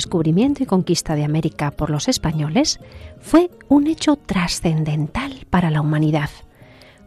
Descubrimiento 0.00 0.62
y 0.62 0.66
conquista 0.66 1.14
de 1.14 1.24
América 1.24 1.72
por 1.72 1.90
los 1.90 2.08
españoles 2.08 2.80
fue 3.20 3.50
un 3.68 3.86
hecho 3.86 4.16
trascendental 4.16 5.46
para 5.50 5.70
la 5.70 5.82
humanidad, 5.82 6.30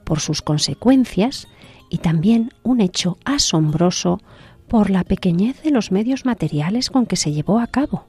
por 0.03 0.20
sus 0.20 0.43
consecuencias 0.43 1.48
y 1.89 1.98
también 1.98 2.51
un 2.61 2.81
hecho 2.81 3.17
asombroso 3.25 4.20
por 4.67 4.91
la 4.91 5.03
pequeñez 5.03 5.63
de 5.63 5.71
los 5.71 5.91
medios 5.91 6.23
materiales 6.23 6.91
con 6.91 7.07
que 7.07 7.15
se 7.15 7.31
llevó 7.31 7.57
a 7.57 7.65
cabo. 7.65 8.05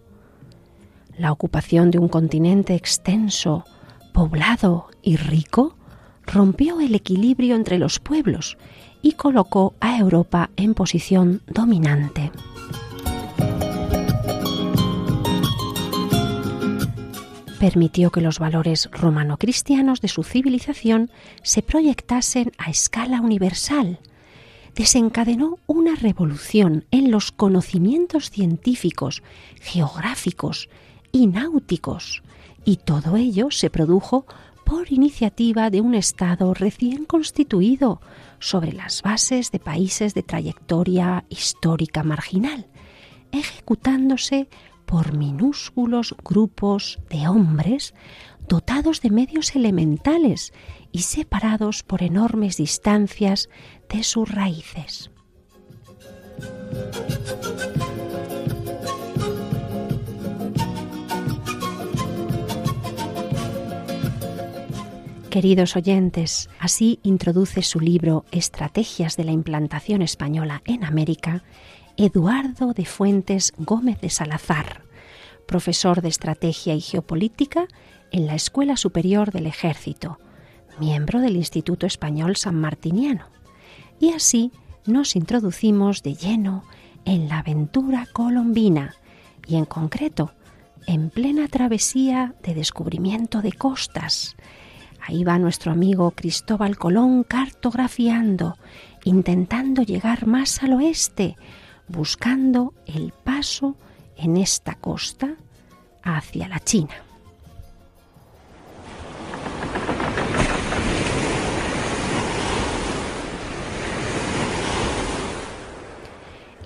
La 1.17 1.33
ocupación 1.33 1.91
de 1.91 1.99
un 1.99 2.09
continente 2.09 2.75
extenso, 2.75 3.65
poblado 4.13 4.89
y 5.01 5.17
rico 5.17 5.77
rompió 6.27 6.81
el 6.81 6.95
equilibrio 6.95 7.57
entre 7.57 7.79
los 7.79 8.01
pueblos 8.01 8.59
y 9.01 9.13
colocó 9.13 9.73
a 9.81 9.97
Europa 9.97 10.51
en 10.57 10.75
posición 10.75 11.41
dominante. 11.47 12.31
Permitió 17.65 18.11
que 18.11 18.21
los 18.21 18.39
valores 18.39 18.91
romano-cristianos 18.93 20.03
de 20.03 20.09
su 20.09 20.23
civilización 20.23 21.11
se 21.43 21.63
proyectasen 21.63 22.53
a 22.59 22.69
escala 22.69 23.23
universal. 23.23 24.01
Desencadenó 24.75 25.59
una 25.67 25.95
revolución 25.95 26.85
en 26.91 27.11
los 27.11 27.33
conocimientos 27.33 28.29
científicos, 28.29 29.23
geográficos 29.63 30.69
y 31.11 31.27
náuticos, 31.27 32.23
y 32.67 32.77
todo 32.77 33.17
ello 33.17 33.51
se 33.51 33.71
produjo 33.71 34.27
por 34.67 34.93
iniciativa 34.93 35.71
de 35.71 35.81
un 35.81 35.95
Estado 35.95 36.53
recién 36.53 37.07
constituido 37.07 38.03
sobre 38.41 38.75
las 38.75 39.01
bases 39.01 39.53
de 39.53 39.59
países 39.59 40.13
de 40.13 40.23
trayectoria 40.23 41.25
histórica 41.31 42.03
marginal, 42.03 42.67
ejecutándose 43.33 44.49
por 44.87 45.15
minúsculos 45.15 46.15
grupos 46.25 46.99
de 47.11 47.29
hombres 47.29 47.95
dotados 48.49 49.01
de 49.01 49.11
medios 49.11 49.55
elementales 49.57 50.53
y 50.93 51.03
separados 51.03 51.83
por 51.83 52.03
enormes 52.03 52.57
distancias 52.57 53.49
de 53.89 54.03
sus 54.03 54.31
raíces. 54.31 55.11
Queridos 65.31 65.75
oyentes, 65.75 66.49
así 66.61 67.01
introduce 67.03 67.63
su 67.63 67.81
libro 67.81 68.25
Estrategias 68.31 69.17
de 69.17 69.25
la 69.25 69.33
implantación 69.33 70.01
española 70.01 70.63
en 70.65 70.85
América 70.85 71.43
Eduardo 71.97 72.73
de 72.73 72.85
Fuentes 72.87 73.53
Gómez 73.57 74.01
de 74.01 74.11
Salazar, 74.11 74.83
profesor 75.47 76.03
de 76.03 76.09
Estrategia 76.09 76.75
y 76.75 76.81
Geopolítica 76.81 77.69
en 78.11 78.27
la 78.27 78.35
Escuela 78.35 78.77
Superior 78.77 79.31
del 79.31 79.47
Ejército, 79.47 80.19
miembro 80.81 81.21
del 81.21 81.37
Instituto 81.37 81.87
Español 81.87 82.37
San 82.37 82.57
Martiniano. 82.61 83.27
Y 84.01 84.13
así 84.13 84.51
nos 84.87 85.15
introducimos 85.15 86.03
de 86.03 86.15
lleno 86.15 86.65
en 87.05 87.29
la 87.29 87.39
aventura 87.39 88.09
colombina 88.13 88.97
y 89.47 89.57
en 89.57 89.65
concreto 89.65 90.33
en 90.87 91.11
plena 91.11 91.47
travesía 91.47 92.35
de 92.43 92.55
descubrimiento 92.55 93.41
de 93.41 93.53
costas. 93.53 94.37
Ahí 95.01 95.23
va 95.23 95.39
nuestro 95.39 95.71
amigo 95.71 96.11
Cristóbal 96.11 96.77
Colón 96.77 97.23
cartografiando, 97.23 98.57
intentando 99.05 99.83
llegar 99.83 100.27
más 100.27 100.63
al 100.63 100.73
oeste, 100.73 101.37
buscando 101.89 102.75
el 102.87 103.13
paso 103.13 103.77
en 104.17 104.37
esta 104.37 104.75
costa 104.75 105.37
hacia 106.03 106.49
la 106.49 106.61
China. 106.61 106.95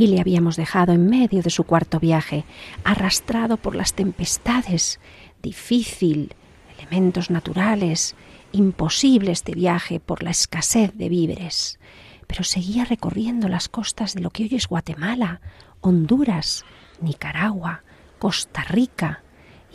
y 0.01 0.07
le 0.07 0.21
habíamos 0.21 0.55
dejado 0.55 0.93
en 0.93 1.11
medio 1.11 1.43
de 1.43 1.51
su 1.51 1.65
cuarto 1.65 1.99
viaje, 1.99 2.45
arrastrado 2.85 3.57
por 3.57 3.75
las 3.75 3.95
tempestades, 3.95 5.01
difícil, 5.43 6.37
elementos 6.79 7.31
naturales, 7.31 8.15
imposible 8.53 9.33
este 9.33 9.57
viaje 9.57 9.99
por 9.99 10.23
la 10.23 10.31
escasez 10.31 10.93
de 10.95 11.09
víveres 11.09 11.81
pero 12.29 12.45
seguía 12.45 12.85
recorriendo 12.85 13.49
las 13.49 13.69
costas 13.69 14.15
de 14.15 14.21
lo 14.21 14.31
que 14.31 14.45
hoy 14.45 14.55
es 14.55 14.69
Guatemala, 14.69 15.41
Honduras, 15.81 16.65
Nicaragua, 17.01 17.83
Costa 18.21 18.63
Rica 18.63 19.23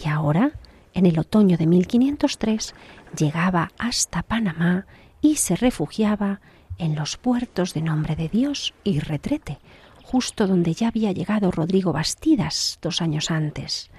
y 0.01 0.07
ahora, 0.07 0.51
en 0.93 1.05
el 1.05 1.19
otoño 1.19 1.57
de 1.57 1.67
1503, 1.67 2.73
llegaba 3.17 3.71
hasta 3.77 4.23
Panamá 4.23 4.85
y 5.19 5.35
se 5.35 5.55
refugiaba 5.55 6.39
en 6.77 6.95
los 6.95 7.17
puertos 7.17 7.73
de 7.73 7.81
Nombre 7.81 8.15
de 8.15 8.29
Dios 8.29 8.73
y 8.83 8.99
Retrete, 8.99 9.59
justo 10.03 10.47
donde 10.47 10.73
ya 10.73 10.89
había 10.89 11.11
llegado 11.11 11.51
Rodrigo 11.51 11.91
Bastidas 11.91 12.79
dos 12.81 13.01
años 13.01 13.31
antes. 13.31 13.89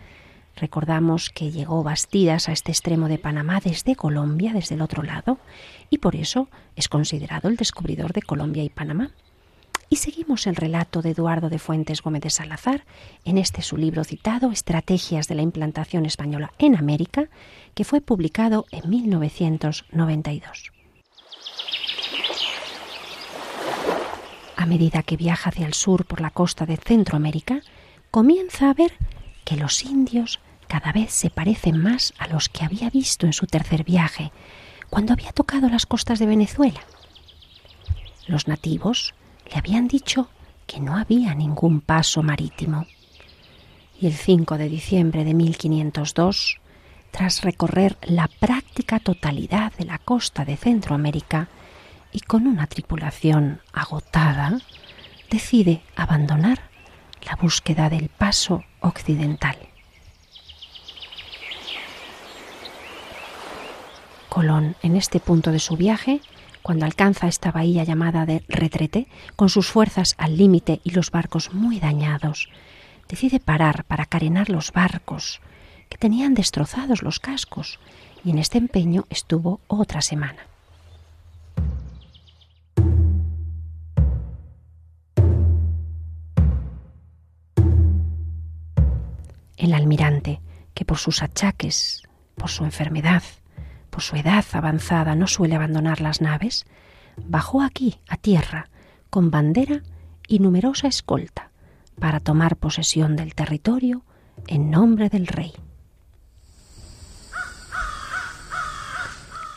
Recordamos 0.56 1.30
que 1.30 1.50
llegó 1.50 1.82
Bastidas 1.82 2.48
a 2.48 2.52
este 2.52 2.70
extremo 2.70 3.08
de 3.08 3.18
Panamá 3.18 3.60
desde 3.62 3.96
Colombia, 3.96 4.52
desde 4.52 4.76
el 4.76 4.82
otro 4.82 5.02
lado, 5.02 5.38
y 5.90 5.98
por 5.98 6.14
eso 6.14 6.48
es 6.76 6.88
considerado 6.88 7.48
el 7.48 7.56
descubridor 7.56 8.12
de 8.12 8.22
Colombia 8.22 8.62
y 8.62 8.68
Panamá. 8.68 9.10
Y 9.90 9.96
seguimos 9.96 10.46
el 10.46 10.56
relato 10.56 11.02
de 11.02 11.10
Eduardo 11.10 11.50
de 11.50 11.58
Fuentes 11.58 12.02
Gómez 12.02 12.22
de 12.22 12.30
Salazar 12.30 12.84
en 13.24 13.38
este 13.38 13.62
su 13.62 13.76
libro 13.76 14.04
citado, 14.04 14.50
Estrategias 14.50 15.28
de 15.28 15.34
la 15.34 15.42
implantación 15.42 16.06
española 16.06 16.52
en 16.58 16.76
América, 16.76 17.28
que 17.74 17.84
fue 17.84 18.00
publicado 18.00 18.66
en 18.70 18.88
1992. 18.88 20.72
A 24.56 24.66
medida 24.66 25.02
que 25.02 25.16
viaja 25.16 25.50
hacia 25.50 25.66
el 25.66 25.74
sur 25.74 26.06
por 26.06 26.20
la 26.20 26.30
costa 26.30 26.64
de 26.64 26.76
Centroamérica, 26.76 27.60
comienza 28.10 28.70
a 28.70 28.74
ver 28.74 28.92
que 29.44 29.56
los 29.56 29.84
indios 29.84 30.40
cada 30.68 30.92
vez 30.92 31.12
se 31.12 31.30
parecen 31.30 31.78
más 31.78 32.14
a 32.18 32.26
los 32.28 32.48
que 32.48 32.64
había 32.64 32.90
visto 32.90 33.26
en 33.26 33.32
su 33.32 33.46
tercer 33.46 33.84
viaje, 33.84 34.32
cuando 34.90 35.12
había 35.12 35.32
tocado 35.32 35.68
las 35.68 35.86
costas 35.86 36.18
de 36.18 36.26
Venezuela. 36.26 36.80
Los 38.26 38.48
nativos 38.48 39.14
le 39.50 39.58
habían 39.58 39.88
dicho 39.88 40.28
que 40.66 40.80
no 40.80 40.96
había 40.96 41.34
ningún 41.34 41.80
paso 41.80 42.22
marítimo. 42.22 42.86
Y 44.00 44.06
el 44.06 44.14
5 44.14 44.58
de 44.58 44.68
diciembre 44.68 45.24
de 45.24 45.34
1502, 45.34 46.60
tras 47.10 47.42
recorrer 47.42 47.96
la 48.02 48.28
práctica 48.28 48.98
totalidad 48.98 49.72
de 49.74 49.84
la 49.84 49.98
costa 49.98 50.44
de 50.44 50.56
Centroamérica 50.56 51.48
y 52.12 52.20
con 52.20 52.46
una 52.46 52.66
tripulación 52.66 53.60
agotada, 53.72 54.58
decide 55.30 55.82
abandonar 55.96 56.70
la 57.26 57.36
búsqueda 57.36 57.88
del 57.88 58.08
paso 58.08 58.64
occidental. 58.80 59.56
Colón, 64.34 64.74
en 64.82 64.96
este 64.96 65.20
punto 65.20 65.52
de 65.52 65.60
su 65.60 65.76
viaje, 65.76 66.20
cuando 66.60 66.86
alcanza 66.86 67.28
esta 67.28 67.52
bahía 67.52 67.84
llamada 67.84 68.26
de 68.26 68.42
Retrete, 68.48 69.06
con 69.36 69.48
sus 69.48 69.68
fuerzas 69.68 70.16
al 70.18 70.36
límite 70.36 70.80
y 70.82 70.90
los 70.90 71.12
barcos 71.12 71.54
muy 71.54 71.78
dañados, 71.78 72.48
decide 73.08 73.38
parar 73.38 73.84
para 73.84 74.06
carenar 74.06 74.50
los 74.50 74.72
barcos, 74.72 75.40
que 75.88 75.98
tenían 75.98 76.34
destrozados 76.34 77.04
los 77.04 77.20
cascos, 77.20 77.78
y 78.24 78.30
en 78.30 78.38
este 78.38 78.58
empeño 78.58 79.04
estuvo 79.08 79.60
otra 79.68 80.02
semana. 80.02 80.48
El 89.56 89.74
almirante, 89.74 90.40
que 90.74 90.84
por 90.84 90.98
sus 90.98 91.22
achaques, 91.22 92.02
por 92.34 92.50
su 92.50 92.64
enfermedad, 92.64 93.22
por 93.94 94.02
su 94.02 94.16
edad 94.16 94.44
avanzada 94.54 95.14
no 95.14 95.28
suele 95.28 95.54
abandonar 95.54 96.00
las 96.00 96.20
naves, 96.20 96.66
bajó 97.16 97.62
aquí 97.62 98.00
a 98.08 98.16
tierra 98.16 98.68
con 99.08 99.30
bandera 99.30 99.84
y 100.26 100.40
numerosa 100.40 100.88
escolta 100.88 101.52
para 102.00 102.18
tomar 102.18 102.56
posesión 102.56 103.14
del 103.14 103.36
territorio 103.36 104.04
en 104.48 104.68
nombre 104.68 105.10
del 105.10 105.28
rey. 105.28 105.52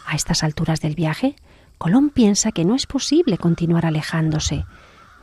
A 0.05 0.13
estas 0.13 0.43
alturas 0.43 0.81
del 0.81 0.93
viaje, 0.93 1.35
Colón 1.79 2.11
piensa 2.11 2.51
que 2.51 2.63
no 2.63 2.75
es 2.75 2.85
posible 2.85 3.39
continuar 3.39 3.87
alejándose, 3.87 4.65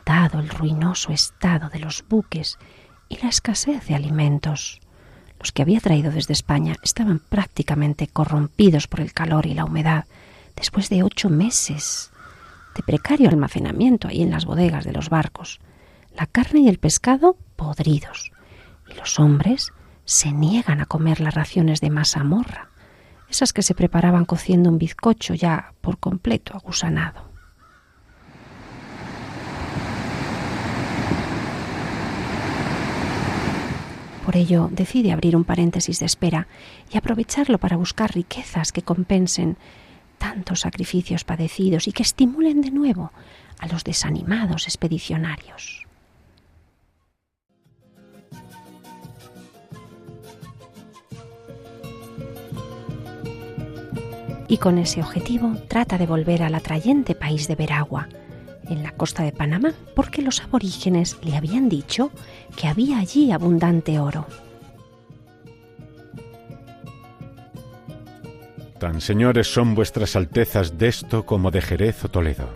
dado 0.05 0.41
el 0.41 0.49
ruinoso 0.49 1.13
estado 1.13 1.69
de 1.69 1.79
los 1.79 2.03
buques 2.09 2.59
y 3.07 3.17
la 3.23 3.29
escasez 3.29 3.87
de 3.87 3.95
alimentos. 3.95 4.81
Los 5.39 5.51
que 5.51 5.61
había 5.61 5.79
traído 5.79 6.11
desde 6.11 6.33
España 6.33 6.75
estaban 6.81 7.19
prácticamente 7.19 8.07
corrompidos 8.07 8.87
por 8.87 9.01
el 9.01 9.13
calor 9.13 9.45
y 9.45 9.53
la 9.53 9.65
humedad, 9.65 10.05
después 10.55 10.89
de 10.89 11.03
ocho 11.03 11.29
meses 11.29 12.11
de 12.75 12.83
precario 12.83 13.29
almacenamiento 13.29 14.07
ahí 14.07 14.21
en 14.21 14.31
las 14.31 14.45
bodegas 14.45 14.83
de 14.85 14.91
los 14.91 15.09
barcos, 15.09 15.59
la 16.15 16.25
carne 16.25 16.61
y 16.61 16.69
el 16.69 16.77
pescado 16.77 17.37
podridos, 17.55 18.31
y 18.89 18.93
los 18.95 19.19
hombres 19.19 19.71
se 20.05 20.31
niegan 20.31 20.81
a 20.81 20.85
comer 20.85 21.19
las 21.19 21.33
raciones 21.33 21.81
de 21.81 21.89
morra, 21.89 22.69
esas 23.29 23.53
que 23.53 23.63
se 23.63 23.73
preparaban 23.73 24.25
cociendo 24.25 24.69
un 24.69 24.77
bizcocho 24.77 25.33
ya 25.33 25.73
por 25.81 25.97
completo 25.97 26.55
agusanado. 26.55 27.34
Por 34.25 34.35
ello 34.35 34.69
decide 34.71 35.11
abrir 35.11 35.35
un 35.35 35.43
paréntesis 35.43 35.99
de 35.99 36.07
espera 36.07 36.47
y 36.91 36.97
aprovecharlo 36.97 37.59
para 37.59 37.77
buscar 37.77 38.15
riquezas 38.15 38.71
que 38.71 38.81
compensen 38.81 39.55
tantos 40.17 40.61
sacrificios 40.61 41.23
padecidos 41.23 41.87
y 41.87 41.91
que 41.91 42.01
estimulen 42.01 42.61
de 42.61 42.71
nuevo 42.71 43.11
a 43.59 43.67
los 43.67 43.83
desanimados 43.83 44.65
expedicionarios. 44.65 45.85
Y 54.47 54.57
con 54.57 54.79
ese 54.79 55.01
objetivo 55.01 55.55
trata 55.67 55.99
de 55.99 56.07
volver 56.07 56.41
al 56.41 56.55
atrayente 56.55 57.13
país 57.13 57.47
de 57.47 57.55
Veragua, 57.55 58.09
en 58.69 58.83
la 58.83 58.91
costa 58.91 59.23
de 59.23 59.31
Panamá, 59.31 59.73
porque 59.95 60.21
los 60.21 60.41
aborígenes 60.41 61.17
le 61.23 61.35
habían 61.35 61.69
dicho 61.69 62.11
que 62.55 62.67
había 62.67 62.99
allí 62.99 63.31
abundante 63.31 63.99
oro. 63.99 64.25
Tan 68.79 69.01
señores 69.01 69.47
son 69.51 69.73
vuestras 69.73 70.15
altezas 70.15 70.77
de 70.77 70.87
esto 70.87 71.25
como 71.25 71.51
de 71.51 71.61
Jerez 71.61 72.03
o 72.05 72.09
Toledo. 72.09 72.49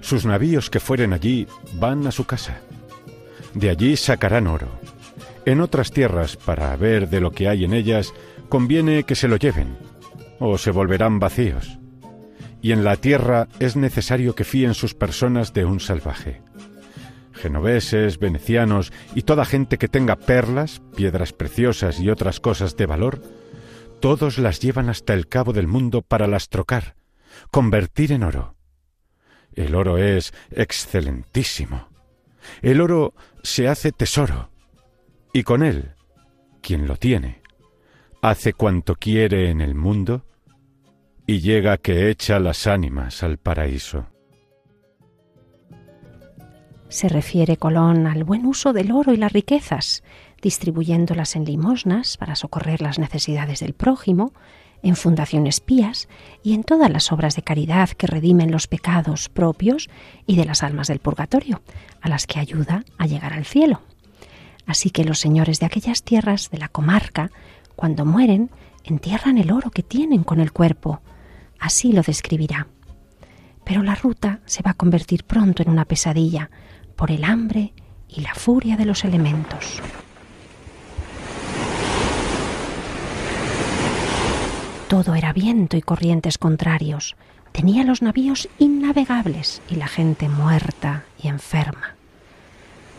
Sus 0.00 0.24
navíos 0.24 0.70
que 0.70 0.80
fueren 0.80 1.12
allí 1.12 1.46
van 1.74 2.06
a 2.06 2.10
su 2.10 2.24
casa. 2.24 2.60
De 3.54 3.68
allí 3.68 3.96
sacarán 3.96 4.46
oro. 4.46 4.68
En 5.44 5.60
otras 5.60 5.90
tierras, 5.90 6.36
para 6.36 6.74
ver 6.76 7.08
de 7.08 7.20
lo 7.20 7.32
que 7.32 7.48
hay 7.48 7.64
en 7.64 7.74
ellas, 7.74 8.14
conviene 8.48 9.04
que 9.04 9.14
se 9.14 9.28
lo 9.28 9.36
lleven, 9.36 9.76
o 10.38 10.56
se 10.56 10.70
volverán 10.70 11.18
vacíos 11.18 11.79
y 12.62 12.72
en 12.72 12.84
la 12.84 12.96
tierra 12.96 13.48
es 13.58 13.76
necesario 13.76 14.34
que 14.34 14.44
fíen 14.44 14.74
sus 14.74 14.94
personas 14.94 15.52
de 15.52 15.64
un 15.64 15.80
salvaje. 15.80 16.42
Genoveses, 17.32 18.18
venecianos 18.18 18.92
y 19.14 19.22
toda 19.22 19.44
gente 19.44 19.78
que 19.78 19.88
tenga 19.88 20.16
perlas, 20.16 20.82
piedras 20.94 21.32
preciosas 21.32 22.00
y 22.00 22.10
otras 22.10 22.38
cosas 22.38 22.76
de 22.76 22.86
valor, 22.86 23.22
todos 24.00 24.38
las 24.38 24.60
llevan 24.60 24.88
hasta 24.88 25.14
el 25.14 25.26
cabo 25.26 25.52
del 25.52 25.66
mundo 25.66 26.02
para 26.02 26.26
las 26.26 26.48
trocar, 26.48 26.96
convertir 27.50 28.12
en 28.12 28.24
oro. 28.24 28.56
El 29.54 29.74
oro 29.74 29.98
es 29.98 30.32
excelentísimo. 30.50 31.88
El 32.62 32.80
oro 32.80 33.14
se 33.42 33.68
hace 33.68 33.92
tesoro, 33.92 34.50
y 35.32 35.42
con 35.42 35.62
él, 35.62 35.92
quien 36.62 36.86
lo 36.86 36.96
tiene, 36.96 37.42
hace 38.22 38.52
cuanto 38.52 38.96
quiere 38.96 39.50
en 39.50 39.60
el 39.60 39.74
mundo 39.74 40.24
y 41.30 41.38
llega 41.38 41.76
que 41.76 42.10
echa 42.10 42.40
las 42.40 42.66
ánimas 42.66 43.22
al 43.22 43.38
paraíso. 43.38 44.08
Se 46.88 47.08
refiere 47.08 47.56
Colón 47.56 48.08
al 48.08 48.24
buen 48.24 48.44
uso 48.44 48.72
del 48.72 48.90
oro 48.90 49.12
y 49.12 49.16
las 49.16 49.32
riquezas, 49.32 50.02
distribuyéndolas 50.42 51.36
en 51.36 51.44
limosnas 51.44 52.16
para 52.16 52.34
socorrer 52.34 52.82
las 52.82 52.98
necesidades 52.98 53.60
del 53.60 53.74
prójimo, 53.74 54.32
en 54.82 54.96
fundaciones 54.96 55.60
pías 55.60 56.08
y 56.42 56.52
en 56.52 56.64
todas 56.64 56.90
las 56.90 57.12
obras 57.12 57.36
de 57.36 57.42
caridad 57.42 57.90
que 57.90 58.08
redimen 58.08 58.50
los 58.50 58.66
pecados 58.66 59.28
propios 59.28 59.88
y 60.26 60.34
de 60.34 60.46
las 60.46 60.64
almas 60.64 60.88
del 60.88 60.98
purgatorio, 60.98 61.62
a 62.00 62.08
las 62.08 62.26
que 62.26 62.40
ayuda 62.40 62.82
a 62.98 63.06
llegar 63.06 63.34
al 63.34 63.44
cielo. 63.44 63.82
Así 64.66 64.90
que 64.90 65.04
los 65.04 65.20
señores 65.20 65.60
de 65.60 65.66
aquellas 65.66 66.02
tierras 66.02 66.50
de 66.50 66.58
la 66.58 66.66
comarca, 66.66 67.30
cuando 67.76 68.04
mueren, 68.04 68.50
entierran 68.82 69.38
el 69.38 69.52
oro 69.52 69.70
que 69.70 69.84
tienen 69.84 70.24
con 70.24 70.40
el 70.40 70.50
cuerpo, 70.50 71.00
Así 71.60 71.92
lo 71.92 72.02
describirá. 72.02 72.66
Pero 73.64 73.82
la 73.82 73.94
ruta 73.94 74.40
se 74.46 74.62
va 74.62 74.72
a 74.72 74.74
convertir 74.74 75.24
pronto 75.24 75.62
en 75.62 75.68
una 75.68 75.84
pesadilla 75.84 76.50
por 76.96 77.10
el 77.10 77.22
hambre 77.22 77.74
y 78.08 78.22
la 78.22 78.34
furia 78.34 78.76
de 78.76 78.86
los 78.86 79.04
elementos. 79.04 79.80
Todo 84.88 85.14
era 85.14 85.32
viento 85.32 85.76
y 85.76 85.82
corrientes 85.82 86.36
contrarios. 86.36 87.14
Tenía 87.52 87.84
los 87.84 88.02
navíos 88.02 88.48
innavegables 88.58 89.62
y 89.68 89.76
la 89.76 89.86
gente 89.86 90.28
muerta 90.28 91.04
y 91.22 91.28
enferma. 91.28 91.94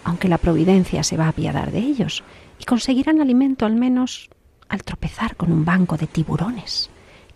Aunque 0.04 0.30
la 0.30 0.38
providencia 0.38 1.04
se 1.04 1.18
va 1.18 1.26
a 1.26 1.30
apiadar 1.30 1.72
de 1.72 1.80
ellos 1.80 2.24
y 2.60 2.64
conseguirán 2.64 3.20
alimento 3.20 3.66
al 3.66 3.76
menos 3.76 4.30
al 4.70 4.84
tropezar 4.84 5.36
con 5.36 5.52
un 5.52 5.66
banco 5.66 5.98
de 5.98 6.08
tiburones 6.08 6.90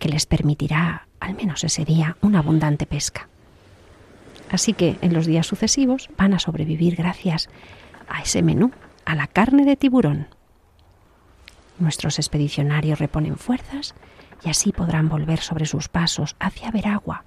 que 0.06 0.12
les 0.12 0.28
permitirá 0.28 1.08
al 1.20 1.34
menos 1.34 1.64
ese 1.64 1.84
día, 1.84 2.16
una 2.22 2.38
abundante 2.38 2.86
pesca. 2.86 3.28
Así 4.52 4.74
que 4.74 5.00
en 5.02 5.16
los 5.16 5.26
días 5.26 5.48
sucesivos 5.48 6.12
van 6.16 6.36
a 6.36 6.38
sobrevivir 6.38 6.96
gracias 6.96 7.50
a 8.08 8.22
ese 8.22 8.44
menú, 8.44 8.70
a 9.06 9.16
la 9.16 9.26
carne 9.26 9.66
de 9.66 9.76
tiburón. 9.76 10.28
Nuestros 11.80 12.20
expedicionarios 12.20 13.00
reponen 13.00 13.36
fuerzas 13.36 13.96
y 14.44 14.50
así 14.52 14.72
podrán 14.72 15.10
volver 15.10 15.40
sobre 15.40 15.66
sus 15.66 15.90
pasos 15.90 16.36
hacia 16.40 16.70
Veragua, 16.70 17.24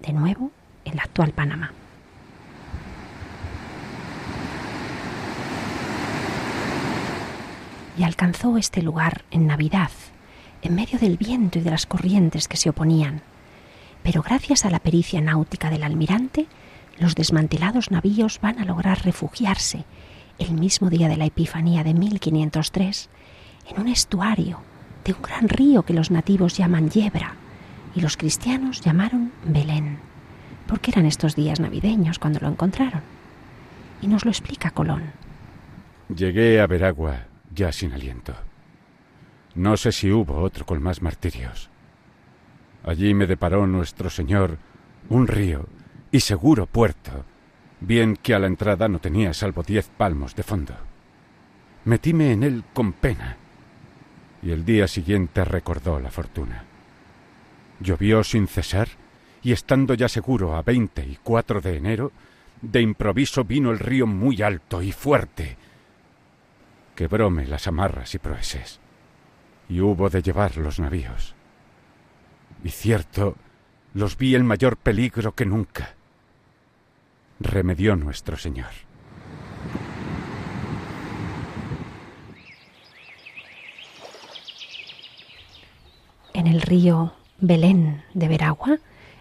de 0.00 0.14
nuevo 0.14 0.50
en 0.84 0.96
la 0.96 1.04
actual 1.04 1.30
Panamá. 1.30 1.70
Y 7.96 8.02
alcanzó 8.02 8.58
este 8.58 8.82
lugar 8.82 9.24
en 9.30 9.46
Navidad, 9.46 9.90
en 10.64 10.74
medio 10.74 10.98
del 10.98 11.18
viento 11.18 11.58
y 11.58 11.62
de 11.62 11.70
las 11.70 11.86
corrientes 11.86 12.48
que 12.48 12.56
se 12.56 12.70
oponían. 12.70 13.22
Pero 14.02 14.22
gracias 14.22 14.64
a 14.64 14.70
la 14.70 14.80
pericia 14.80 15.20
náutica 15.20 15.70
del 15.70 15.84
almirante, 15.84 16.46
los 16.98 17.14
desmantelados 17.14 17.90
navíos 17.90 18.40
van 18.40 18.58
a 18.58 18.64
lograr 18.64 19.04
refugiarse 19.04 19.84
el 20.38 20.52
mismo 20.54 20.90
día 20.90 21.08
de 21.08 21.16
la 21.16 21.26
Epifanía 21.26 21.84
de 21.84 21.94
1503 21.94 23.10
en 23.70 23.80
un 23.80 23.88
estuario 23.88 24.60
de 25.04 25.12
un 25.12 25.22
gran 25.22 25.48
río 25.48 25.82
que 25.82 25.92
los 25.92 26.10
nativos 26.10 26.56
llaman 26.56 26.90
Yebra 26.90 27.34
y 27.94 28.00
los 28.00 28.16
cristianos 28.16 28.80
llamaron 28.80 29.32
Belén, 29.44 29.98
porque 30.66 30.90
eran 30.90 31.06
estos 31.06 31.36
días 31.36 31.60
navideños 31.60 32.18
cuando 32.18 32.40
lo 32.40 32.48
encontraron. 32.48 33.02
Y 34.00 34.08
nos 34.08 34.24
lo 34.24 34.30
explica 34.30 34.70
Colón. 34.70 35.12
Llegué 36.14 36.60
a 36.60 36.66
ver 36.66 36.84
agua 36.84 37.26
ya 37.54 37.70
sin 37.70 37.92
aliento. 37.92 38.34
No 39.54 39.76
sé 39.76 39.92
si 39.92 40.10
hubo 40.10 40.40
otro 40.40 40.66
con 40.66 40.82
más 40.82 41.00
martirios. 41.00 41.70
Allí 42.82 43.14
me 43.14 43.26
deparó 43.26 43.66
nuestro 43.66 44.10
Señor 44.10 44.58
un 45.08 45.28
río 45.28 45.66
y 46.10 46.20
seguro 46.20 46.66
puerto, 46.66 47.24
bien 47.80 48.16
que 48.16 48.34
a 48.34 48.38
la 48.38 48.48
entrada 48.48 48.88
no 48.88 48.98
tenía 48.98 49.32
salvo 49.32 49.62
diez 49.62 49.88
palmos 49.96 50.34
de 50.34 50.42
fondo. 50.42 50.74
Metíme 51.84 52.32
en 52.32 52.42
él 52.42 52.64
con 52.72 52.92
pena, 52.92 53.36
y 54.42 54.50
el 54.50 54.64
día 54.64 54.88
siguiente 54.88 55.44
recordó 55.44 56.00
la 56.00 56.10
fortuna. 56.10 56.64
Llovió 57.80 58.24
sin 58.24 58.48
cesar, 58.48 58.88
y 59.42 59.52
estando 59.52 59.94
ya 59.94 60.08
seguro 60.08 60.56
a 60.56 60.62
veinte 60.62 61.06
y 61.06 61.18
cuatro 61.22 61.60
de 61.60 61.76
enero, 61.76 62.12
de 62.60 62.80
improviso 62.80 63.44
vino 63.44 63.70
el 63.70 63.78
río 63.78 64.06
muy 64.06 64.42
alto 64.42 64.82
y 64.82 64.90
fuerte. 64.90 65.56
Quebróme 66.94 67.46
las 67.46 67.66
amarras 67.66 68.14
y 68.14 68.18
proeses 68.18 68.80
y 69.68 69.80
hubo 69.80 70.10
de 70.10 70.22
llevar 70.22 70.56
los 70.56 70.78
navíos. 70.78 71.34
Y 72.62 72.70
cierto, 72.70 73.36
los 73.92 74.16
vi 74.16 74.34
en 74.34 74.46
mayor 74.46 74.76
peligro 74.76 75.34
que 75.34 75.46
nunca. 75.46 75.94
Remedió 77.40 77.96
nuestro 77.96 78.36
Señor. 78.36 78.70
En 86.32 86.46
el 86.46 86.60
río 86.60 87.14
Belén 87.38 88.02
de 88.14 88.28
Veragua 88.28 88.78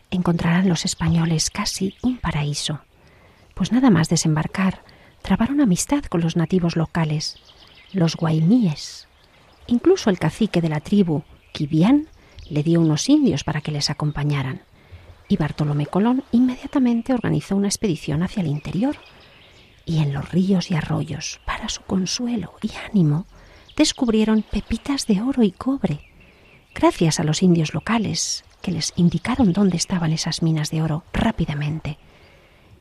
encontrarán 0.10 0.70
los 0.70 0.86
españoles 0.86 1.50
casi 1.50 1.96
un 2.02 2.18
paraíso, 2.18 2.82
pues 3.54 3.72
nada 3.72 3.90
más 3.90 4.10
desembarcar, 4.10 4.84
trabaron 5.22 5.62
amistad 5.62 6.04
con 6.06 6.22
los 6.22 6.36
nativos 6.36 6.76
locales, 6.76 7.38
los 7.92 8.16
guaimíes, 8.16 9.08
Incluso 9.68 10.10
el 10.10 10.20
cacique 10.20 10.62
de 10.62 10.70
la 10.70 10.80
tribu, 10.80 11.24
Kibián, 11.52 12.08
le 12.50 12.64
dio 12.64 12.82
unos 12.82 13.10
indios 13.10 13.44
para 13.44 13.62
que 13.62 13.72
les 13.72 13.90
acompañaran. 13.90 14.62
Y 15.28 15.38
Bartolomé 15.38 15.86
Colón 15.86 16.24
inmediatamente 16.32 17.14
organizó 17.14 17.56
una 17.56 17.68
expedición 17.68 18.24
hacia 18.24 18.42
el 18.42 18.48
interior. 18.48 18.98
Y 19.86 20.00
en 20.00 20.14
los 20.14 20.32
ríos 20.32 20.70
y 20.72 20.76
arroyos, 20.76 21.40
para 21.46 21.70
su 21.70 21.82
consuelo 21.82 22.54
y 22.62 22.72
ánimo, 22.90 23.26
descubrieron 23.76 24.44
pepitas 24.44 25.08
de 25.08 25.22
oro 25.22 25.44
y 25.44 25.52
cobre. 25.52 26.02
Gracias 26.76 27.20
a 27.20 27.24
los 27.24 27.44
indios 27.44 27.74
locales, 27.74 28.44
que 28.62 28.72
les 28.72 28.94
indicaron 28.96 29.54
dónde 29.54 29.78
estaban 29.78 30.12
esas 30.12 30.42
minas 30.42 30.72
de 30.72 30.82
oro 30.82 31.04
rápidamente. 31.14 31.98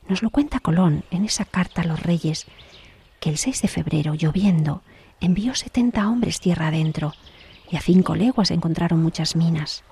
Nos 0.09 0.23
lo 0.23 0.31
cuenta 0.31 0.61
Colón 0.61 1.05
en 1.11 1.25
esa 1.25 1.45
carta 1.45 1.83
a 1.83 1.87
los 1.87 2.03
reyes, 2.03 2.47
que 3.21 3.31
el 3.31 3.39
6 3.39 3.63
de 3.63 3.69
febrero, 3.69 4.15
lloviendo, 4.15 4.83
envió 5.25 5.55
setenta 5.55 6.09
hombres 6.09 6.41
tierra 6.41 6.69
adentro, 6.69 7.15
y 7.71 7.77
a 7.77 7.81
cinco 7.81 8.15
leguas 8.15 8.51
encontraron 8.51 9.03
muchas 9.03 9.37
minas. 9.37 9.85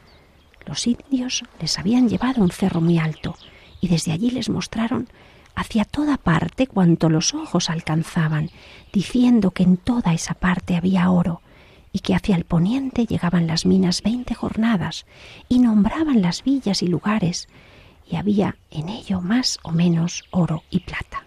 Los 0.66 0.86
indios 0.86 1.44
les 1.60 1.78
habían 1.78 2.08
llevado 2.08 2.42
a 2.42 2.44
un 2.44 2.50
cerro 2.50 2.80
muy 2.80 2.98
alto, 2.98 3.36
y 3.80 3.88
desde 3.88 4.12
allí 4.12 4.30
les 4.30 4.50
mostraron 4.50 5.08
hacia 5.54 5.84
toda 5.84 6.16
parte 6.16 6.66
cuanto 6.66 7.08
los 7.08 7.34
ojos 7.34 7.70
alcanzaban, 7.70 8.50
diciendo 8.92 9.50
que 9.50 9.62
en 9.62 9.76
toda 9.76 10.12
esa 10.12 10.34
parte 10.34 10.76
había 10.76 11.10
oro, 11.10 11.40
y 11.92 12.00
que 12.00 12.14
hacia 12.14 12.36
el 12.36 12.44
poniente 12.44 13.06
llegaban 13.06 13.46
las 13.46 13.66
minas 13.66 14.02
veinte 14.02 14.34
jornadas, 14.34 15.06
y 15.48 15.58
nombraban 15.58 16.22
las 16.22 16.44
villas 16.44 16.82
y 16.82 16.86
lugares, 16.86 17.48
y 18.08 18.16
había 18.16 18.56
en 18.70 18.88
ello 18.88 19.20
más 19.20 19.58
o 19.62 19.70
menos 19.70 20.24
oro 20.30 20.62
y 20.70 20.80
plata. 20.80 21.24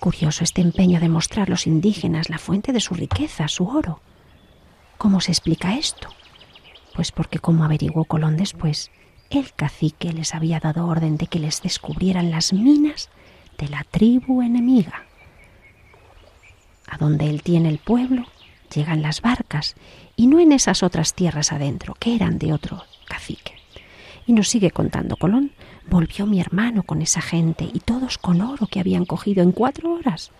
Curioso 0.00 0.44
este 0.44 0.60
empeño 0.60 1.00
de 1.00 1.08
mostrar 1.08 1.48
los 1.48 1.66
indígenas 1.66 2.30
la 2.30 2.38
fuente 2.38 2.72
de 2.72 2.80
su 2.80 2.94
riqueza, 2.94 3.48
su 3.48 3.66
oro. 3.68 4.00
¿Cómo 4.96 5.20
se 5.20 5.32
explica 5.32 5.76
esto? 5.76 6.08
Pues 6.94 7.12
porque, 7.12 7.38
como 7.38 7.64
averiguó 7.64 8.04
Colón 8.04 8.36
después, 8.36 8.90
el 9.30 9.52
cacique 9.52 10.12
les 10.12 10.34
había 10.34 10.60
dado 10.60 10.86
orden 10.86 11.16
de 11.16 11.26
que 11.26 11.38
les 11.38 11.62
descubrieran 11.62 12.30
las 12.30 12.52
minas 12.52 13.10
de 13.58 13.68
la 13.68 13.84
tribu 13.84 14.40
enemiga. 14.40 15.04
A 16.88 16.96
donde 16.96 17.28
él 17.28 17.42
tiene 17.42 17.68
el 17.68 17.78
pueblo, 17.78 18.24
llegan 18.74 19.02
las 19.02 19.20
barcas, 19.20 19.74
y 20.16 20.26
no 20.28 20.38
en 20.38 20.52
esas 20.52 20.82
otras 20.82 21.14
tierras 21.14 21.52
adentro, 21.52 21.94
que 21.98 22.14
eran 22.14 22.38
de 22.38 22.52
otro 22.52 22.84
cacique. 23.06 23.54
Y 24.26 24.32
nos 24.32 24.48
sigue 24.48 24.70
contando 24.70 25.16
Colón, 25.16 25.52
volvió 25.88 26.26
mi 26.26 26.40
hermano 26.40 26.82
con 26.82 27.02
esa 27.02 27.20
gente 27.20 27.68
y 27.72 27.80
todos 27.80 28.18
con 28.18 28.40
oro 28.40 28.66
que 28.66 28.80
habían 28.80 29.04
cogido 29.04 29.42
en 29.42 29.52
cuatro 29.52 29.92
horas. 29.92 30.30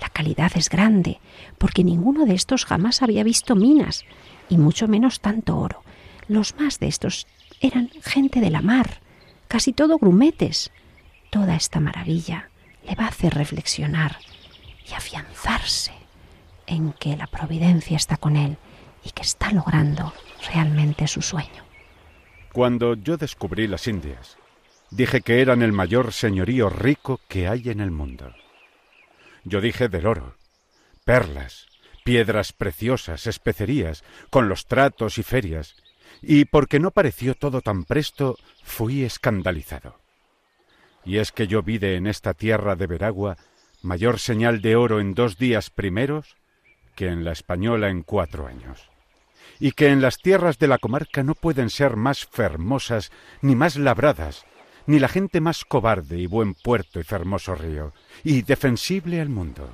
La 0.00 0.08
calidad 0.08 0.52
es 0.54 0.68
grande, 0.68 1.20
porque 1.58 1.84
ninguno 1.84 2.24
de 2.24 2.34
estos 2.34 2.64
jamás 2.64 3.02
había 3.02 3.24
visto 3.24 3.56
minas, 3.56 4.04
y 4.48 4.56
mucho 4.56 4.88
menos 4.88 5.20
tanto 5.20 5.56
oro. 5.56 5.82
Los 6.28 6.56
más 6.56 6.78
de 6.78 6.88
estos 6.88 7.26
eran 7.60 7.90
gente 8.02 8.40
de 8.40 8.50
la 8.50 8.62
mar, 8.62 9.00
casi 9.48 9.72
todo 9.72 9.98
grumetes. 9.98 10.70
Toda 11.30 11.56
esta 11.56 11.80
maravilla 11.80 12.50
le 12.86 12.94
va 12.94 13.04
a 13.04 13.08
hacer 13.08 13.34
reflexionar 13.34 14.18
y 14.88 14.94
afianzarse 14.94 15.92
en 16.66 16.92
que 16.92 17.16
la 17.16 17.26
providencia 17.26 17.96
está 17.96 18.16
con 18.16 18.36
él 18.36 18.56
y 19.04 19.10
que 19.10 19.22
está 19.22 19.52
logrando 19.52 20.12
realmente 20.52 21.06
su 21.08 21.22
sueño. 21.22 21.64
Cuando 22.52 22.94
yo 22.94 23.16
descubrí 23.16 23.66
las 23.66 23.86
Indias, 23.86 24.37
dije 24.90 25.20
que 25.20 25.40
eran 25.40 25.62
el 25.62 25.72
mayor 25.72 26.12
señorío 26.12 26.68
rico 26.70 27.20
que 27.28 27.48
hay 27.48 27.68
en 27.68 27.80
el 27.80 27.90
mundo. 27.90 28.34
Yo 29.44 29.60
dije 29.60 29.88
del 29.88 30.06
oro, 30.06 30.36
perlas, 31.04 31.66
piedras 32.04 32.52
preciosas, 32.52 33.26
especerías, 33.26 34.04
con 34.30 34.48
los 34.48 34.66
tratos 34.66 35.18
y 35.18 35.22
ferias, 35.22 35.76
y 36.22 36.46
porque 36.46 36.80
no 36.80 36.90
pareció 36.90 37.34
todo 37.34 37.60
tan 37.60 37.84
presto, 37.84 38.36
fui 38.62 39.04
escandalizado. 39.04 39.98
Y 41.04 41.18
es 41.18 41.32
que 41.32 41.46
yo 41.46 41.62
vide 41.62 41.96
en 41.96 42.06
esta 42.06 42.34
tierra 42.34 42.76
de 42.76 42.86
Veragua 42.86 43.36
mayor 43.82 44.18
señal 44.18 44.60
de 44.60 44.76
oro 44.76 45.00
en 45.00 45.14
dos 45.14 45.38
días 45.38 45.70
primeros 45.70 46.36
que 46.94 47.06
en 47.06 47.24
la 47.24 47.32
española 47.32 47.90
en 47.90 48.02
cuatro 48.02 48.46
años, 48.46 48.90
y 49.60 49.72
que 49.72 49.88
en 49.88 50.02
las 50.02 50.18
tierras 50.18 50.58
de 50.58 50.66
la 50.66 50.78
comarca 50.78 51.22
no 51.22 51.34
pueden 51.34 51.70
ser 51.70 51.96
más 51.96 52.26
fermosas 52.26 53.12
ni 53.40 53.54
más 53.54 53.76
labradas, 53.76 54.44
ni 54.88 54.98
la 54.98 55.08
gente 55.08 55.42
más 55.42 55.66
cobarde 55.66 56.18
y 56.18 56.26
buen 56.26 56.54
puerto 56.54 56.98
y 56.98 57.04
fermoso 57.04 57.54
río, 57.54 57.92
y 58.24 58.40
defensible 58.40 59.20
al 59.20 59.28
mundo. 59.28 59.68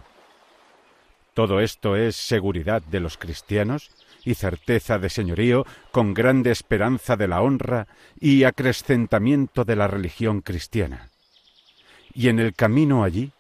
Todo 1.35 1.61
esto 1.61 1.95
es 1.95 2.17
seguridad 2.17 2.83
de 2.83 2.99
los 2.99 3.17
cristianos 3.17 3.93
y 4.25 4.35
certeza 4.35 4.99
de 4.99 5.09
señorío 5.09 5.67
con 5.93 6.15
grande 6.15 6.51
esperanza 6.51 7.17
de 7.17 7.29
la 7.29 7.43
honra 7.43 7.87
y 8.19 8.43
acrecentamiento 8.43 9.65
de 9.65 9.77
la 9.77 9.87
religión 9.87 10.41
cristiana. 10.41 11.11
Y 12.13 12.29
en 12.29 12.41
el 12.41 12.53
camino 12.53 13.05
allí 13.05 13.31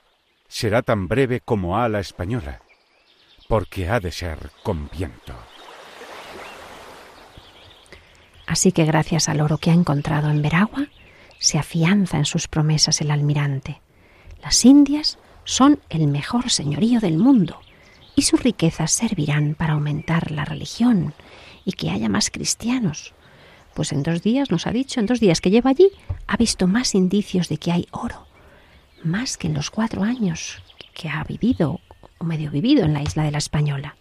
será 0.46 0.82
tan 0.82 1.08
breve 1.08 1.40
como 1.40 1.76
a 1.76 1.88
la 1.88 1.98
española, 1.98 2.62
porque 3.48 3.88
ha 3.88 3.98
de 3.98 4.12
ser 4.12 4.38
con 4.62 4.88
viento. 4.90 5.34
Así 8.46 8.70
que 8.70 8.84
gracias 8.84 9.28
al 9.28 9.40
oro 9.40 9.58
que 9.58 9.70
ha 9.70 9.74
encontrado 9.74 10.30
en 10.30 10.40
Veragua, 10.40 10.86
se 11.38 11.58
afianza 11.58 12.18
en 12.18 12.24
sus 12.24 12.48
promesas 12.48 13.00
el 13.00 13.10
almirante. 13.10 13.80
Las 14.42 14.64
Indias 14.64 15.18
son 15.44 15.80
el 15.90 16.06
mejor 16.06 16.50
señorío 16.50 17.00
del 17.00 17.18
mundo 17.18 17.60
y 18.16 18.22
sus 18.22 18.42
riquezas 18.42 18.92
servirán 18.92 19.54
para 19.54 19.74
aumentar 19.74 20.30
la 20.30 20.44
religión 20.44 21.14
y 21.64 21.72
que 21.72 21.90
haya 21.90 22.08
más 22.08 22.30
cristianos. 22.30 23.12
Pues 23.74 23.92
en 23.92 24.02
dos 24.02 24.22
días, 24.22 24.50
nos 24.50 24.66
ha 24.66 24.70
dicho, 24.70 25.00
en 25.00 25.06
dos 25.06 25.20
días 25.20 25.40
que 25.40 25.50
lleva 25.50 25.70
allí, 25.70 25.90
ha 26.26 26.36
visto 26.36 26.66
más 26.66 26.94
indicios 26.94 27.48
de 27.48 27.58
que 27.58 27.72
hay 27.72 27.88
oro, 27.90 28.26
más 29.02 29.36
que 29.36 29.48
en 29.48 29.54
los 29.54 29.70
cuatro 29.70 30.02
años 30.02 30.62
que 30.94 31.08
ha 31.08 31.24
vivido 31.24 31.80
medio 32.24 32.50
vivido 32.50 32.84
en 32.84 32.94
la 32.94 33.02
isla 33.02 33.22
de 33.22 33.30
la 33.30 33.38
Española. 33.38 33.96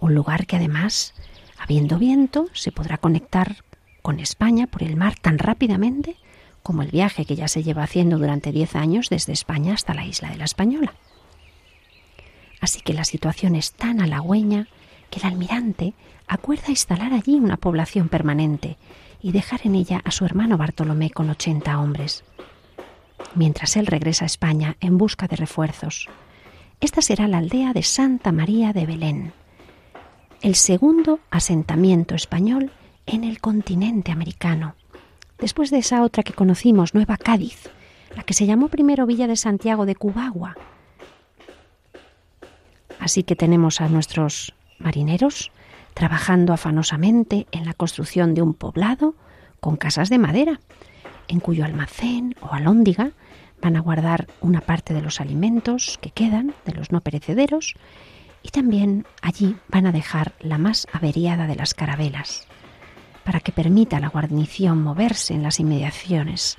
Un 0.00 0.14
lugar 0.14 0.46
que 0.46 0.56
además, 0.56 1.14
habiendo 1.58 1.98
viento, 1.98 2.46
se 2.52 2.72
podrá 2.72 2.98
conectar 2.98 3.64
con 4.02 4.20
España 4.20 4.66
por 4.66 4.82
el 4.82 4.96
mar 4.96 5.16
tan 5.18 5.38
rápidamente 5.38 6.16
como 6.66 6.82
el 6.82 6.90
viaje 6.90 7.24
que 7.26 7.36
ya 7.36 7.46
se 7.46 7.62
lleva 7.62 7.84
haciendo 7.84 8.18
durante 8.18 8.50
diez 8.50 8.74
años 8.74 9.08
desde 9.08 9.32
España 9.32 9.74
hasta 9.74 9.94
la 9.94 10.04
isla 10.04 10.30
de 10.30 10.36
la 10.36 10.46
Española. 10.46 10.92
Así 12.60 12.80
que 12.80 12.92
la 12.92 13.04
situación 13.04 13.54
es 13.54 13.70
tan 13.70 14.00
halagüeña 14.00 14.66
que 15.08 15.20
el 15.20 15.26
almirante 15.26 15.94
acuerda 16.26 16.70
instalar 16.70 17.12
allí 17.12 17.36
una 17.36 17.56
población 17.56 18.08
permanente 18.08 18.78
y 19.22 19.30
dejar 19.30 19.60
en 19.62 19.76
ella 19.76 20.02
a 20.04 20.10
su 20.10 20.24
hermano 20.24 20.58
Bartolomé 20.58 21.10
con 21.10 21.30
ochenta 21.30 21.78
hombres. 21.78 22.24
Mientras 23.36 23.76
él 23.76 23.86
regresa 23.86 24.24
a 24.24 24.26
España 24.26 24.76
en 24.80 24.98
busca 24.98 25.28
de 25.28 25.36
refuerzos, 25.36 26.08
esta 26.80 27.00
será 27.00 27.28
la 27.28 27.38
aldea 27.38 27.74
de 27.74 27.84
Santa 27.84 28.32
María 28.32 28.72
de 28.72 28.86
Belén, 28.86 29.32
el 30.42 30.56
segundo 30.56 31.20
asentamiento 31.30 32.16
español 32.16 32.72
en 33.06 33.22
el 33.22 33.40
continente 33.40 34.10
americano, 34.10 34.74
después 35.38 35.70
de 35.70 35.78
esa 35.78 36.02
otra 36.02 36.22
que 36.22 36.32
conocimos, 36.32 36.94
Nueva 36.94 37.16
Cádiz, 37.16 37.70
la 38.14 38.22
que 38.22 38.34
se 38.34 38.46
llamó 38.46 38.68
primero 38.68 39.06
Villa 39.06 39.26
de 39.26 39.36
Santiago 39.36 39.86
de 39.86 39.94
Cubagua. 39.94 40.56
Así 42.98 43.22
que 43.22 43.36
tenemos 43.36 43.80
a 43.80 43.88
nuestros 43.88 44.54
marineros 44.78 45.52
trabajando 45.94 46.52
afanosamente 46.52 47.46
en 47.52 47.64
la 47.64 47.72
construcción 47.72 48.34
de 48.34 48.42
un 48.42 48.54
poblado 48.54 49.14
con 49.60 49.76
casas 49.76 50.10
de 50.10 50.18
madera, 50.18 50.60
en 51.28 51.40
cuyo 51.40 51.64
almacén 51.64 52.34
o 52.40 52.52
alóndiga 52.52 53.12
van 53.62 53.76
a 53.76 53.80
guardar 53.80 54.26
una 54.40 54.60
parte 54.60 54.92
de 54.92 55.00
los 55.00 55.20
alimentos 55.20 55.98
que 56.00 56.10
quedan, 56.10 56.54
de 56.66 56.72
los 56.72 56.92
no 56.92 57.00
perecederos, 57.00 57.74
y 58.42 58.50
también 58.50 59.06
allí 59.22 59.56
van 59.68 59.86
a 59.86 59.92
dejar 59.92 60.34
la 60.40 60.58
más 60.58 60.86
averiada 60.92 61.46
de 61.46 61.56
las 61.56 61.74
carabelas, 61.74 62.46
para 63.26 63.40
que 63.40 63.52
permita 63.52 63.98
a 63.98 64.00
la 64.00 64.08
guarnición 64.08 64.82
moverse 64.82 65.34
en 65.34 65.42
las 65.42 65.60
inmediaciones, 65.60 66.56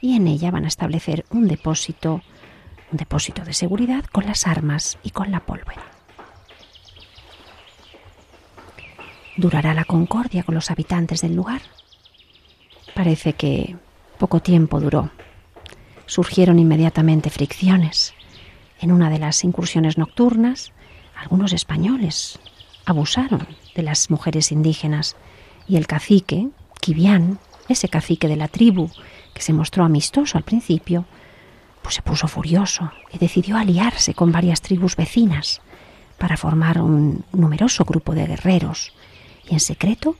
y 0.00 0.16
en 0.16 0.26
ella 0.26 0.50
van 0.50 0.64
a 0.64 0.68
establecer 0.68 1.24
un 1.30 1.48
depósito, 1.48 2.20
un 2.92 2.98
depósito 2.98 3.42
de 3.44 3.54
seguridad 3.54 4.04
con 4.04 4.26
las 4.26 4.46
armas 4.46 4.98
y 5.02 5.10
con 5.10 5.30
la 5.30 5.40
pólvora. 5.40 5.82
¿Durará 9.36 9.72
la 9.72 9.84
concordia 9.84 10.42
con 10.42 10.56
los 10.56 10.70
habitantes 10.70 11.22
del 11.22 11.36
lugar? 11.36 11.62
Parece 12.94 13.34
que 13.34 13.76
poco 14.18 14.40
tiempo 14.40 14.80
duró 14.80 15.10
surgieron 16.08 16.58
inmediatamente 16.58 17.30
fricciones. 17.30 18.14
En 18.80 18.90
una 18.90 19.10
de 19.10 19.18
las 19.18 19.44
incursiones 19.44 19.98
nocturnas, 19.98 20.72
algunos 21.14 21.52
españoles 21.52 22.40
abusaron 22.86 23.46
de 23.74 23.82
las 23.82 24.10
mujeres 24.10 24.50
indígenas 24.50 25.16
y 25.68 25.76
el 25.76 25.86
cacique, 25.86 26.48
Quibián, 26.80 27.38
ese 27.68 27.88
cacique 27.88 28.28
de 28.28 28.36
la 28.36 28.48
tribu 28.48 28.90
que 29.34 29.42
se 29.42 29.52
mostró 29.52 29.84
amistoso 29.84 30.38
al 30.38 30.44
principio, 30.44 31.04
pues 31.82 31.96
se 31.96 32.02
puso 32.02 32.26
furioso 32.28 32.90
y 33.12 33.18
decidió 33.18 33.56
aliarse 33.56 34.14
con 34.14 34.32
varias 34.32 34.62
tribus 34.62 34.96
vecinas 34.96 35.60
para 36.16 36.36
formar 36.36 36.80
un 36.80 37.24
numeroso 37.32 37.84
grupo 37.84 38.14
de 38.14 38.26
guerreros 38.26 38.92
y 39.48 39.54
en 39.54 39.60
secreto 39.60 40.16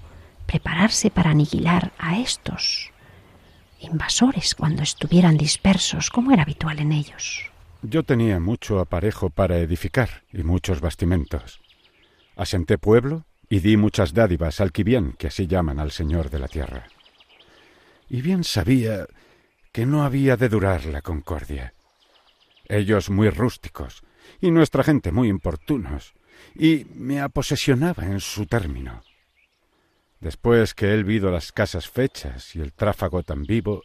prepararse 0.46 1.10
para 1.10 1.30
aniquilar 1.30 1.92
a 1.98 2.18
estos 2.18 2.90
invasores 3.80 4.54
cuando 4.54 4.82
estuvieran 4.82 5.36
dispersos, 5.36 6.10
como 6.10 6.32
era 6.32 6.42
habitual 6.42 6.78
en 6.80 6.92
ellos. 6.92 7.50
Yo 7.82 8.02
tenía 8.02 8.40
mucho 8.40 8.80
aparejo 8.80 9.30
para 9.30 9.58
edificar 9.58 10.24
y 10.32 10.42
muchos 10.42 10.80
bastimentos. 10.80 11.60
Asenté 12.36 12.76
pueblo 12.76 13.24
y 13.48 13.60
di 13.60 13.76
muchas 13.76 14.12
dádivas 14.12 14.60
al 14.60 14.72
Quibián, 14.72 15.12
que 15.12 15.28
así 15.28 15.46
llaman 15.46 15.78
al 15.78 15.90
Señor 15.90 16.30
de 16.30 16.38
la 16.38 16.48
tierra. 16.48 16.86
Y 18.08 18.20
bien 18.22 18.44
sabía 18.44 19.06
que 19.72 19.86
no 19.86 20.04
había 20.04 20.36
de 20.36 20.48
durar 20.48 20.84
la 20.86 21.02
concordia. 21.02 21.74
Ellos 22.68 23.10
muy 23.10 23.30
rústicos, 23.30 24.02
y 24.40 24.50
nuestra 24.50 24.84
gente 24.84 25.12
muy 25.12 25.28
importunos, 25.28 26.14
y 26.54 26.86
me 26.94 27.20
aposesionaba 27.20 28.04
en 28.04 28.20
su 28.20 28.46
término. 28.46 29.02
Después 30.20 30.74
que 30.74 30.92
él 30.92 31.04
vido 31.04 31.30
las 31.30 31.52
casas 31.52 31.88
fechas 31.88 32.54
y 32.56 32.60
el 32.60 32.72
tráfago 32.72 33.22
tan 33.22 33.44
vivo, 33.44 33.82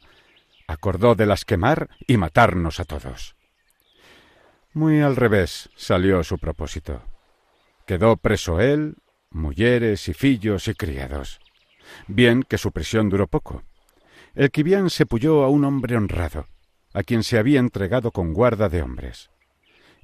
acordó 0.68 1.16
de 1.16 1.26
las 1.26 1.46
quemar 1.46 1.90
y 2.08 2.18
matarnos 2.18 2.80
a 2.80 2.86
todos. 2.86 3.36
Muy 4.74 5.02
al 5.02 5.16
revés 5.16 5.70
salió 5.76 6.24
su 6.24 6.40
propósito. 6.40 7.04
Quedó 7.86 8.18
preso 8.18 8.60
él, 8.60 8.96
mujeres 9.34 10.08
y 10.08 10.14
fillos 10.14 10.68
y 10.68 10.74
criados. 10.74 11.40
Bien 12.08 12.44
que 12.44 12.58
su 12.58 12.72
prisión 12.72 13.10
duró 13.10 13.28
poco. 13.28 13.64
El 14.36 14.52
Quibián 14.52 14.90
se 14.90 15.06
puyó 15.06 15.44
a 15.44 15.50
un 15.50 15.66
hombre 15.66 15.96
honrado, 15.96 16.48
a 16.94 17.04
quien 17.04 17.24
se 17.24 17.38
había 17.38 17.60
entregado 17.60 18.12
con 18.12 18.34
guarda 18.34 18.70
de 18.70 18.82
hombres. 18.82 19.30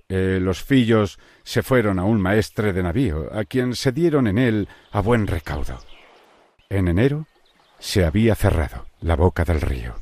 Eh, 0.07 0.39
los 0.41 0.63
fillos 0.63 1.19
se 1.43 1.61
fueron 1.61 1.99
a 1.99 2.03
un 2.03 2.19
maestre 2.19 2.73
de 2.73 2.83
navío, 2.83 3.29
a 3.31 3.45
quien 3.45 3.75
se 3.75 3.91
dieron 3.91 4.27
en 4.27 4.37
él 4.37 4.67
a 4.91 5.01
buen 5.01 5.27
recaudo. 5.27 5.79
En 6.69 6.87
enero 6.87 7.27
se 7.77 8.05
había 8.05 8.35
cerrado 8.35 8.87
la 9.01 9.15
boca 9.15 9.45
del 9.45 9.61
río. 9.61 9.95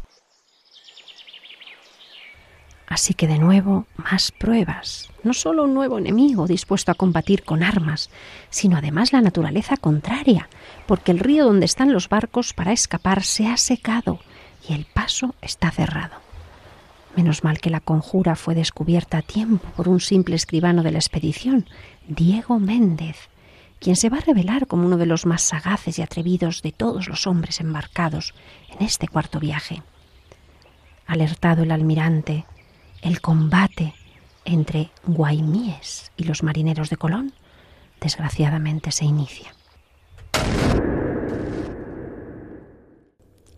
Así 2.87 3.13
que 3.13 3.27
de 3.27 3.37
nuevo 3.37 3.85
más 3.97 4.31
pruebas, 4.31 5.09
no 5.23 5.33
solo 5.33 5.65
un 5.65 5.73
nuevo 5.73 5.97
enemigo 5.97 6.47
dispuesto 6.47 6.91
a 6.91 6.95
combatir 6.95 7.43
con 7.43 7.61
armas, 7.61 8.09
sino 8.49 8.77
además 8.77 9.11
la 9.11 9.21
naturaleza 9.21 9.75
contraria, 9.75 10.47
porque 10.87 11.11
el 11.11 11.19
río 11.19 11.45
donde 11.45 11.65
están 11.65 11.91
los 11.91 12.07
barcos 12.07 12.53
para 12.53 12.71
escapar 12.71 13.23
se 13.23 13.47
ha 13.47 13.57
secado 13.57 14.19
y 14.67 14.73
el 14.73 14.85
paso 14.85 15.35
está 15.41 15.69
cerrado. 15.69 16.15
Menos 17.17 17.43
mal 17.43 17.59
que 17.59 17.69
la 17.69 17.81
conjura 17.81 18.35
fue 18.35 18.55
descubierta 18.55 19.17
a 19.17 19.21
tiempo 19.21 19.67
por 19.75 19.89
un 19.89 19.99
simple 19.99 20.35
escribano 20.35 20.81
de 20.81 20.91
la 20.91 20.99
expedición, 20.99 21.65
Diego 22.07 22.57
Méndez, 22.59 23.17
quien 23.79 23.95
se 23.95 24.09
va 24.09 24.17
a 24.17 24.21
revelar 24.21 24.67
como 24.67 24.85
uno 24.85 24.97
de 24.97 25.07
los 25.07 25.25
más 25.25 25.41
sagaces 25.41 25.99
y 25.99 26.01
atrevidos 26.01 26.61
de 26.61 26.71
todos 26.71 27.09
los 27.09 27.27
hombres 27.27 27.59
embarcados 27.59 28.33
en 28.69 28.85
este 28.85 29.07
cuarto 29.07 29.39
viaje. 29.39 29.81
Alertado 31.05 31.63
el 31.63 31.71
almirante, 31.71 32.45
el 33.01 33.21
combate 33.21 33.93
entre 34.45 34.91
Guaymíes 35.05 36.11
y 36.15 36.23
los 36.23 36.41
marineros 36.41 36.89
de 36.89 36.97
Colón, 36.97 37.33
desgraciadamente 37.99 38.91
se 38.91 39.05
inicia. 39.05 39.53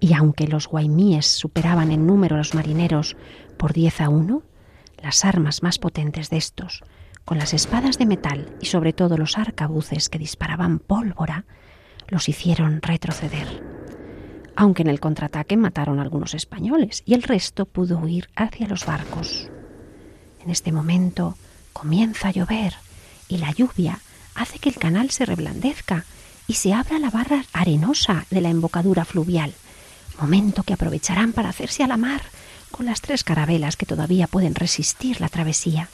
Y 0.01 0.13
aunque 0.13 0.47
los 0.47 0.67
guaymíes 0.67 1.27
superaban 1.27 1.91
en 1.91 2.07
número 2.07 2.35
a 2.35 2.37
los 2.39 2.55
marineros 2.55 3.17
por 3.57 3.73
10 3.73 4.01
a 4.01 4.09
1, 4.09 4.43
las 5.03 5.25
armas 5.25 5.61
más 5.61 5.77
potentes 5.77 6.29
de 6.29 6.37
estos, 6.37 6.83
con 7.25 7.37
las 7.37 7.53
espadas 7.53 7.97
de 7.97 8.05
metal 8.05 8.55
y 8.61 8.65
sobre 8.65 8.93
todo 8.93 9.17
los 9.17 9.37
arcabuces 9.37 10.09
que 10.09 10.17
disparaban 10.17 10.79
pólvora, 10.79 11.45
los 12.07 12.29
hicieron 12.29 12.81
retroceder. 12.81 13.78
Aunque 14.59 14.81
en 14.81 14.89
el 14.89 14.99
contraataque 14.99 15.55
mataron 15.55 16.01
algunos 16.01 16.33
españoles 16.33 17.01
y 17.05 17.13
el 17.13 17.23
resto 17.23 17.65
pudo 17.65 17.97
huir 17.97 18.29
hacia 18.35 18.67
los 18.67 18.85
barcos. 18.85 19.47
En 20.43 20.49
este 20.49 20.73
momento 20.73 21.37
comienza 21.71 22.27
a 22.27 22.31
llover 22.31 22.73
y 23.29 23.37
la 23.37 23.53
lluvia 23.53 23.99
hace 24.35 24.59
que 24.59 24.67
el 24.67 24.75
canal 24.75 25.11
se 25.11 25.25
reblandezca 25.25 26.03
y 26.45 26.55
se 26.55 26.73
abra 26.73 26.99
la 26.99 27.09
barra 27.09 27.45
arenosa 27.53 28.25
de 28.31 28.41
la 28.41 28.49
embocadura 28.49 29.05
fluvial, 29.05 29.53
momento 30.19 30.63
que 30.63 30.73
aprovecharán 30.73 31.31
para 31.31 31.47
hacerse 31.47 31.85
a 31.85 31.87
la 31.87 31.95
mar 31.95 32.21
con 32.69 32.85
las 32.85 32.99
tres 32.99 33.23
carabelas 33.23 33.77
que 33.77 33.85
todavía 33.85 34.27
pueden 34.27 34.55
resistir 34.55 35.21
la 35.21 35.29
travesía. 35.29 35.87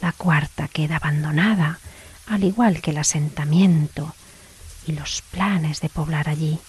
La 0.00 0.12
cuarta 0.12 0.68
queda 0.68 0.98
abandonada, 0.98 1.80
al 2.28 2.44
igual 2.44 2.80
que 2.80 2.92
el 2.92 2.98
asentamiento 2.98 4.14
y 4.86 4.92
los 4.92 5.20
planes 5.32 5.80
de 5.80 5.88
poblar 5.88 6.28
allí. 6.28 6.60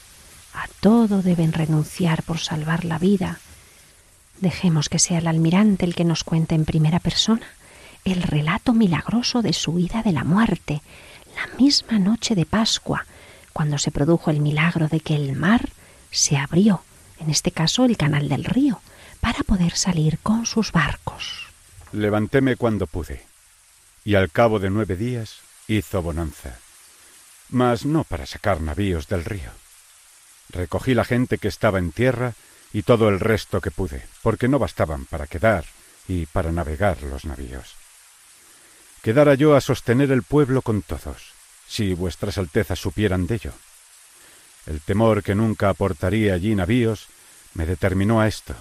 A 0.54 0.68
todo 0.80 1.22
deben 1.22 1.54
renunciar 1.54 2.24
por 2.24 2.40
salvar 2.40 2.86
la 2.86 3.00
vida. 3.00 3.40
Dejemos 4.40 4.90
que 4.90 5.00
sea 5.00 5.20
el 5.20 5.28
almirante 5.28 5.86
el 5.86 5.96
que 5.96 6.06
nos 6.06 6.24
cuente 6.24 6.56
en 6.56 6.66
primera 6.66 7.00
persona 7.00 7.46
el 8.06 8.24
relato 8.24 8.74
milagroso 8.74 9.42
de 9.42 9.54
su 9.54 9.72
huida 9.72 10.02
de 10.04 10.12
la 10.12 10.24
muerte, 10.24 10.82
la 11.36 11.48
misma 11.58 12.00
noche 12.00 12.36
de 12.36 12.46
Pascua, 12.46 13.06
cuando 13.54 13.78
se 13.78 13.92
produjo 13.92 14.32
el 14.32 14.40
milagro 14.40 14.88
de 14.88 15.00
que 15.00 15.16
el 15.16 15.36
mar 15.36 15.70
se 16.12 16.38
abrió, 16.38 16.84
en 17.20 17.30
este 17.30 17.52
caso 17.52 17.86
el 17.86 17.98
canal 17.98 18.30
del 18.30 18.46
río, 18.46 18.82
para 19.20 19.44
poder 19.44 19.76
salir 19.76 20.20
con 20.20 20.46
sus 20.46 20.72
barcos. 20.72 21.48
Levantéme 21.92 22.56
cuando 22.56 22.88
pude, 22.88 23.26
y 24.06 24.16
al 24.16 24.32
cabo 24.32 24.60
de 24.60 24.70
nueve 24.70 24.96
días 24.96 25.40
hizo 25.68 26.02
bonanza, 26.02 26.58
mas 27.50 27.86
no 27.86 28.04
para 28.04 28.26
sacar 28.26 28.62
navíos 28.62 29.08
del 29.08 29.26
río. 29.26 29.52
Recogí 30.50 30.94
la 30.94 31.06
gente 31.06 31.38
que 31.38 31.48
estaba 31.48 31.80
en 31.80 31.92
tierra 31.92 32.34
y 32.74 32.84
todo 32.84 33.10
el 33.10 33.20
resto 33.20 33.62
que 33.62 33.72
pude, 33.72 34.06
porque 34.22 34.48
no 34.48 34.60
bastaban 34.60 35.06
para 35.06 35.28
quedar 35.28 35.66
y 36.08 36.26
para 36.26 36.52
navegar 36.52 37.02
los 37.04 37.26
navíos. 37.26 37.76
Quedara 39.02 39.36
yo 39.36 39.56
a 39.56 39.62
sostener 39.62 40.12
el 40.12 40.24
pueblo 40.24 40.62
con 40.62 40.82
todos, 40.82 41.32
si 41.68 41.94
vuestras 41.94 42.38
altezas 42.38 42.80
supieran 42.80 43.28
de 43.28 43.36
ello. 43.36 43.54
El 44.66 44.82
temor 44.82 45.24
que 45.24 45.36
nunca 45.36 45.70
aportaría 45.70 46.34
allí 46.34 46.54
navíos 46.56 47.08
me 47.54 47.66
determinó 47.66 48.22
a 48.22 48.28
esto, 48.28 48.56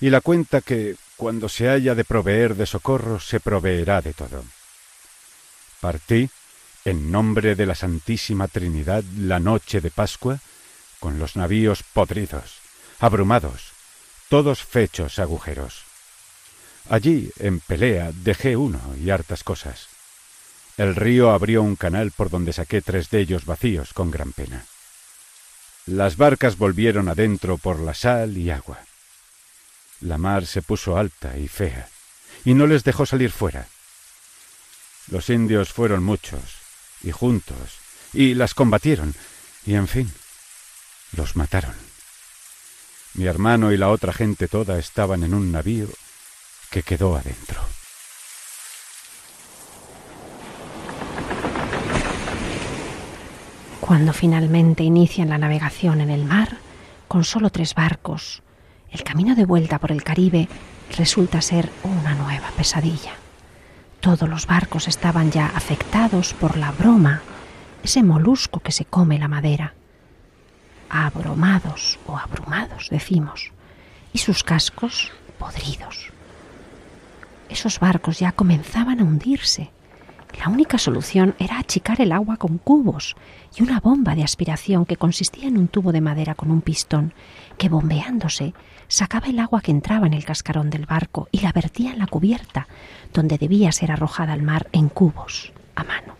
y 0.00 0.10
la 0.10 0.20
cuenta 0.20 0.60
que, 0.60 0.96
cuando 1.16 1.48
se 1.48 1.68
haya 1.68 1.94
de 1.94 2.04
proveer 2.04 2.56
de 2.56 2.66
socorro, 2.66 3.20
se 3.20 3.40
proveerá 3.40 4.00
de 4.00 4.12
todo. 4.12 4.44
Partí, 5.80 6.28
en 6.84 7.10
nombre 7.10 7.54
de 7.54 7.66
la 7.66 7.74
Santísima 7.74 8.48
Trinidad, 8.48 9.02
la 9.16 9.40
noche 9.40 9.80
de 9.80 9.90
Pascua, 9.90 10.40
con 11.04 11.18
los 11.18 11.36
navíos 11.36 11.82
podridos, 11.82 12.60
abrumados, 12.98 13.72
todos 14.30 14.64
fechos 14.64 15.18
agujeros. 15.18 15.82
Allí, 16.88 17.30
en 17.38 17.60
pelea, 17.60 18.10
dejé 18.14 18.56
uno 18.56 18.80
y 18.98 19.10
hartas 19.10 19.44
cosas. 19.44 19.88
El 20.78 20.96
río 20.96 21.32
abrió 21.32 21.62
un 21.62 21.76
canal 21.76 22.10
por 22.10 22.30
donde 22.30 22.54
saqué 22.54 22.80
tres 22.80 23.10
de 23.10 23.20
ellos 23.20 23.44
vacíos 23.44 23.92
con 23.92 24.10
gran 24.10 24.32
pena. 24.32 24.64
Las 25.84 26.16
barcas 26.16 26.56
volvieron 26.56 27.10
adentro 27.10 27.58
por 27.58 27.80
la 27.80 27.92
sal 27.92 28.38
y 28.38 28.50
agua. 28.50 28.78
La 30.00 30.16
mar 30.16 30.46
se 30.46 30.62
puso 30.62 30.96
alta 30.96 31.36
y 31.36 31.48
fea, 31.48 31.90
y 32.46 32.54
no 32.54 32.66
les 32.66 32.82
dejó 32.82 33.04
salir 33.04 33.30
fuera. 33.30 33.68
Los 35.08 35.28
indios 35.28 35.70
fueron 35.70 36.02
muchos, 36.02 36.40
y 37.02 37.10
juntos, 37.10 37.76
y 38.14 38.32
las 38.32 38.54
combatieron, 38.54 39.14
y 39.66 39.74
en 39.74 39.86
fin, 39.86 40.10
los 41.16 41.36
mataron. 41.36 41.74
Mi 43.14 43.26
hermano 43.26 43.72
y 43.72 43.76
la 43.76 43.90
otra 43.90 44.12
gente 44.12 44.48
toda 44.48 44.78
estaban 44.78 45.22
en 45.22 45.34
un 45.34 45.52
navío 45.52 45.88
que 46.70 46.82
quedó 46.82 47.16
adentro. 47.16 47.60
Cuando 53.80 54.12
finalmente 54.12 54.82
inician 54.82 55.28
la 55.28 55.38
navegación 55.38 56.00
en 56.00 56.10
el 56.10 56.24
mar, 56.24 56.56
con 57.06 57.22
solo 57.22 57.50
tres 57.50 57.74
barcos, 57.74 58.42
el 58.90 59.04
camino 59.04 59.34
de 59.34 59.44
vuelta 59.44 59.78
por 59.78 59.92
el 59.92 60.02
Caribe 60.02 60.48
resulta 60.96 61.40
ser 61.40 61.70
una 61.82 62.14
nueva 62.14 62.48
pesadilla. 62.56 63.12
Todos 64.00 64.28
los 64.28 64.46
barcos 64.46 64.88
estaban 64.88 65.30
ya 65.30 65.46
afectados 65.46 66.34
por 66.34 66.56
la 66.56 66.72
broma, 66.72 67.22
ese 67.82 68.02
molusco 68.02 68.60
que 68.60 68.72
se 68.72 68.84
come 68.84 69.18
la 69.18 69.28
madera. 69.28 69.74
Abromados 70.96 71.98
o 72.06 72.16
abrumados, 72.16 72.88
decimos, 72.88 73.52
y 74.12 74.18
sus 74.18 74.44
cascos 74.44 75.12
podridos. 75.38 76.12
Esos 77.48 77.80
barcos 77.80 78.20
ya 78.20 78.32
comenzaban 78.32 79.00
a 79.00 79.04
hundirse 79.04 79.70
la 80.38 80.48
única 80.48 80.78
solución 80.78 81.34
era 81.38 81.58
achicar 81.58 82.00
el 82.00 82.12
agua 82.12 82.36
con 82.36 82.58
cubos 82.58 83.16
y 83.56 83.62
una 83.62 83.80
bomba 83.80 84.14
de 84.14 84.24
aspiración 84.24 84.84
que 84.84 84.96
consistía 84.96 85.48
en 85.48 85.58
un 85.58 85.68
tubo 85.68 85.92
de 85.92 86.00
madera 86.00 86.34
con 86.34 86.50
un 86.50 86.60
pistón 86.60 87.14
que 87.56 87.68
bombeándose 87.68 88.52
sacaba 88.88 89.28
el 89.28 89.38
agua 89.38 89.60
que 89.60 89.70
entraba 89.70 90.06
en 90.06 90.14
el 90.14 90.24
cascarón 90.24 90.70
del 90.70 90.86
barco 90.86 91.28
y 91.30 91.40
la 91.40 91.52
vertía 91.52 91.92
en 91.92 91.98
la 91.98 92.06
cubierta, 92.06 92.66
donde 93.12 93.38
debía 93.38 93.72
ser 93.72 93.92
arrojada 93.92 94.32
al 94.32 94.42
mar 94.42 94.68
en 94.72 94.88
cubos. 94.88 95.52
a 95.76 95.84
mano. 95.84 96.14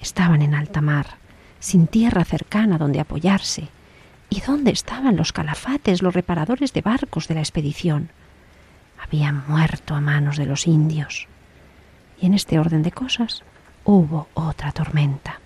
Estaban 0.00 0.40
en 0.40 0.54
alta 0.54 0.80
mar, 0.80 1.18
sin 1.60 1.86
tierra 1.86 2.24
cercana 2.24 2.78
donde 2.78 3.00
apoyarse. 3.00 3.68
¿Y 4.28 4.40
dónde 4.40 4.72
estaban 4.72 5.16
los 5.16 5.32
calafates, 5.32 6.02
los 6.02 6.14
reparadores 6.14 6.72
de 6.72 6.82
barcos 6.82 7.28
de 7.28 7.34
la 7.34 7.40
expedición? 7.40 8.10
Habían 9.02 9.44
muerto 9.46 9.94
a 9.94 10.00
manos 10.00 10.36
de 10.36 10.46
los 10.46 10.66
indios. 10.66 11.28
Y 12.20 12.26
en 12.26 12.34
este 12.34 12.58
orden 12.58 12.82
de 12.82 12.92
cosas 12.92 13.42
hubo 13.84 14.28
otra 14.34 14.72
tormenta. 14.72 15.40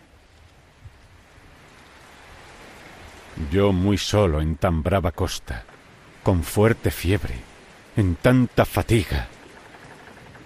Yo 3.50 3.72
muy 3.72 3.98
solo 3.98 4.40
en 4.40 4.56
tan 4.56 4.82
brava 4.82 5.12
costa, 5.12 5.64
con 6.22 6.42
fuerte 6.42 6.90
fiebre, 6.90 7.34
en 7.96 8.14
tanta 8.16 8.64
fatiga. 8.64 9.28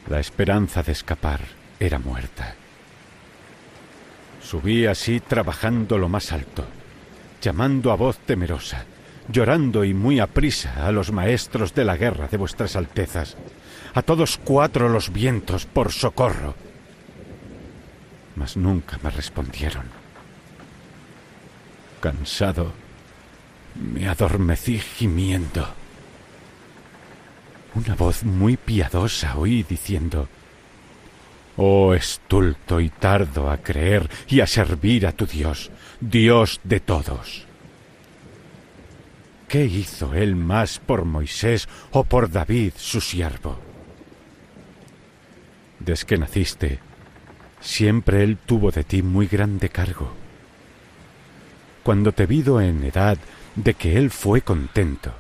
La 0.08 0.20
esperanza 0.20 0.82
de 0.82 0.92
escapar 0.92 1.40
era 1.80 1.98
muerta. 1.98 2.54
Subí 4.44 4.84
así 4.84 5.20
trabajando 5.20 5.96
lo 5.96 6.10
más 6.10 6.30
alto, 6.30 6.66
llamando 7.40 7.90
a 7.90 7.96
voz 7.96 8.18
temerosa, 8.18 8.84
llorando 9.28 9.84
y 9.84 9.94
muy 9.94 10.20
aprisa 10.20 10.86
a 10.86 10.92
los 10.92 11.12
maestros 11.12 11.74
de 11.74 11.84
la 11.86 11.96
guerra 11.96 12.28
de 12.28 12.36
vuestras 12.36 12.76
altezas, 12.76 13.38
a 13.94 14.02
todos 14.02 14.36
cuatro 14.36 14.90
los 14.90 15.10
vientos 15.10 15.64
por 15.64 15.92
socorro. 15.92 16.54
Mas 18.36 18.56
nunca 18.58 18.98
me 19.02 19.08
respondieron. 19.08 19.84
Cansado, 22.00 22.72
me 23.74 24.08
adormecí 24.08 24.78
gimiendo. 24.78 25.66
Una 27.74 27.94
voz 27.94 28.24
muy 28.24 28.58
piadosa 28.58 29.38
oí 29.38 29.62
diciendo, 29.62 30.28
Oh 31.56 31.94
estulto 31.94 32.80
y 32.80 32.90
tardo 32.90 33.48
a 33.48 33.58
creer 33.58 34.10
y 34.28 34.40
a 34.40 34.46
servir 34.46 35.06
a 35.06 35.12
tu 35.12 35.26
Dios, 35.26 35.70
Dios 36.00 36.60
de 36.64 36.80
todos. 36.80 37.46
¿Qué 39.46 39.64
hizo 39.64 40.14
él 40.14 40.34
más 40.34 40.80
por 40.80 41.04
Moisés 41.04 41.68
o 41.92 42.02
por 42.02 42.30
David, 42.30 42.72
su 42.76 43.00
siervo? 43.00 43.60
Desde 45.78 46.06
que 46.06 46.18
naciste, 46.18 46.80
siempre 47.60 48.24
él 48.24 48.36
tuvo 48.36 48.72
de 48.72 48.82
ti 48.82 49.02
muy 49.02 49.28
grande 49.28 49.68
cargo. 49.68 50.12
Cuando 51.84 52.10
te 52.10 52.26
vido 52.26 52.60
en 52.60 52.82
edad 52.82 53.18
de 53.54 53.74
que 53.74 53.96
él 53.96 54.10
fue 54.10 54.40
contento, 54.40 55.14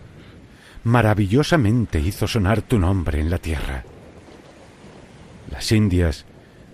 maravillosamente 0.82 2.00
hizo 2.00 2.26
sonar 2.26 2.62
tu 2.62 2.78
nombre 2.80 3.20
en 3.20 3.30
la 3.30 3.38
tierra 3.38 3.84
las 5.54 5.70
Indias, 5.70 6.24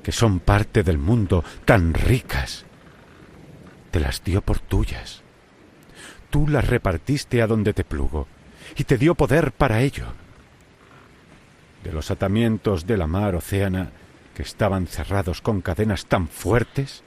que 0.02 0.10
son 0.10 0.40
parte 0.40 0.82
del 0.82 0.96
mundo 0.96 1.44
tan 1.66 1.92
ricas, 1.92 2.64
te 3.90 4.00
las 4.00 4.24
dio 4.24 4.40
por 4.40 4.58
tuyas. 4.58 5.20
Tú 6.30 6.48
las 6.48 6.66
repartiste 6.66 7.42
a 7.42 7.46
donde 7.46 7.74
te 7.74 7.84
plugo 7.84 8.26
y 8.76 8.84
te 8.84 8.96
dio 8.96 9.14
poder 9.14 9.52
para 9.52 9.82
ello. 9.82 10.06
De 11.84 11.92
los 11.92 12.10
atamientos 12.10 12.86
de 12.86 12.96
la 12.96 13.06
mar 13.06 13.34
océana, 13.34 13.90
que 14.34 14.42
estaban 14.42 14.86
cerrados 14.86 15.42
con 15.42 15.60
cadenas 15.60 16.06
tan 16.06 16.26
fuertes, 16.26 17.02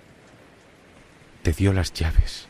te 1.42 1.54
dio 1.54 1.74
las 1.74 1.92
llaves. 1.92 2.48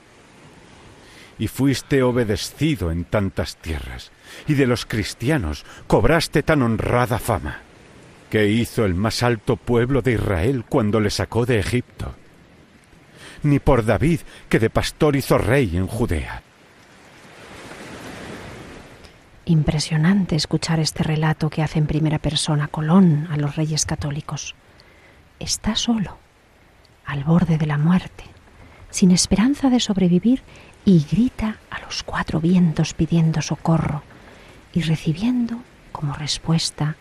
Y 1.40 1.48
fuiste 1.48 2.04
obedecido 2.04 2.92
en 2.92 3.06
tantas 3.06 3.56
tierras, 3.56 4.12
y 4.48 4.56
de 4.56 4.68
los 4.68 4.86
cristianos 4.86 5.66
cobraste 5.88 6.44
tan 6.44 6.62
honrada 6.62 7.20
fama. 7.20 7.62
¿Qué 8.34 8.48
hizo 8.48 8.84
el 8.84 8.96
más 8.96 9.22
alto 9.22 9.58
pueblo 9.58 10.02
de 10.02 10.14
Israel 10.14 10.66
cuando 10.68 11.00
le 11.00 11.12
sacó 11.12 11.46
de 11.46 11.60
Egipto? 11.60 12.16
Ni 13.44 13.60
por 13.60 13.86
David, 13.86 14.22
que 14.50 14.58
de 14.58 14.72
pastor 14.72 15.16
hizo 15.16 15.38
rey 15.38 15.78
en 15.78 15.86
Judea. 15.86 16.42
Impresionante 19.46 20.36
escuchar 20.36 20.80
este 20.80 21.04
relato 21.04 21.52
que 21.52 21.62
hace 21.62 21.78
en 21.78 21.86
primera 21.86 22.18
persona 22.18 22.68
Colón 22.70 23.28
a 23.30 23.38
los 23.38 23.56
reyes 23.56 23.86
católicos. 23.86 24.56
Está 25.40 25.76
solo, 25.76 26.18
al 27.06 27.24
borde 27.24 27.60
de 27.60 27.68
la 27.68 27.78
muerte, 27.78 28.24
sin 28.90 29.12
esperanza 29.12 29.70
de 29.70 29.80
sobrevivir, 29.80 30.42
y 30.86 31.06
grita 31.06 31.58
a 31.70 31.82
los 31.82 32.02
cuatro 32.02 32.42
vientos 32.42 32.96
pidiendo 32.96 33.44
socorro 33.44 34.02
y 34.74 34.82
recibiendo 34.82 35.60
como 35.92 36.16
respuesta 36.16 36.96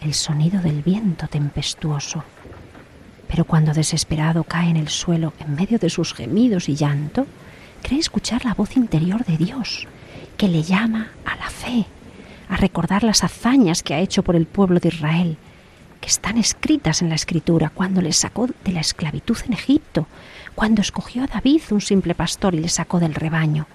el 0.00 0.14
sonido 0.14 0.60
del 0.60 0.82
viento 0.82 1.26
tempestuoso. 1.26 2.24
Pero 3.28 3.44
cuando 3.44 3.72
desesperado 3.72 4.44
cae 4.44 4.70
en 4.70 4.76
el 4.76 4.88
suelo 4.88 5.32
en 5.40 5.54
medio 5.54 5.78
de 5.78 5.90
sus 5.90 6.14
gemidos 6.14 6.68
y 6.68 6.76
llanto, 6.76 7.26
cree 7.82 8.00
escuchar 8.00 8.44
la 8.44 8.54
voz 8.54 8.76
interior 8.76 9.24
de 9.24 9.36
Dios, 9.36 9.86
que 10.36 10.48
le 10.48 10.62
llama 10.62 11.08
a 11.24 11.36
la 11.36 11.50
fe, 11.50 11.86
a 12.48 12.56
recordar 12.56 13.02
las 13.02 13.24
hazañas 13.24 13.82
que 13.82 13.94
ha 13.94 14.00
hecho 14.00 14.22
por 14.22 14.36
el 14.36 14.46
pueblo 14.46 14.80
de 14.80 14.88
Israel, 14.88 15.36
que 16.00 16.08
están 16.08 16.38
escritas 16.38 17.02
en 17.02 17.08
la 17.08 17.16
escritura, 17.16 17.70
cuando 17.70 18.00
le 18.00 18.12
sacó 18.12 18.48
de 18.64 18.72
la 18.72 18.80
esclavitud 18.80 19.36
en 19.46 19.52
Egipto, 19.52 20.06
cuando 20.54 20.80
escogió 20.80 21.24
a 21.24 21.26
David, 21.26 21.62
un 21.70 21.80
simple 21.80 22.14
pastor, 22.14 22.54
y 22.54 22.60
le 22.60 22.68
sacó 22.68 23.00
del 23.00 23.14
rebaño, 23.14 23.66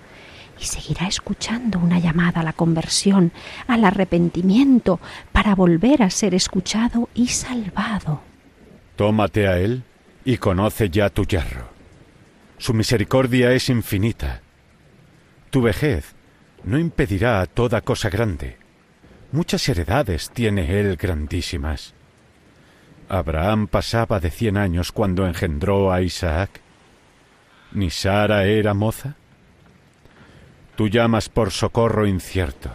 y 0.59 0.65
seguirá 0.65 1.07
escuchando 1.07 1.79
una 1.79 1.99
llamada 1.99 2.41
a 2.41 2.43
la 2.43 2.53
conversión, 2.53 3.31
al 3.67 3.85
arrepentimiento, 3.85 4.99
para 5.31 5.55
volver 5.55 6.03
a 6.03 6.09
ser 6.09 6.35
escuchado 6.35 7.09
y 7.13 7.27
salvado. 7.27 8.21
Tómate 8.95 9.47
a 9.47 9.57
él 9.57 9.83
y 10.23 10.37
conoce 10.37 10.89
ya 10.89 11.09
tu 11.09 11.25
yerro. 11.25 11.69
Su 12.57 12.73
misericordia 12.73 13.51
es 13.51 13.69
infinita. 13.69 14.41
Tu 15.49 15.61
vejez 15.61 16.15
no 16.63 16.79
impedirá 16.79 17.45
toda 17.45 17.81
cosa 17.81 18.09
grande. 18.09 18.57
Muchas 19.31 19.67
heredades 19.67 20.29
tiene 20.29 20.79
él 20.79 20.95
grandísimas. 20.95 21.93
Abraham 23.09 23.67
pasaba 23.67 24.19
de 24.19 24.31
cien 24.31 24.57
años 24.57 24.91
cuando 24.91 25.27
engendró 25.27 25.91
a 25.91 26.01
Isaac. 26.01 26.61
¿Ni 27.71 27.89
Sara 27.89 28.45
era 28.45 28.73
moza? 28.73 29.15
Tú 30.75 30.87
llamas 30.87 31.29
por 31.29 31.51
socorro 31.51 32.07
incierto. 32.07 32.71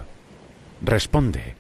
Responde. 0.82 1.56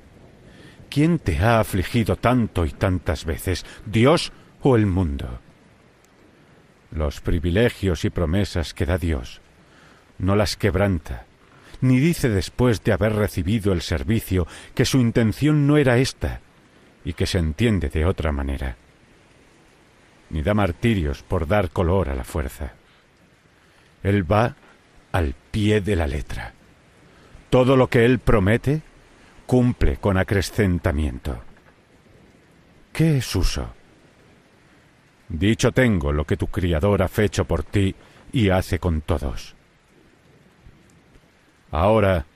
¿Quién 0.88 1.18
te 1.18 1.38
ha 1.38 1.60
afligido 1.60 2.16
tanto 2.16 2.64
y 2.64 2.70
tantas 2.70 3.24
veces, 3.24 3.66
Dios 3.84 4.32
o 4.62 4.76
el 4.76 4.86
mundo? 4.86 5.40
Los 6.90 7.20
privilegios 7.20 8.04
y 8.04 8.10
promesas 8.10 8.72
que 8.72 8.86
da 8.86 8.96
Dios 8.96 9.42
no 10.18 10.34
las 10.36 10.56
quebranta, 10.56 11.26
ni 11.80 12.00
dice 12.00 12.28
después 12.28 12.82
de 12.82 12.92
haber 12.92 13.14
recibido 13.14 13.72
el 13.72 13.82
servicio 13.82 14.46
que 14.74 14.84
su 14.84 14.98
intención 14.98 15.66
no 15.66 15.76
era 15.76 15.98
esta 15.98 16.40
y 17.04 17.12
que 17.12 17.26
se 17.26 17.38
entiende 17.38 17.88
de 17.88 18.04
otra 18.04 18.32
manera, 18.32 18.76
ni 20.30 20.42
da 20.42 20.54
martirios 20.54 21.22
por 21.22 21.46
dar 21.46 21.70
color 21.70 22.08
a 22.08 22.14
la 22.14 22.24
fuerza. 22.24 22.72
Él 24.02 24.30
va 24.30 24.56
al 25.12 25.34
pie 25.50 25.80
de 25.80 25.96
la 25.96 26.06
letra. 26.06 26.54
Todo 27.50 27.76
lo 27.76 27.88
que 27.88 28.04
Él 28.04 28.18
promete 28.18 28.82
cumple 29.46 29.96
con 29.96 30.18
acrecentamiento. 30.18 31.40
¿Qué 32.92 33.18
es 33.18 33.36
uso? 33.36 33.74
Dicho 35.28 35.72
tengo 35.72 36.12
lo 36.12 36.24
que 36.24 36.36
tu 36.36 36.46
Criador 36.46 37.02
ha 37.02 37.08
fecho 37.08 37.44
por 37.44 37.62
ti 37.62 37.94
y 38.32 38.50
hace 38.50 38.78
con 38.78 39.00
todos. 39.00 39.54
Ahora 41.70 42.26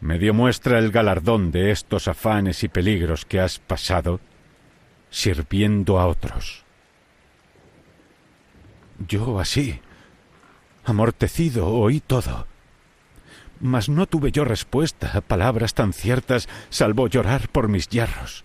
me 0.00 0.18
dio 0.18 0.34
muestra 0.34 0.78
el 0.78 0.90
galardón 0.90 1.52
de 1.52 1.70
estos 1.70 2.08
afanes 2.08 2.64
y 2.64 2.68
peligros 2.68 3.24
que 3.24 3.40
has 3.40 3.58
pasado 3.58 4.20
sirviendo 5.10 6.00
a 6.00 6.06
otros. 6.06 6.64
Yo 9.06 9.38
así, 9.38 9.80
Amortecido 10.84 11.68
oí 11.68 12.00
todo. 12.00 12.46
Mas 13.60 13.88
no 13.88 14.06
tuve 14.06 14.32
yo 14.32 14.44
respuesta 14.44 15.12
a 15.14 15.20
palabras 15.20 15.74
tan 15.74 15.92
ciertas, 15.92 16.48
salvo 16.70 17.06
llorar 17.06 17.48
por 17.48 17.68
mis 17.68 17.88
yerros. 17.88 18.44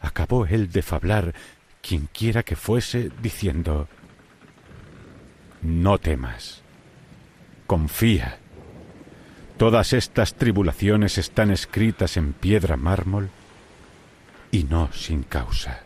Acabó 0.00 0.46
él 0.46 0.70
de 0.70 0.82
fablar, 0.82 1.34
quienquiera 1.82 2.42
que 2.42 2.56
fuese, 2.56 3.10
diciendo 3.20 3.88
No 5.60 5.98
temas, 5.98 6.62
confía. 7.66 8.38
Todas 9.58 9.92
estas 9.92 10.34
tribulaciones 10.34 11.18
están 11.18 11.50
escritas 11.50 12.16
en 12.16 12.32
piedra 12.32 12.76
mármol 12.76 13.28
y 14.50 14.64
no 14.64 14.90
sin 14.92 15.24
causa. 15.24 15.80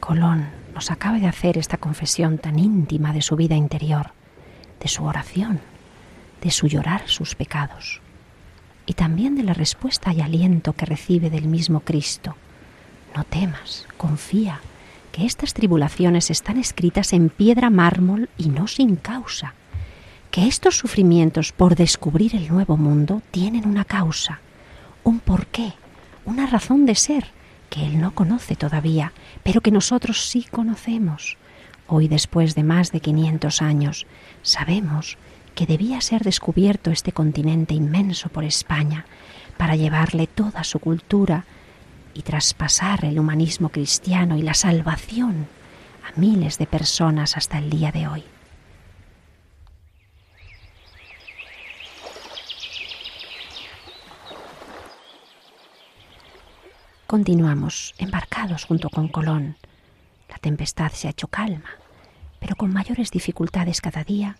Colón 0.00 0.65
nos 0.76 0.90
acaba 0.90 1.18
de 1.18 1.26
hacer 1.26 1.56
esta 1.56 1.78
confesión 1.78 2.36
tan 2.36 2.58
íntima 2.58 3.14
de 3.14 3.22
su 3.22 3.34
vida 3.34 3.54
interior, 3.54 4.12
de 4.78 4.88
su 4.88 5.04
oración, 5.04 5.58
de 6.42 6.50
su 6.50 6.66
llorar 6.68 7.08
sus 7.08 7.34
pecados, 7.34 8.02
y 8.84 8.92
también 8.92 9.36
de 9.36 9.42
la 9.42 9.54
respuesta 9.54 10.12
y 10.12 10.20
aliento 10.20 10.74
que 10.74 10.84
recibe 10.84 11.30
del 11.30 11.46
mismo 11.46 11.80
Cristo. 11.80 12.36
No 13.16 13.24
temas, 13.24 13.86
confía, 13.96 14.60
que 15.12 15.24
estas 15.24 15.54
tribulaciones 15.54 16.30
están 16.30 16.58
escritas 16.58 17.14
en 17.14 17.30
piedra 17.30 17.70
mármol 17.70 18.28
y 18.36 18.50
no 18.50 18.66
sin 18.66 18.96
causa, 18.96 19.54
que 20.30 20.46
estos 20.46 20.76
sufrimientos 20.76 21.52
por 21.52 21.74
descubrir 21.74 22.36
el 22.36 22.48
nuevo 22.48 22.76
mundo 22.76 23.22
tienen 23.30 23.66
una 23.66 23.86
causa, 23.86 24.40
un 25.04 25.20
porqué, 25.20 25.72
una 26.26 26.44
razón 26.44 26.84
de 26.84 26.96
ser 26.96 27.28
que 27.70 27.86
él 27.86 28.00
no 28.00 28.14
conoce 28.14 28.56
todavía, 28.56 29.12
pero 29.42 29.60
que 29.60 29.70
nosotros 29.70 30.28
sí 30.28 30.44
conocemos. 30.50 31.36
Hoy, 31.86 32.08
después 32.08 32.54
de 32.54 32.62
más 32.62 32.92
de 32.92 33.00
500 33.00 33.62
años, 33.62 34.06
sabemos 34.42 35.18
que 35.54 35.66
debía 35.66 36.00
ser 36.00 36.22
descubierto 36.22 36.90
este 36.90 37.12
continente 37.12 37.74
inmenso 37.74 38.28
por 38.28 38.44
España 38.44 39.06
para 39.56 39.76
llevarle 39.76 40.26
toda 40.26 40.64
su 40.64 40.78
cultura 40.78 41.44
y 42.12 42.22
traspasar 42.22 43.04
el 43.04 43.18
humanismo 43.18 43.70
cristiano 43.70 44.36
y 44.36 44.42
la 44.42 44.54
salvación 44.54 45.46
a 46.06 46.18
miles 46.18 46.58
de 46.58 46.66
personas 46.66 47.36
hasta 47.36 47.58
el 47.58 47.70
día 47.70 47.92
de 47.92 48.08
hoy. 48.08 48.24
Continuamos 57.06 57.94
embarcados 57.98 58.64
junto 58.64 58.90
con 58.90 59.06
Colón. 59.06 59.56
La 60.28 60.38
tempestad 60.38 60.90
se 60.90 61.06
ha 61.06 61.12
hecho 61.12 61.28
calma, 61.28 61.70
pero 62.40 62.56
con 62.56 62.72
mayores 62.72 63.12
dificultades 63.12 63.80
cada 63.80 64.02
día. 64.02 64.38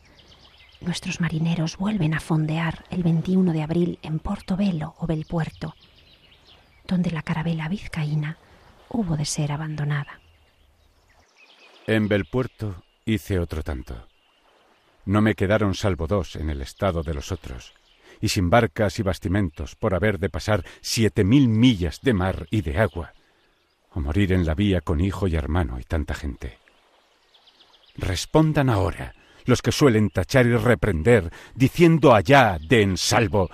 Nuestros 0.81 1.21
marineros 1.21 1.77
vuelven 1.77 2.13
a 2.13 2.19
fondear 2.19 2.85
el 2.91 3.05
21 3.05 3.53
de 3.53 3.63
abril 3.63 3.99
en 4.03 4.19
Portobelo 4.19 4.97
o 4.99 5.07
Belpuerto, 5.07 5.77
donde 6.89 7.13
la 7.13 7.23
carabela 7.23 7.69
vizcaína 7.69 8.37
hubo 8.89 9.17
de 9.17 9.27
ser 9.27 9.53
abandonada. 9.53 10.19
En 11.87 12.09
Belpuerto 12.09 12.83
hice 13.05 13.39
otro 13.39 13.63
tanto. 13.63 14.09
No 15.05 15.21
me 15.21 15.37
quedaron 15.37 15.75
salvo 15.75 16.09
dos 16.09 16.35
en 16.35 16.51
el 16.51 16.63
estado 16.63 17.05
de 17.05 17.15
los 17.15 17.31
otros 17.31 17.75
y 18.21 18.29
sin 18.29 18.51
barcas 18.51 18.99
y 18.99 19.03
bastimentos 19.03 19.75
por 19.77 19.95
haber 19.95 20.19
de 20.19 20.31
pasar 20.31 20.65
siete 20.81 21.25
mil 21.25 21.49
millas 21.49 22.01
de 22.03 22.15
mar 22.15 22.47
y 22.51 22.63
de 22.63 22.79
agua, 22.79 23.15
o 23.93 24.01
morir 24.01 24.33
en 24.33 24.47
la 24.47 24.55
vía 24.55 24.81
con 24.81 25.01
hijo 25.01 25.27
y 25.29 25.37
hermano 25.37 25.79
y 25.81 25.85
tanta 25.85 26.15
gente. 26.15 26.59
Respondan 27.97 28.69
ahora 28.69 29.15
los 29.47 29.63
que 29.63 29.73
suelen 29.73 30.11
tachar 30.11 30.47
y 30.47 30.57
reprender, 30.57 31.33
diciendo 31.55 32.15
allá 32.15 32.59
de 32.61 32.83
en 32.83 32.97
salvo, 32.97 33.49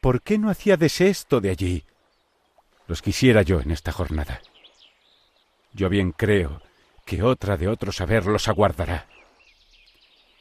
¿por 0.00 0.22
qué 0.22 0.38
no 0.38 0.50
hacíades 0.50 1.00
esto 1.00 1.40
de 1.40 1.50
allí? 1.50 1.84
Los 2.88 3.00
quisiera 3.00 3.42
yo 3.42 3.60
en 3.60 3.70
esta 3.70 3.92
jornada. 3.92 4.40
Yo 5.72 5.88
bien 5.88 6.10
creo 6.10 6.60
que 7.06 7.22
otra 7.22 7.56
de 7.56 7.68
otro 7.68 7.92
saber 7.92 8.26
los 8.26 8.48
aguardará. 8.48 9.06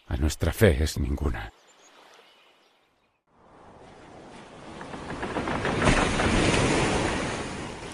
A 0.07 0.17
nuestra 0.17 0.51
fe 0.51 0.83
es 0.83 0.97
ninguna. 0.97 1.53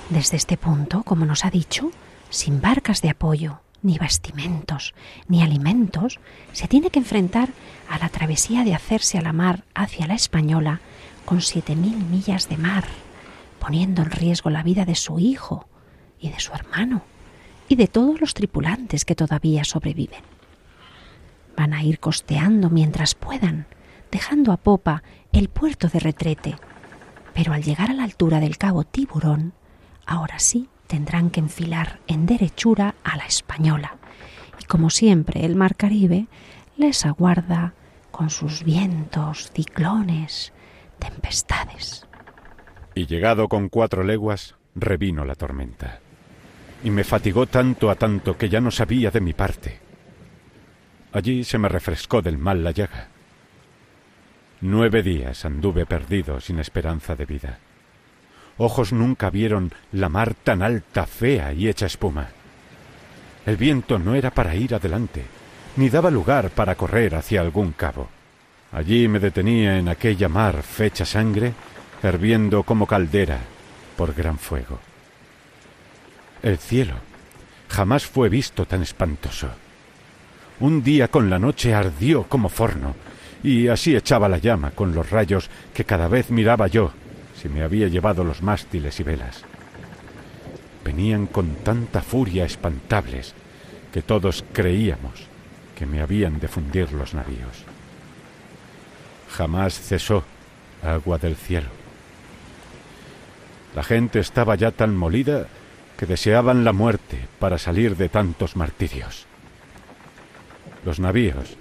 Desde 0.09 0.37
este 0.37 0.55
punto, 0.55 1.03
como 1.03 1.25
nos 1.25 1.45
ha 1.45 1.49
dicho, 1.49 1.89
sin 2.29 2.61
barcas 2.61 3.01
de 3.01 3.09
apoyo, 3.09 3.61
ni 3.81 3.97
bastimentos, 3.97 4.93
ni 5.27 5.41
alimentos, 5.41 6.19
se 6.53 6.67
tiene 6.67 6.89
que 6.89 6.99
enfrentar 6.99 7.49
a 7.89 7.97
la 7.97 8.09
travesía 8.09 8.63
de 8.63 8.75
hacerse 8.75 9.17
a 9.17 9.21
la 9.21 9.33
mar 9.33 9.63
hacia 9.73 10.07
la 10.07 10.13
española 10.13 10.79
con 11.25 11.41
siete 11.41 11.75
mil 11.75 11.97
millas 11.97 12.49
de 12.49 12.57
mar, 12.57 12.85
poniendo 13.59 14.03
en 14.03 14.11
riesgo 14.11 14.49
la 14.49 14.63
vida 14.63 14.85
de 14.85 14.95
su 14.95 15.17
hijo 15.19 15.67
y 16.19 16.29
de 16.29 16.39
su 16.39 16.53
hermano 16.53 17.01
y 17.67 17.75
de 17.75 17.87
todos 17.87 18.21
los 18.21 18.35
tripulantes 18.35 19.05
que 19.05 19.15
todavía 19.15 19.63
sobreviven. 19.63 20.21
Van 21.57 21.73
a 21.73 21.83
ir 21.83 21.99
costeando 21.99 22.69
mientras 22.69 23.15
puedan, 23.15 23.65
dejando 24.11 24.51
a 24.51 24.57
popa 24.57 25.01
el 25.31 25.49
puerto 25.49 25.87
de 25.87 25.99
retrete, 25.99 26.55
pero 27.33 27.53
al 27.53 27.63
llegar 27.63 27.89
a 27.89 27.93
la 27.95 28.03
altura 28.03 28.39
del 28.39 28.57
cabo 28.57 28.83
Tiburón, 28.83 29.53
ahora 30.05 30.39
sí 30.39 30.69
tendrán 30.87 31.29
que 31.29 31.39
enfilar 31.39 31.99
en 32.07 32.25
derechura 32.25 32.95
a 33.03 33.17
la 33.17 33.25
española. 33.25 33.97
Y 34.59 34.65
como 34.65 34.89
siempre, 34.89 35.45
el 35.45 35.55
mar 35.55 35.75
Caribe 35.75 36.27
les 36.77 37.05
aguarda 37.05 37.73
con 38.11 38.29
sus 38.29 38.63
vientos, 38.63 39.51
ciclones, 39.51 40.53
tempestades. 40.99 42.07
Y 42.93 43.07
llegado 43.07 43.49
con 43.49 43.69
cuatro 43.69 44.03
leguas, 44.03 44.55
revino 44.75 45.25
la 45.25 45.35
tormenta. 45.35 45.99
Y 46.83 46.91
me 46.91 47.03
fatigó 47.03 47.47
tanto 47.47 47.89
a 47.89 47.95
tanto 47.95 48.37
que 48.37 48.47
ya 48.47 48.61
no 48.61 48.71
sabía 48.71 49.11
de 49.11 49.21
mi 49.21 49.33
parte. 49.33 49.79
Allí 51.11 51.43
se 51.43 51.57
me 51.57 51.69
refrescó 51.69 52.21
del 52.21 52.37
mal 52.37 52.63
la 52.63 52.71
llaga. 52.71 53.07
Nueve 54.61 55.03
días 55.03 55.45
anduve 55.45 55.85
perdido 55.85 56.39
sin 56.39 56.59
esperanza 56.59 57.15
de 57.15 57.25
vida. 57.25 57.59
Ojos 58.57 58.93
nunca 58.93 59.29
vieron 59.29 59.73
la 59.91 60.07
mar 60.07 60.33
tan 60.33 60.61
alta, 60.61 61.05
fea 61.05 61.51
y 61.51 61.67
hecha 61.67 61.85
espuma. 61.85 62.29
El 63.45 63.57
viento 63.57 63.99
no 63.99 64.15
era 64.15 64.31
para 64.31 64.55
ir 64.55 64.73
adelante, 64.73 65.25
ni 65.75 65.89
daba 65.89 66.09
lugar 66.09 66.51
para 66.51 66.75
correr 66.75 67.15
hacia 67.15 67.41
algún 67.41 67.73
cabo. 67.73 68.07
Allí 68.71 69.07
me 69.07 69.19
detenía 69.19 69.77
en 69.77 69.89
aquella 69.89 70.29
mar 70.29 70.63
fecha 70.63 71.05
sangre, 71.05 71.53
hirviendo 72.01 72.63
como 72.63 72.87
caldera 72.87 73.39
por 73.97 74.13
gran 74.13 74.37
fuego. 74.37 74.79
El 76.41 76.57
cielo 76.57 76.95
jamás 77.67 78.05
fue 78.05 78.29
visto 78.29 78.65
tan 78.65 78.83
espantoso. 78.83 79.49
Un 80.61 80.81
día 80.81 81.09
con 81.09 81.29
la 81.29 81.39
noche 81.39 81.73
ardió 81.73 82.23
como 82.23 82.47
forno, 82.47 82.95
y 83.43 83.67
así 83.67 83.95
echaba 83.95 84.29
la 84.29 84.37
llama 84.37 84.71
con 84.71 84.95
los 84.95 85.09
rayos 85.09 85.49
que 85.73 85.83
cada 85.83 86.07
vez 86.07 86.31
miraba 86.31 86.67
yo 86.67 86.93
si 87.45 87.49
me 87.49 87.61
había 87.61 87.87
llevado 87.87 88.23
los 88.23 88.41
mástiles 88.41 88.99
y 88.99 89.03
velas. 89.03 89.43
Venían 90.83 91.27
con 91.27 91.53
tanta 91.57 92.01
furia 92.01 92.43
espantables 92.43 93.35
que 93.93 94.01
todos 94.01 94.43
creíamos 94.51 95.27
que 95.75 95.85
me 95.85 96.01
habían 96.01 96.39
de 96.39 96.47
fundir 96.47 96.91
los 96.91 97.13
navíos. 97.13 97.65
Jamás 99.29 99.79
cesó 99.79 100.23
agua 100.83 101.19
del 101.19 101.35
cielo. 101.35 101.67
La 103.75 103.83
gente 103.83 104.19
estaba 104.21 104.55
ya 104.55 104.71
tan 104.71 104.97
molida 104.97 105.45
que 105.97 106.07
deseaban 106.07 106.63
la 106.63 106.73
muerte 106.73 107.27
para 107.37 107.59
salir 107.59 107.95
de 107.95 108.09
tantos 108.09 108.55
martirios. 108.55 109.27
Los 110.83 110.99
navíos 110.99 111.57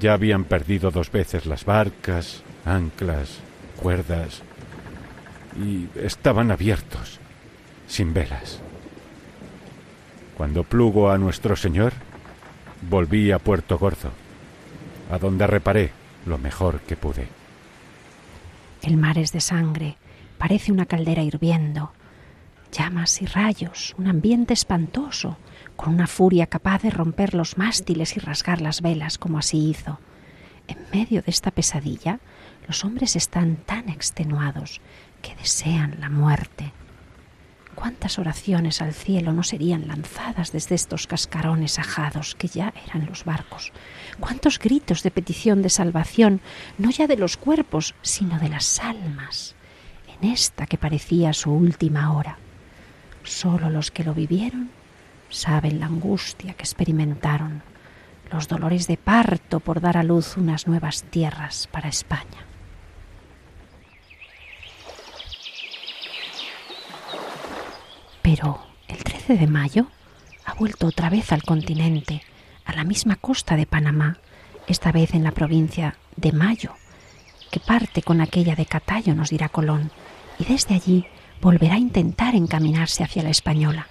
ya 0.00 0.14
habían 0.14 0.42
perdido 0.42 0.90
dos 0.90 1.12
veces 1.12 1.46
las 1.46 1.64
barcas, 1.64 2.42
anclas, 2.64 3.38
cuerdas, 3.76 4.42
y 5.56 5.88
estaban 5.98 6.50
abiertos, 6.50 7.20
sin 7.86 8.14
velas. 8.14 8.60
Cuando 10.36 10.64
plugo 10.64 11.10
a 11.10 11.18
nuestro 11.18 11.56
Señor, 11.56 11.92
volví 12.88 13.30
a 13.30 13.38
Puerto 13.38 13.78
Gordo, 13.78 14.10
a 15.10 15.18
donde 15.18 15.46
reparé 15.46 15.92
lo 16.26 16.38
mejor 16.38 16.80
que 16.80 16.96
pude. 16.96 17.28
El 18.82 18.96
mar 18.96 19.18
es 19.18 19.32
de 19.32 19.40
sangre, 19.40 19.96
parece 20.38 20.72
una 20.72 20.86
caldera 20.86 21.22
hirviendo, 21.22 21.92
llamas 22.72 23.20
y 23.22 23.26
rayos, 23.26 23.94
un 23.98 24.08
ambiente 24.08 24.54
espantoso, 24.54 25.36
con 25.76 25.94
una 25.94 26.06
furia 26.06 26.46
capaz 26.46 26.82
de 26.82 26.90
romper 26.90 27.34
los 27.34 27.58
mástiles 27.58 28.16
y 28.16 28.20
rasgar 28.20 28.60
las 28.60 28.82
velas, 28.82 29.18
como 29.18 29.38
así 29.38 29.70
hizo. 29.70 29.98
En 30.66 30.78
medio 30.92 31.22
de 31.22 31.30
esta 31.30 31.50
pesadilla, 31.50 32.20
los 32.66 32.84
hombres 32.84 33.16
están 33.16 33.56
tan 33.56 33.88
extenuados 33.88 34.80
que 35.22 35.34
desean 35.36 35.96
la 36.00 36.10
muerte. 36.10 36.72
¿Cuántas 37.74 38.18
oraciones 38.18 38.82
al 38.82 38.92
cielo 38.92 39.32
no 39.32 39.42
serían 39.42 39.88
lanzadas 39.88 40.52
desde 40.52 40.74
estos 40.74 41.06
cascarones 41.06 41.78
ajados 41.78 42.34
que 42.34 42.48
ya 42.48 42.74
eran 42.86 43.06
los 43.06 43.24
barcos? 43.24 43.72
¿Cuántos 44.20 44.58
gritos 44.58 45.02
de 45.02 45.10
petición 45.10 45.62
de 45.62 45.70
salvación, 45.70 46.40
no 46.76 46.90
ya 46.90 47.06
de 47.06 47.16
los 47.16 47.36
cuerpos, 47.36 47.94
sino 48.02 48.38
de 48.38 48.50
las 48.50 48.78
almas, 48.78 49.54
en 50.20 50.30
esta 50.30 50.66
que 50.66 50.76
parecía 50.76 51.32
su 51.32 51.50
última 51.50 52.12
hora? 52.12 52.36
Solo 53.24 53.70
los 53.70 53.90
que 53.90 54.04
lo 54.04 54.12
vivieron 54.12 54.70
saben 55.30 55.80
la 55.80 55.86
angustia 55.86 56.52
que 56.52 56.62
experimentaron, 56.62 57.62
los 58.30 58.48
dolores 58.48 58.86
de 58.86 58.98
parto 58.98 59.60
por 59.60 59.80
dar 59.80 59.96
a 59.96 60.02
luz 60.02 60.36
unas 60.36 60.66
nuevas 60.66 61.04
tierras 61.04 61.68
para 61.72 61.88
España. 61.88 62.51
Pero 68.22 68.64
el 68.88 69.02
13 69.02 69.36
de 69.36 69.46
mayo 69.46 69.88
ha 70.44 70.54
vuelto 70.54 70.86
otra 70.86 71.10
vez 71.10 71.32
al 71.32 71.42
continente, 71.42 72.22
a 72.64 72.72
la 72.72 72.84
misma 72.84 73.16
costa 73.16 73.56
de 73.56 73.66
Panamá, 73.66 74.18
esta 74.68 74.92
vez 74.92 75.14
en 75.14 75.24
la 75.24 75.32
provincia 75.32 75.96
de 76.16 76.32
Mayo, 76.32 76.74
que 77.50 77.60
parte 77.60 78.02
con 78.02 78.20
aquella 78.20 78.54
de 78.54 78.66
Catayo, 78.66 79.14
nos 79.14 79.30
dirá 79.30 79.48
Colón, 79.48 79.90
y 80.38 80.44
desde 80.44 80.74
allí 80.74 81.04
volverá 81.40 81.74
a 81.74 81.78
intentar 81.78 82.34
encaminarse 82.34 83.02
hacia 83.02 83.24
la 83.24 83.30
española, 83.30 83.88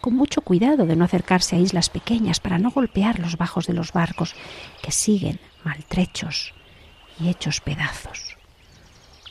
con 0.00 0.14
mucho 0.14 0.42
cuidado 0.42 0.86
de 0.86 0.96
no 0.96 1.04
acercarse 1.04 1.56
a 1.56 1.58
islas 1.58 1.90
pequeñas 1.90 2.38
para 2.38 2.58
no 2.58 2.70
golpear 2.70 3.18
los 3.18 3.36
bajos 3.36 3.66
de 3.66 3.74
los 3.74 3.92
barcos 3.92 4.34
que 4.82 4.92
siguen 4.92 5.40
maltrechos 5.64 6.54
y 7.18 7.28
hechos 7.28 7.60
pedazos. 7.60 8.36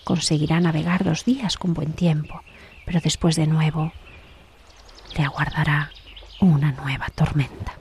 Conseguirá 0.03 0.59
navegar 0.59 1.05
dos 1.05 1.23
días 1.23 1.57
con 1.57 1.73
buen 1.73 1.93
tiempo, 1.93 2.41
pero 2.85 2.99
después 2.99 3.35
de 3.35 3.47
nuevo 3.47 3.93
le 5.17 5.23
aguardará 5.23 5.91
una 6.39 6.71
nueva 6.71 7.07
tormenta. 7.09 7.73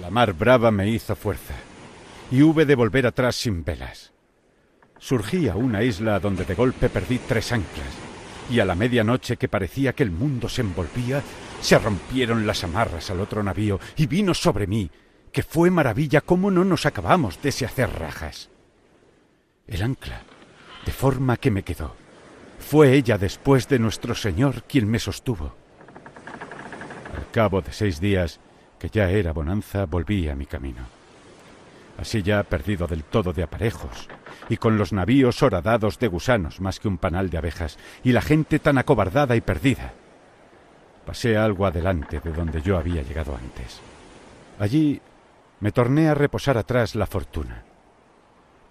La 0.00 0.10
mar 0.10 0.32
brava 0.32 0.70
me 0.70 0.88
hizo 0.88 1.14
fuerza 1.14 1.54
y 2.30 2.42
hube 2.42 2.66
de 2.66 2.74
volver 2.74 3.06
atrás 3.06 3.36
sin 3.36 3.64
velas. 3.64 4.12
Surgía 4.98 5.56
una 5.56 5.82
isla 5.82 6.20
donde 6.20 6.44
de 6.44 6.54
golpe 6.54 6.88
perdí 6.88 7.18
tres 7.18 7.52
anclas 7.52 7.86
y 8.50 8.60
a 8.60 8.64
la 8.64 8.74
medianoche 8.74 9.36
que 9.36 9.48
parecía 9.48 9.92
que 9.92 10.02
el 10.02 10.10
mundo 10.10 10.48
se 10.48 10.62
envolvía, 10.62 11.22
se 11.60 11.78
rompieron 11.78 12.46
las 12.46 12.64
amarras 12.64 13.10
al 13.10 13.20
otro 13.20 13.42
navío 13.42 13.80
y 13.96 14.06
vino 14.06 14.34
sobre 14.34 14.66
mí, 14.66 14.90
que 15.32 15.42
fue 15.42 15.70
maravilla 15.70 16.20
cómo 16.20 16.50
no 16.50 16.64
nos 16.64 16.84
acabamos 16.84 17.40
de 17.40 17.52
se 17.52 17.64
hacer 17.64 17.90
rajas. 17.90 18.50
El 19.66 19.82
ancla, 19.82 20.22
de 20.84 20.92
forma 20.92 21.36
que 21.36 21.50
me 21.50 21.62
quedó. 21.62 22.01
Fue 22.62 22.94
ella 22.94 23.18
después 23.18 23.68
de 23.68 23.78
nuestro 23.78 24.14
Señor 24.14 24.62
quien 24.62 24.88
me 24.88 24.98
sostuvo. 24.98 25.52
Al 27.14 27.30
cabo 27.30 27.60
de 27.60 27.72
seis 27.72 28.00
días, 28.00 28.40
que 28.78 28.88
ya 28.88 29.10
era 29.10 29.32
bonanza, 29.32 29.84
volví 29.84 30.28
a 30.28 30.34
mi 30.34 30.46
camino. 30.46 30.80
Así 31.98 32.22
ya 32.22 32.42
perdido 32.44 32.86
del 32.86 33.04
todo 33.04 33.34
de 33.34 33.42
aparejos, 33.42 34.08
y 34.48 34.56
con 34.56 34.78
los 34.78 34.92
navíos 34.92 35.42
horadados 35.42 35.98
de 35.98 36.08
gusanos 36.08 36.60
más 36.60 36.80
que 36.80 36.88
un 36.88 36.96
panal 36.96 37.28
de 37.28 37.38
abejas, 37.38 37.78
y 38.02 38.12
la 38.12 38.22
gente 38.22 38.58
tan 38.58 38.78
acobardada 38.78 39.36
y 39.36 39.42
perdida. 39.42 39.92
Pasé 41.04 41.36
algo 41.36 41.66
adelante 41.66 42.20
de 42.20 42.32
donde 42.32 42.62
yo 42.62 42.78
había 42.78 43.02
llegado 43.02 43.36
antes. 43.36 43.80
Allí 44.58 45.00
me 45.60 45.72
torné 45.72 46.08
a 46.08 46.14
reposar 46.14 46.56
atrás 46.56 46.94
la 46.94 47.06
fortuna. 47.06 47.64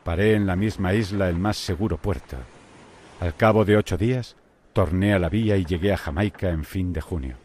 Paré 0.03 0.33
en 0.33 0.47
la 0.47 0.55
misma 0.55 0.93
isla 0.95 1.29
el 1.29 1.37
más 1.37 1.57
seguro 1.57 1.97
puerto. 1.97 2.37
Al 3.21 3.35
cabo 3.35 3.65
de 3.65 3.77
ocho 3.77 3.99
días, 3.99 4.35
torné 4.73 5.13
a 5.13 5.19
la 5.19 5.29
vía 5.29 5.55
y 5.55 5.63
llegué 5.63 5.93
a 5.93 5.97
Jamaica 5.97 6.49
en 6.49 6.65
fin 6.65 6.91
de 6.91 7.01
junio, 7.01 7.35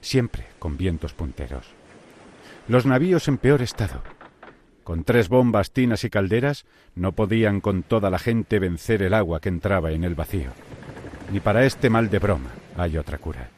siempre 0.00 0.46
con 0.58 0.78
vientos 0.78 1.12
punteros. 1.12 1.66
Los 2.68 2.86
navíos 2.86 3.28
en 3.28 3.36
peor 3.36 3.60
estado. 3.60 4.00
Con 4.82 5.04
tres 5.04 5.28
bombas, 5.28 5.72
tinas 5.72 6.04
y 6.04 6.10
calderas 6.10 6.64
no 6.94 7.12
podían 7.12 7.60
con 7.60 7.82
toda 7.82 8.08
la 8.08 8.18
gente 8.18 8.58
vencer 8.58 9.02
el 9.02 9.12
agua 9.12 9.40
que 9.40 9.50
entraba 9.50 9.92
en 9.92 10.04
el 10.04 10.14
vacío. 10.14 10.52
Ni 11.30 11.38
para 11.38 11.66
este 11.66 11.90
mal 11.90 12.08
de 12.08 12.18
broma 12.18 12.48
hay 12.78 12.96
otra 12.96 13.18
cura. 13.18 13.50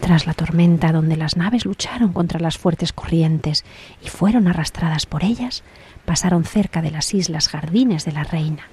Tras 0.00 0.26
la 0.26 0.34
tormenta 0.34 0.92
donde 0.92 1.16
las 1.16 1.36
naves 1.36 1.64
lucharon 1.64 2.12
contra 2.12 2.38
las 2.38 2.58
fuertes 2.58 2.92
corrientes 2.92 3.64
y 4.02 4.08
fueron 4.08 4.46
arrastradas 4.46 5.06
por 5.06 5.24
ellas, 5.24 5.62
pasaron 6.04 6.44
cerca 6.44 6.82
de 6.82 6.90
las 6.90 7.12
islas 7.14 7.48
Jardines 7.48 8.04
de 8.04 8.12
la 8.12 8.24
Reina 8.24 8.68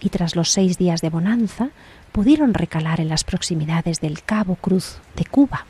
y 0.00 0.10
tras 0.10 0.36
los 0.36 0.50
seis 0.50 0.76
días 0.76 1.00
de 1.00 1.10
bonanza 1.10 1.70
pudieron 2.12 2.54
recalar 2.54 3.00
en 3.00 3.08
las 3.08 3.24
proximidades 3.24 4.00
del 4.00 4.22
Cabo 4.22 4.56
Cruz 4.56 4.98
de 5.16 5.24
Cuba. 5.24 5.66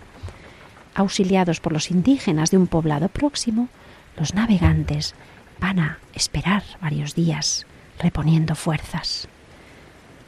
Auxiliados 0.95 1.61
por 1.61 1.73
los 1.73 1.90
indígenas 1.90 2.51
de 2.51 2.59
un 2.59 2.67
poblado 2.67 3.09
próximo, 3.09 3.69
los 4.17 4.35
navegantes 4.35 5.14
van 5.61 5.79
a 5.79 5.99
esperar 6.14 6.62
varios 6.81 7.14
días 7.14 7.67
reponiendo 7.99 8.55
fuerzas. 8.55 9.29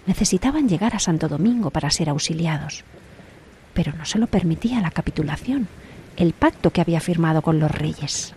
Necesitaban 0.07 0.69
llegar 0.69 0.95
a 0.95 1.01
Santo 1.01 1.29
Domingo 1.29 1.71
para 1.71 1.91
ser 1.91 2.09
auxiliados 2.09 2.85
pero 3.77 3.93
no 3.93 4.07
se 4.07 4.19
lo 4.19 4.27
permitía 4.27 4.81
la 4.81 4.91
capitulación, 4.91 5.69
el 6.17 6.33
pacto 6.33 6.71
que 6.71 6.81
había 6.81 6.99
firmado 6.99 7.43
con 7.43 7.61
los 7.61 7.71
reyes. 7.71 8.33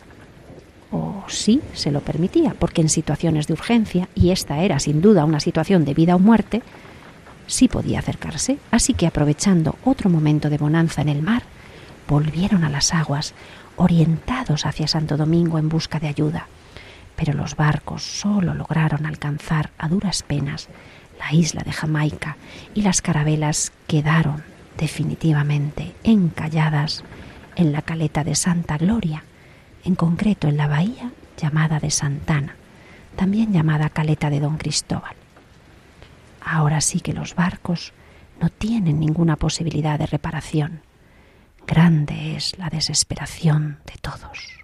O 0.91 1.23
sí 1.29 1.61
se 1.73 1.91
lo 1.91 2.01
permitía, 2.01 2.55
porque 2.59 2.81
en 2.81 2.89
situaciones 2.89 3.47
de 3.47 3.53
urgencia, 3.53 4.09
y 4.15 4.31
esta 4.31 4.61
era 4.61 4.79
sin 4.79 5.01
duda 5.01 5.23
una 5.23 5.39
situación 5.39 5.85
de 5.85 5.93
vida 5.93 6.17
o 6.17 6.19
muerte, 6.19 6.61
sí 7.47 7.69
podía 7.69 7.99
acercarse, 7.99 8.57
así 8.69 8.93
que 8.93 9.07
aprovechando 9.07 9.77
otro 9.85 10.09
momento 10.09 10.49
de 10.49 10.57
bonanza 10.57 11.01
en 11.01 11.09
el 11.09 11.21
mar, 11.21 11.43
volvieron 12.09 12.65
a 12.65 12.69
las 12.69 12.93
aguas, 12.93 13.33
orientados 13.77 14.65
hacia 14.65 14.89
Santo 14.89 15.15
Domingo 15.15 15.57
en 15.57 15.69
busca 15.69 16.01
de 16.01 16.09
ayuda. 16.09 16.47
Pero 17.15 17.33
los 17.33 17.55
barcos 17.55 18.03
solo 18.03 18.53
lograron 18.53 19.05
alcanzar 19.05 19.69
a 19.77 19.87
duras 19.87 20.21
penas 20.21 20.67
la 21.17 21.33
isla 21.33 21.61
de 21.63 21.71
Jamaica 21.71 22.35
y 22.73 22.81
las 22.81 23.01
carabelas 23.01 23.71
quedaron 23.87 24.43
definitivamente 24.79 25.93
encalladas 26.03 27.03
en 27.55 27.73
la 27.73 27.81
caleta 27.81 28.23
de 28.23 28.35
Santa 28.35 28.77
Gloria, 28.77 29.23
en 29.83 29.95
concreto 29.95 30.47
en 30.47 30.57
la 30.57 30.67
bahía 30.67 31.11
llamada 31.37 31.79
de 31.79 31.91
Santana, 31.91 32.55
también 33.15 33.51
llamada 33.51 33.89
caleta 33.89 34.29
de 34.29 34.39
Don 34.39 34.57
Cristóbal. 34.57 35.15
Ahora 36.41 36.79
sí 36.79 37.01
que 37.01 37.13
los 37.13 37.35
barcos 37.35 37.91
no 38.39 38.49
tienen 38.49 38.99
ninguna 38.99 39.35
posibilidad 39.35 39.99
de 39.99 40.05
reparación. 40.05 40.81
Grande 41.67 42.37
es 42.37 42.57
la 42.57 42.69
desesperación 42.69 43.79
de 43.85 43.93
todos. 44.01 44.59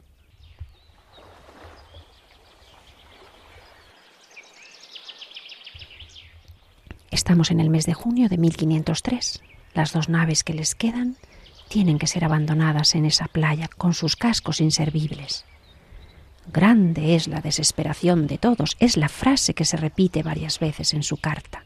Estamos 7.11 7.51
en 7.51 7.59
el 7.59 7.69
mes 7.69 7.85
de 7.85 7.93
junio 7.93 8.29
de 8.29 8.37
1503 8.37 9.41
las 9.75 9.93
dos 9.93 10.09
naves 10.09 10.43
que 10.43 10.53
les 10.53 10.73
quedan 10.73 11.17
tienen 11.67 11.99
que 11.99 12.07
ser 12.07 12.23
abandonadas 12.23 12.95
en 12.95 13.05
esa 13.05 13.27
playa 13.27 13.67
con 13.67 13.93
sus 13.93 14.15
cascos 14.15 14.61
inservibles. 14.61 15.45
Grande 16.51 17.15
es 17.15 17.27
la 17.27 17.41
desesperación 17.41 18.27
de 18.27 18.37
todos, 18.37 18.77
es 18.79 18.97
la 18.97 19.09
frase 19.09 19.53
que 19.53 19.65
se 19.65 19.77
repite 19.77 20.23
varias 20.23 20.59
veces 20.59 20.93
en 20.93 21.03
su 21.03 21.17
carta. 21.17 21.65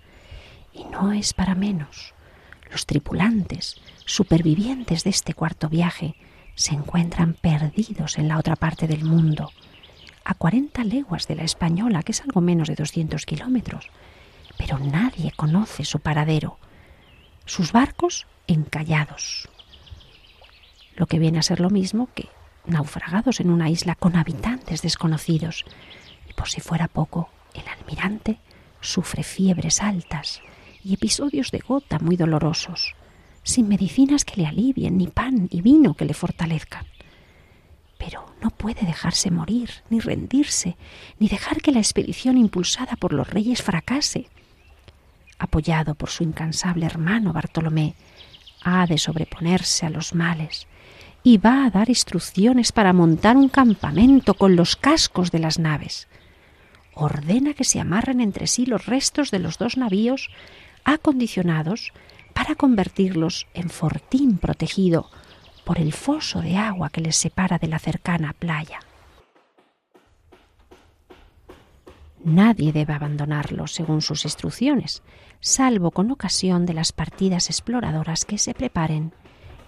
Y 0.74 0.86
no 0.86 1.12
es 1.12 1.34
para 1.34 1.54
menos. 1.54 2.14
Los 2.72 2.86
tripulantes, 2.86 3.76
supervivientes 4.06 5.04
de 5.04 5.10
este 5.10 5.34
cuarto 5.34 5.70
viaje, 5.70 6.16
se 6.56 6.74
encuentran 6.74 7.34
perdidos 7.34 8.18
en 8.18 8.28
la 8.28 8.38
otra 8.38 8.56
parte 8.56 8.88
del 8.88 9.04
mundo, 9.04 9.52
a 10.24 10.34
40 10.34 10.84
leguas 10.84 11.28
de 11.28 11.36
la 11.36 11.44
española, 11.44 12.04
que 12.04 12.12
es 12.12 12.22
algo 12.22 12.42
menos 12.42 12.68
de 12.68 12.76
200 12.76 13.26
kilómetros, 13.26 13.90
pero 14.58 14.78
nadie 14.80 15.32
conoce 15.36 15.86
su 15.86 16.00
paradero 16.00 16.58
sus 17.50 17.72
barcos 17.72 18.28
encallados, 18.46 19.50
lo 20.96 21.08
que 21.08 21.18
viene 21.18 21.40
a 21.40 21.44
ser 21.44 21.60
lo 21.60 21.72
mismo 21.72 22.08
que 22.14 22.30
naufragados 22.68 23.40
en 23.40 23.50
una 23.50 23.72
isla 23.72 23.96
con 23.96 24.16
habitantes 24.16 24.84
desconocidos. 24.84 25.66
Y 26.30 26.34
por 26.34 26.48
si 26.48 26.62
fuera 26.62 26.88
poco, 26.88 27.30
el 27.56 27.68
almirante 27.68 28.38
sufre 28.82 29.24
fiebres 29.24 29.82
altas 29.82 30.42
y 30.84 30.94
episodios 30.94 31.50
de 31.50 31.58
gota 31.58 31.98
muy 31.98 32.18
dolorosos, 32.18 32.94
sin 33.42 33.68
medicinas 33.68 34.26
que 34.26 34.42
le 34.42 34.48
alivien, 34.48 34.98
ni 34.98 35.08
pan 35.08 35.48
y 35.50 35.62
vino 35.62 35.96
que 35.96 36.06
le 36.06 36.14
fortalezcan. 36.14 36.86
Pero 37.98 38.28
no 38.44 38.52
puede 38.52 38.86
dejarse 38.86 39.32
morir, 39.32 39.72
ni 39.90 40.00
rendirse, 40.00 40.78
ni 41.18 41.28
dejar 41.28 41.62
que 41.64 41.72
la 41.72 41.80
expedición 41.80 42.38
impulsada 42.38 42.96
por 42.96 43.12
los 43.12 43.28
reyes 43.28 43.64
fracase 43.64 44.30
apoyado 45.40 45.96
por 45.96 46.10
su 46.10 46.24
incansable 46.24 46.86
hermano 46.86 47.34
Bartolomé, 47.34 47.96
ha 48.62 48.86
de 48.86 48.98
sobreponerse 48.98 49.86
a 49.86 49.90
los 49.90 50.14
males 50.14 50.68
y 51.24 51.38
va 51.38 51.66
a 51.66 51.70
dar 51.70 51.90
instrucciones 51.90 52.72
para 52.72 52.94
montar 52.94 53.38
un 53.38 53.50
campamento 53.50 54.34
con 54.34 54.56
los 54.56 54.76
cascos 54.76 55.32
de 55.32 55.40
las 55.40 55.58
naves. 55.58 56.08
Ordena 56.94 57.54
que 57.54 57.64
se 57.64 57.80
amarren 57.80 58.20
entre 58.20 58.48
sí 58.48 58.66
los 58.66 58.86
restos 58.86 59.32
de 59.32 59.40
los 59.40 59.58
dos 59.58 59.78
navíos 59.78 60.30
acondicionados 60.84 61.94
para 62.34 62.56
convertirlos 62.56 63.48
en 63.54 63.70
fortín 63.70 64.38
protegido 64.38 65.10
por 65.64 65.80
el 65.80 65.94
foso 65.94 66.42
de 66.42 66.58
agua 66.58 66.90
que 66.90 67.02
les 67.02 67.16
separa 67.16 67.58
de 67.58 67.68
la 67.68 67.80
cercana 67.80 68.34
playa. 68.38 68.80
Nadie 72.24 72.74
debe 72.74 72.94
abandonarlo 72.94 73.68
según 73.68 74.02
sus 74.02 74.26
instrucciones, 74.26 75.04
salvo 75.40 75.92
con 75.92 76.12
ocasión 76.12 76.66
de 76.66 76.74
las 76.74 76.92
partidas 76.92 77.50
exploradoras 77.50 78.26
que 78.26 78.38
se 78.38 78.54
preparen, 78.54 79.14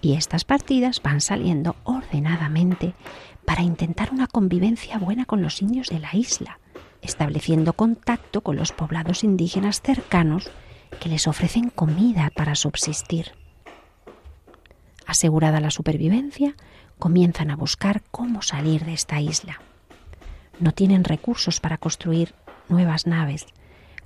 y 0.01 0.13
estas 0.13 0.43
partidas 0.43 1.01
van 1.01 1.21
saliendo 1.21 1.75
ordenadamente 1.83 2.93
para 3.45 3.61
intentar 3.61 4.11
una 4.11 4.27
convivencia 4.27 4.97
buena 4.97 5.25
con 5.25 5.41
los 5.41 5.61
indios 5.61 5.87
de 5.87 5.99
la 5.99 6.13
isla, 6.13 6.59
estableciendo 7.01 7.73
contacto 7.73 8.41
con 8.41 8.55
los 8.55 8.71
poblados 8.71 9.23
indígenas 9.23 9.81
cercanos 9.81 10.51
que 10.99 11.09
les 11.09 11.27
ofrecen 11.27 11.69
comida 11.69 12.31
para 12.35 12.55
subsistir. 12.55 13.31
Asegurada 15.05 15.59
la 15.59 15.71
supervivencia, 15.71 16.55
comienzan 16.99 17.49
a 17.49 17.55
buscar 17.55 18.03
cómo 18.11 18.41
salir 18.41 18.85
de 18.85 18.93
esta 18.93 19.19
isla. 19.21 19.61
No 20.61 20.73
tienen 20.73 21.03
recursos 21.03 21.59
para 21.59 21.79
construir 21.79 22.35
nuevas 22.69 23.07
naves 23.07 23.47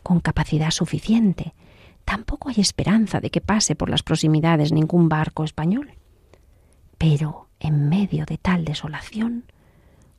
con 0.02 0.22
capacidad 0.22 0.72
suficiente. 0.72 1.54
Tampoco 2.06 2.48
hay 2.48 2.56
esperanza 2.60 3.20
de 3.20 3.30
que 3.30 3.42
pase 3.42 3.76
por 3.76 3.90
las 3.90 4.04
proximidades 4.04 4.72
ningún 4.72 5.10
barco 5.10 5.44
español. 5.44 5.96
Pero 6.98 7.50
en 7.60 7.90
medio 7.90 8.26
de 8.26 8.38
tal 8.38 8.64
desolación, 8.64 9.52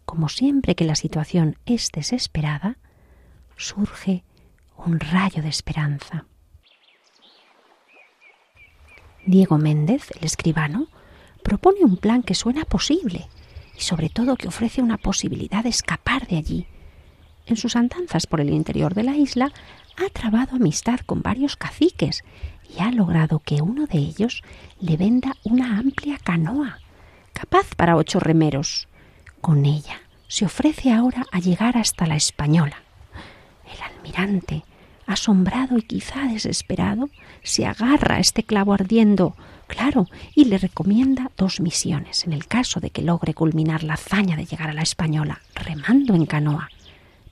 como 0.05 0.29
siempre 0.29 0.75
que 0.75 0.85
la 0.85 0.95
situación 0.95 1.57
es 1.65 1.91
desesperada, 1.91 2.77
surge 3.57 4.23
un 4.77 5.01
rayo 5.01 5.43
de 5.43 5.49
esperanza. 5.49 6.27
Diego 9.25 9.57
Méndez, 9.57 10.11
el 10.19 10.25
escribano, 10.25 10.89
propone 11.43 11.83
un 11.83 11.97
plan 11.97 12.23
que 12.23 12.35
suena 12.35 12.67
posible 12.67 13.29
y 13.77 13.81
sobre 13.81 14.09
todo 14.09 14.37
que 14.37 14.49
ofrece 14.49 14.83
una 14.83 14.97
posibilidad 14.97 15.63
de 15.63 15.71
escapar 15.71 16.27
de 16.27 16.37
allí. 16.37 16.67
En 17.47 17.57
sus 17.57 17.77
andanzas 17.77 18.27
por 18.27 18.41
el 18.41 18.51
interior 18.51 18.95
de 18.95 19.05
la 19.05 19.17
isla 19.17 19.53
ha 19.97 20.11
trabado 20.11 20.57
amistad 20.57 21.01
con 21.01 21.23
varios 21.23 21.57
caciques 21.57 22.25
y 22.75 22.81
ha 22.81 22.91
logrado 22.91 23.39
que 23.39 23.63
uno 23.63 23.87
de 23.87 23.99
ellos 23.99 24.43
le 24.81 24.97
venda 24.97 25.35
una 25.45 25.79
amplia 25.79 26.19
canoa, 26.19 26.81
capaz 27.33 27.75
para 27.77 27.97
ocho 27.97 28.19
remeros. 28.19 28.89
Con 29.41 29.65
ella 29.65 30.01
se 30.29 30.45
ofrece 30.45 30.93
ahora 30.93 31.25
a 31.31 31.39
llegar 31.39 31.77
hasta 31.77 32.07
la 32.07 32.17
española. 32.17 32.83
El 33.73 33.81
almirante, 33.83 34.65
asombrado 35.07 35.79
y 35.79 35.83
quizá 35.83 36.25
desesperado, 36.25 37.09
se 37.43 37.65
agarra 37.65 38.17
a 38.17 38.21
este 38.21 38.43
clavo 38.43 38.73
ardiendo, 38.75 39.37
claro, 39.67 40.07
y 40.35 40.47
le 40.47 40.59
recomienda 40.59 41.31
dos 41.37 41.61
misiones 41.61 42.25
en 42.25 42.33
el 42.33 42.47
caso 42.47 42.81
de 42.81 42.91
que 42.91 43.03
logre 43.03 43.35
culminar 43.35 43.83
la 43.83 43.95
hazaña 43.95 44.37
de 44.37 44.47
llegar 44.47 44.71
a 44.71 44.75
la 44.75 44.83
española, 44.83 45.41
remando 45.55 46.15
en 46.15 46.27
canoa. 46.27 46.71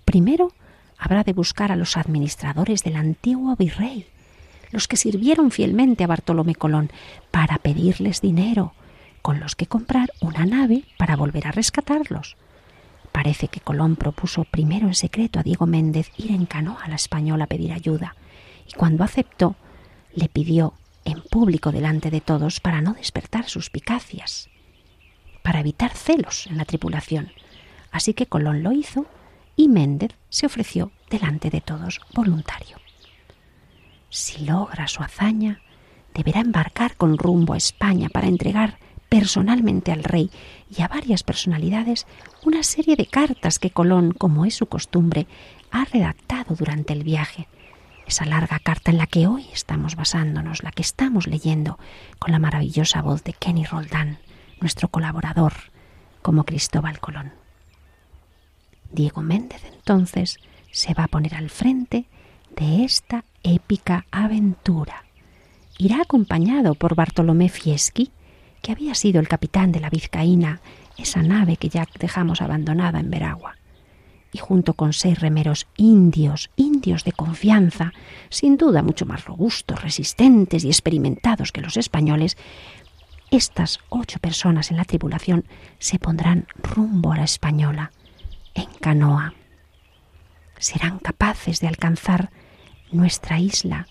Primero, 0.05 0.53
habrá 0.99 1.24
de 1.24 1.32
buscar 1.32 1.72
a 1.72 1.76
los 1.76 1.97
administradores 1.97 2.82
del 2.82 2.97
antiguo 2.97 3.57
virrey, 3.57 4.07
los 4.70 4.89
que 4.89 4.97
sirvieron 4.97 5.51
fielmente 5.51 6.05
a 6.05 6.09
Bartolomé 6.09 6.55
Colón, 6.55 6.91
para 7.30 7.59
pedirles 7.59 8.20
dinero, 8.20 8.74
con 9.22 9.41
los 9.41 9.57
que 9.57 9.66
comprar 9.66 10.12
una 10.20 10.45
nave 10.45 10.85
para 10.99 11.16
volver 11.16 11.47
a 11.47 11.53
rescatarlos. 11.53 12.37
Parece 13.12 13.49
que 13.49 13.61
Colón 13.61 13.97
propuso 13.97 14.45
primero 14.45 14.89
en 14.89 14.95
secreto 14.95 15.39
a 15.39 15.45
Diego 15.45 15.66
Méndez 15.66 16.11
ir 16.16 16.32
en 16.32 16.47
canoa 16.47 16.82
a 16.82 16.89
la 16.89 16.97
española 16.97 17.45
a 17.45 17.47
pedir 17.47 17.72
ayuda, 17.72 18.16
y 18.68 18.72
cuando 18.72 19.05
aceptó, 19.05 19.57
le 20.14 20.28
pidió 20.28 20.74
en 21.05 21.22
público 21.22 21.72
delante 21.72 22.11
de 22.11 22.20
todos 22.20 22.61
para 22.61 22.80
no 22.80 22.94
despertar 22.94 23.48
suspicacias, 23.48 24.48
para 25.42 25.61
evitar 25.61 25.94
celos 25.94 26.46
en 26.46 26.57
la 26.57 26.64
tripulación. 26.64 27.32
Así 27.90 28.14
que 28.14 28.26
Colón 28.26 28.62
lo 28.62 28.72
hizo 28.72 29.07
y 29.57 29.68
Méndez 29.68 30.12
se 30.28 30.46
ofreció 30.46 30.90
delante 31.11 31.50
de 31.50 31.61
todos 31.61 32.00
voluntario. 32.14 32.78
Si 34.11 34.44
logra 34.44 34.88
su 34.88 35.02
hazaña, 35.02 35.61
deberá 36.14 36.40
embarcar 36.40 36.96
con 36.96 37.18
rumbo 37.18 37.55
a 37.55 37.57
España 37.57 38.09
para 38.09 38.28
entregar 38.28 38.78
personalmente 39.09 39.92
al 39.92 40.02
rey 40.02 40.30
y 40.76 40.82
a 40.82 40.88
varias 40.88 41.22
personalidades 41.22 42.07
una 42.44 42.62
serie 42.62 42.96
de 42.96 43.07
cartas 43.07 43.59
que 43.59 43.70
Colón, 43.70 44.12
como 44.12 44.44
es 44.44 44.55
su 44.55 44.66
costumbre, 44.66 45.26
ha 45.70 45.84
redactado 45.84 46.55
durante 46.55 46.92
el 46.92 47.05
viaje. 47.05 47.48
Esa 48.07 48.26
larga 48.26 48.59
carta 48.59 48.90
en 48.90 48.98
la 48.98 49.07
que 49.07 49.26
hoy 49.26 49.46
estamos 49.52 49.96
basándonos, 49.96 50.62
la 50.62 50.72
que 50.72 50.82
estamos 50.82 51.26
leyendo, 51.26 51.78
con 52.18 52.32
la 52.32 52.38
maravillosa 52.38 53.00
voz 53.00 53.24
de 53.24 53.32
Kenny 53.32 53.64
Roldán, 53.64 54.18
nuestro 54.61 54.88
colaborador, 54.88 55.55
como 56.22 56.44
Cristóbal 56.44 57.00
Colón. 57.00 57.32
Diego 58.92 59.22
Méndez 59.22 59.62
entonces 59.72 60.38
se 60.70 60.94
va 60.94 61.05
a 61.05 61.09
poner 61.09 61.34
al 61.34 61.50
frente 61.50 62.07
de 62.57 62.84
esta 62.84 63.24
épica 63.42 64.07
aventura. 64.11 65.05
Irá 65.78 66.02
acompañado 66.02 66.74
por 66.74 66.94
Bartolomé 66.94 67.48
Fieschi, 67.48 68.11
que 68.62 68.72
había 68.72 68.94
sido 68.94 69.20
el 69.20 69.28
capitán 69.28 69.72
de 69.72 69.80
la 69.80 69.90
Vizcaína, 69.90 70.61
esa 70.96 71.22
nave 71.22 71.57
que 71.57 71.68
ya 71.68 71.86
dejamos 71.98 72.40
abandonada 72.40 73.00
en 73.00 73.11
Veragua. 73.11 73.57
Y 74.35 74.39
junto 74.39 74.74
con 74.74 74.93
seis 74.93 75.20
remeros 75.20 75.68
indios, 75.76 76.51
indios 76.57 77.05
de 77.05 77.12
confianza, 77.12 77.93
sin 78.30 78.57
duda 78.57 78.82
mucho 78.82 79.07
más 79.07 79.26
robustos, 79.26 79.80
resistentes 79.80 80.64
y 80.64 80.68
experimentados 80.68 81.53
que 81.53 81.61
los 81.61 81.76
españoles, 81.76 82.37
estas 83.30 83.78
ocho 83.91 84.18
personas 84.18 84.72
en 84.72 84.76
la 84.76 84.85
tripulación 84.85 85.45
se 85.78 86.01
pondrán 86.01 86.49
rumbo 86.61 87.12
a 87.12 87.18
la 87.18 87.22
española, 87.22 87.93
en 88.55 88.66
canoa. 88.80 89.35
Serán 90.59 90.99
capaces 90.99 91.61
de 91.61 91.68
alcanzar 91.68 92.30
nuestra 92.91 93.39
isla 93.39 93.87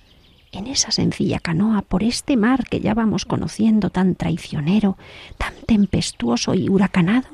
en 0.51 0.67
esa 0.67 0.91
sencilla 0.91 1.39
canoa 1.39 1.83
por 1.83 2.03
este 2.03 2.35
mar 2.35 2.65
que 2.69 2.81
ya 2.81 2.93
vamos 2.93 3.23
conociendo 3.23 3.91
tan 3.91 4.15
traicionero, 4.15 4.97
tan 5.37 5.53
tempestuoso 5.65 6.53
y 6.53 6.67
huracanado, 6.67 7.29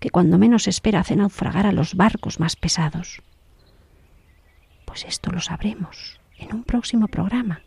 que 0.00 0.10
cuando 0.10 0.38
menos 0.38 0.66
espera 0.66 1.00
hace 1.00 1.14
naufragar 1.14 1.66
a 1.66 1.72
los 1.72 1.94
barcos 1.94 2.40
más 2.40 2.56
pesados. 2.56 3.22
Pues 4.86 5.04
esto 5.04 5.30
lo 5.30 5.40
sabremos 5.40 6.18
en 6.38 6.54
un 6.54 6.64
próximo 6.64 7.06
programa, 7.06 7.60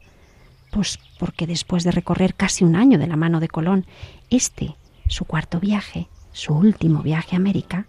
pues 0.71 0.99
porque 1.19 1.47
después 1.47 1.83
de 1.83 1.91
recorrer 1.91 2.33
casi 2.33 2.65
un 2.65 2.75
año 2.75 2.97
de 2.97 3.07
la 3.07 3.15
mano 3.15 3.39
de 3.39 3.47
Colón, 3.47 3.85
este, 4.29 4.75
su 5.07 5.25
cuarto 5.25 5.59
viaje, 5.59 6.09
su 6.31 6.53
último 6.53 7.03
viaje 7.03 7.35
a 7.35 7.39
América, 7.39 7.85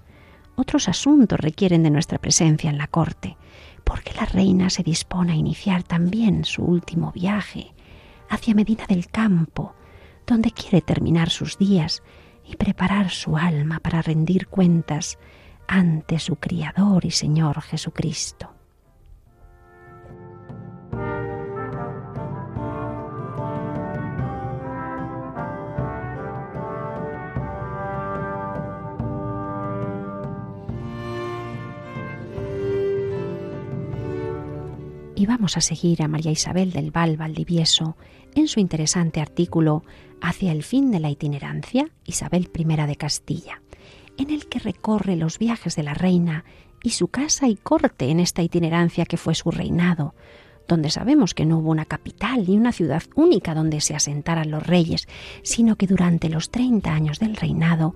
otros 0.57 0.89
asuntos 0.89 1.41
requieren 1.41 1.83
de 1.83 1.91
nuestra 1.91 2.19
presencia 2.19 2.71
en 2.71 2.79
la 2.79 2.87
corte, 2.87 3.37
porque 3.83 4.13
la 4.15 4.27
reina 4.27 4.71
se 4.71 4.83
dispone 4.83 5.33
a 5.33 5.37
iniciar 5.37 5.83
también 5.83 6.45
su 6.45 6.63
último 6.63 7.11
viaje 7.13 7.73
hacia 8.29 8.55
Medina 8.55 8.87
del 8.87 9.09
Campo, 9.09 9.75
donde 10.27 10.53
quiere 10.53 10.81
terminar 10.81 11.31
sus 11.31 11.59
días 11.59 12.03
y 12.45 12.57
preparar 12.57 13.11
su 13.11 13.37
alma 13.37 13.81
para 13.81 14.03
rendir 14.03 14.49
cuentas 14.49 15.19
ante 15.67 16.19
su 16.19 16.37
Criador 16.37 17.05
y 17.05 17.11
Señor 17.11 17.63
Jesucristo. 17.63 18.54
Y 35.25 35.27
vamos 35.27 35.57
a 35.57 35.63
seguir 35.63 36.03
a 36.03 36.07
María 36.07 36.33
Isabel 36.33 36.71
del 36.71 36.91
Val 36.91 37.17
Valdivieso 37.17 37.97
en 38.35 38.47
su 38.47 38.61
interesante 38.61 39.23
artículo 39.23 39.83
Hacia 40.21 40.53
el 40.53 40.63
fin 40.63 40.91
de 40.91 41.01
la 41.01 41.09
itinerancia, 41.09 41.89
Isabel 42.05 42.51
I 42.55 42.65
de 42.65 42.97
Castilla, 42.97 43.63
en 44.19 44.29
el 44.29 44.51
que 44.51 44.59
recorre 44.59 45.17
los 45.17 45.39
viajes 45.39 45.77
de 45.77 45.83
la 45.83 45.95
reina 45.95 46.45
y 46.83 46.91
su 46.91 47.09
casa 47.09 47.49
y 47.49 47.57
corte 47.57 48.11
en 48.11 48.21
esta 48.21 48.43
itinerancia 48.43 49.07
que 49.07 49.17
fue 49.17 49.35
su 49.35 49.51
reinado, 49.51 50.15
donde 50.69 50.91
sabemos 50.91 51.35
que 51.35 51.45
no 51.45 51.59
hubo 51.59 51.71
una 51.71 51.85
capital 51.85 52.45
ni 52.47 52.57
una 52.57 52.73
ciudad 52.73 53.03
única 53.15 53.55
donde 53.55 53.81
se 53.81 53.95
asentaran 53.95 54.51
los 54.51 54.67
reyes, 54.67 55.07
sino 55.43 55.77
que 55.77 55.87
durante 55.87 56.29
los 56.29 56.51
treinta 56.51 56.93
años 56.93 57.19
del 57.19 57.37
reinado 57.37 57.95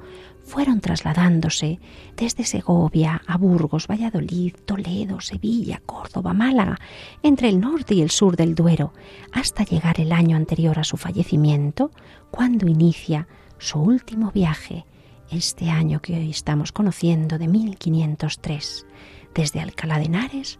fueron 0.48 0.80
trasladándose 0.80 1.78
desde 2.16 2.44
Segovia 2.44 3.20
a 3.26 3.36
Burgos, 3.36 3.86
Valladolid, 3.86 4.54
Toledo, 4.64 5.20
Sevilla, 5.20 5.82
Córdoba, 5.84 6.32
Málaga, 6.32 6.78
entre 7.22 7.50
el 7.50 7.60
norte 7.60 7.94
y 7.94 8.00
el 8.00 8.10
sur 8.10 8.36
del 8.36 8.54
Duero, 8.54 8.94
hasta 9.32 9.64
llegar 9.64 10.00
el 10.00 10.10
año 10.10 10.36
anterior 10.36 10.78
a 10.78 10.84
su 10.84 10.96
fallecimiento, 10.96 11.90
cuando 12.30 12.66
inicia 12.66 13.28
su 13.58 13.78
último 13.78 14.30
viaje, 14.32 14.86
este 15.30 15.68
año 15.68 16.00
que 16.00 16.14
hoy 16.14 16.30
estamos 16.30 16.72
conociendo 16.72 17.38
de 17.38 17.48
1503, 17.48 18.86
desde 19.34 19.60
Alcalá 19.60 19.98
de 19.98 20.06
Henares 20.06 20.58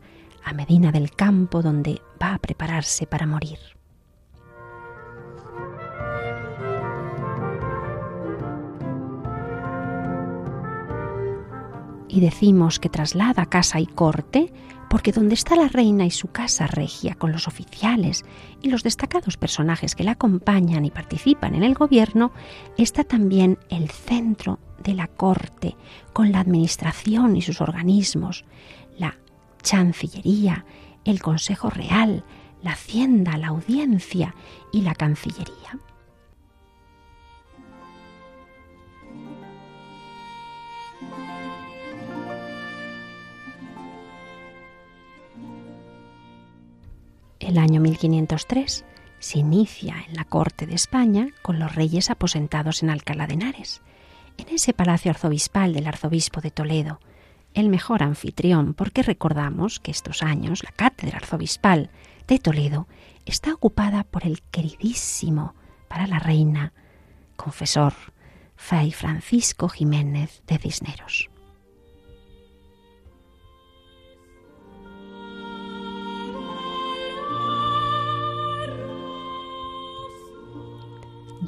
a 0.49 0.55
Medina 0.55 0.93
del 0.93 1.11
Campo, 1.11 1.63
donde 1.63 2.01
va 2.21 2.35
a 2.35 2.39
prepararse 2.39 3.07
para 3.07 3.27
morir. 3.27 3.59
Y 12.09 12.21
decimos 12.21 12.81
que 12.81 12.89
traslada 12.89 13.47
casa 13.47 13.79
y 13.79 13.87
corte 13.87 14.53
porque 14.89 15.13
donde 15.13 15.35
está 15.35 15.55
la 15.55 15.69
reina 15.69 16.07
y 16.07 16.11
su 16.11 16.29
casa 16.29 16.67
regia 16.67 17.15
con 17.15 17.31
los 17.31 17.47
oficiales 17.47 18.25
y 18.63 18.71
los 18.71 18.83
destacados 18.83 19.37
personajes 19.37 19.95
que 19.95 20.05
la 20.05 20.13
acompañan 20.13 20.87
y 20.87 20.91
participan 20.91 21.55
en 21.55 21.63
el 21.63 21.75
gobierno, 21.75 22.33
está 22.79 23.05
también 23.05 23.59
el 23.69 23.91
centro 23.91 24.59
de 24.83 24.95
la 24.95 25.09
corte, 25.09 25.77
con 26.13 26.33
la 26.33 26.41
administración 26.41 27.37
y 27.37 27.43
sus 27.43 27.61
organismos, 27.61 28.45
Chancillería, 29.63 30.65
el 31.05 31.21
Consejo 31.21 31.71
Real, 31.71 32.25
la 32.63 32.73
Hacienda, 32.73 33.37
la 33.39 33.49
Audiencia 33.49 34.35
y 34.73 34.83
la 34.83 34.95
Cancillería. 34.95 35.79
El 47.41 47.57
año 47.57 47.81
1503 47.81 48.85
se 49.21 49.39
inicia 49.39 49.97
en 50.07 50.17
la 50.17 50.25
corte 50.25 50.67
de 50.67 50.75
España 50.75 51.29
con 51.41 51.59
los 51.59 51.75
reyes 51.75 52.11
aposentados 52.11 52.83
en 52.83 52.91
Alcalá 52.91 53.27
de 53.27 53.35
Henares, 53.35 53.81
en 54.37 54.49
ese 54.55 54.75
palacio 54.75 55.11
arzobispal 55.11 55.73
del 55.73 55.87
arzobispo 55.87 56.41
de 56.41 56.51
Toledo, 56.51 57.01
el 57.55 57.69
mejor 57.69 58.03
anfitrión, 58.03 58.75
porque 58.75 59.03
recordamos 59.03 59.81
que 59.81 59.91
estos 59.91 60.23
años 60.23 60.63
la 60.63 60.73
cátedra 60.73 61.19
arzobispal 61.19 61.91
de 62.27 62.39
Toledo 62.39 62.87
está 63.27 63.53
ocupada 63.55 64.05
por 64.05 64.27
el 64.27 64.43
queridísimo 64.43 65.55
para 65.89 66.07
la 66.07 66.19
reina, 66.19 66.73
confesor, 67.37 67.95
Fray 68.57 68.93
Francisco 68.93 69.69
Jiménez 69.69 70.43
de 70.47 70.59
Cisneros. 70.59 71.31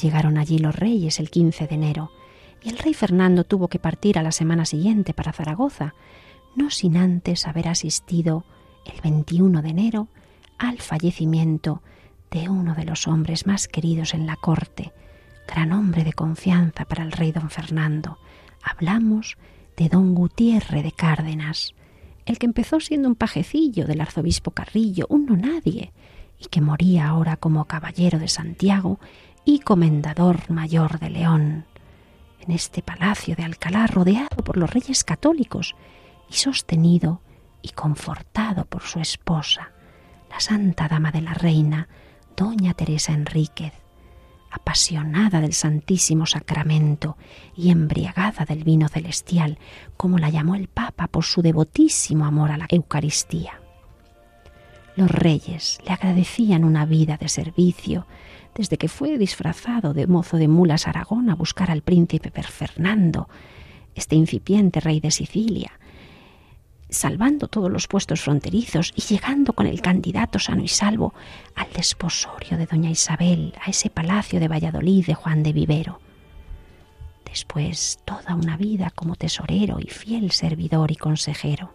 Llegaron 0.01 0.38
allí 0.38 0.59
los 0.59 0.74
reyes 0.74 1.20
el 1.20 1.30
15 1.30 1.66
de 1.66 1.74
enero 1.74 2.11
y 2.63 2.69
el 2.69 2.79
rey 2.79 2.95
Fernando 2.95 3.45
tuvo 3.45 3.69
que 3.69 3.79
partir 3.79 4.19
a 4.19 4.23
la 4.23 4.33
semana 4.33 4.65
siguiente 4.65 5.15
para 5.15 5.33
Zaragoza, 5.33 5.95
no 6.57 6.71
sin 6.71 6.97
antes 6.97 7.47
haber 7.47 7.69
asistido 7.69 8.45
el 8.85 9.01
21 9.01 9.63
de 9.63 9.69
enero 9.69 10.09
al 10.59 10.79
fallecimiento 10.79 11.83
de 12.31 12.49
uno 12.49 12.75
de 12.75 12.85
los 12.85 13.09
hombres 13.09 13.47
más 13.47 13.67
queridos 13.67 14.15
en 14.15 14.27
la 14.27 14.37
corte, 14.37 14.93
gran 15.47 15.73
hombre 15.73 16.05
de 16.05 16.13
confianza 16.13 16.85
para 16.85 17.03
el 17.03 17.13
rey 17.13 17.33
don 17.33 17.51
Fernando. 17.51 18.19
Hablamos 18.63 19.37
de 19.77 19.89
don 19.89 20.15
Gutiérrez 20.15 20.85
de 20.85 20.93
Cárdenas, 20.93 21.75
el 22.27 22.39
que 22.39 22.47
empezó 22.47 22.81
siendo 22.81 23.09
un 23.09 23.15
pajecillo 23.15 23.87
del 23.87 24.01
arzobispo 24.01 24.51
Carrillo, 24.53 25.07
un 25.09 25.27
no 25.27 25.37
nadie, 25.37 25.93
y 26.39 26.47
que 26.47 26.61
moría 26.61 27.09
ahora 27.09 27.37
como 27.37 27.65
caballero 27.65 28.19
de 28.19 28.29
Santiago 28.29 29.01
y 29.45 29.61
comendador 29.61 30.51
mayor 30.51 30.99
de 30.99 31.11
León, 31.11 31.65
en 32.41 32.53
este 32.53 32.82
palacio 32.82 33.36
de 33.36 33.45
Alcalá 33.45 33.86
rodeado 33.86 34.43
por 34.45 34.57
los 34.57 34.70
reyes 34.70 35.05
católicos 35.05 35.74
y 36.28 36.34
sostenido 36.34 37.20
y 37.62 37.70
confortado 37.70 38.64
por 38.64 38.82
su 38.82 39.01
esposa, 39.01 39.72
la 40.30 40.41
santa 40.41 40.88
dama 40.88 41.11
de 41.11 41.22
la 41.22 41.34
reina, 41.34 41.88
doña 42.36 42.74
Teresa 42.74 43.12
Enríquez, 43.12 43.72
apasionada 44.51 45.41
del 45.41 45.53
Santísimo 45.53 46.26
Sacramento 46.26 47.16
y 47.55 47.70
embriagada 47.70 48.45
del 48.45 48.64
vino 48.64 48.88
celestial, 48.88 49.59
como 49.97 50.18
la 50.18 50.30
llamó 50.30 50.55
el 50.55 50.68
Papa 50.68 51.07
por 51.07 51.24
su 51.24 51.43
devotísimo 51.43 52.24
amor 52.24 52.51
a 52.51 52.57
la 52.57 52.66
Eucaristía. 52.68 53.61
Los 54.97 55.11
reyes 55.11 55.78
le 55.84 55.93
agradecían 55.93 56.64
una 56.64 56.84
vida 56.84 57.16
de 57.16 57.28
servicio 57.28 58.07
desde 58.55 58.78
que 58.78 58.88
fue 58.88 59.18
disfrazado 59.18 59.94
de 59.94 60.07
mozo 60.07 60.36
de 60.36 60.48
mulas 60.48 60.86
Aragón 60.86 61.30
a 61.30 61.34
buscar 61.34 61.70
al 61.70 61.82
príncipe 61.82 62.30
Fernando, 62.42 63.28
este 63.94 64.16
incipiente 64.16 64.80
rey 64.80 65.01
de 65.01 65.11
Sicilia, 65.11 65.72
salvando 66.88 67.48
todos 67.48 67.70
los 67.70 67.86
puestos 67.86 68.20
fronterizos 68.20 68.92
y 68.96 69.03
llegando 69.03 69.53
con 69.53 69.66
el 69.66 69.80
candidato 69.80 70.38
sano 70.38 70.62
y 70.62 70.68
salvo 70.68 71.14
al 71.55 71.72
desposorio 71.72 72.59
de 72.59 72.66
doña 72.66 72.90
Isabel, 72.90 73.55
a 73.64 73.70
ese 73.70 73.90
palacio 73.90 74.40
de 74.40 74.48
Valladolid 74.48 75.07
de 75.07 75.14
Juan 75.14 75.42
de 75.42 75.53
Vivero. 75.53 76.01
Después 77.24 78.01
toda 78.05 78.34
una 78.34 78.57
vida 78.57 78.90
como 78.90 79.14
tesorero 79.14 79.78
y 79.78 79.86
fiel 79.86 80.32
servidor 80.32 80.90
y 80.90 80.96
consejero. 80.96 81.72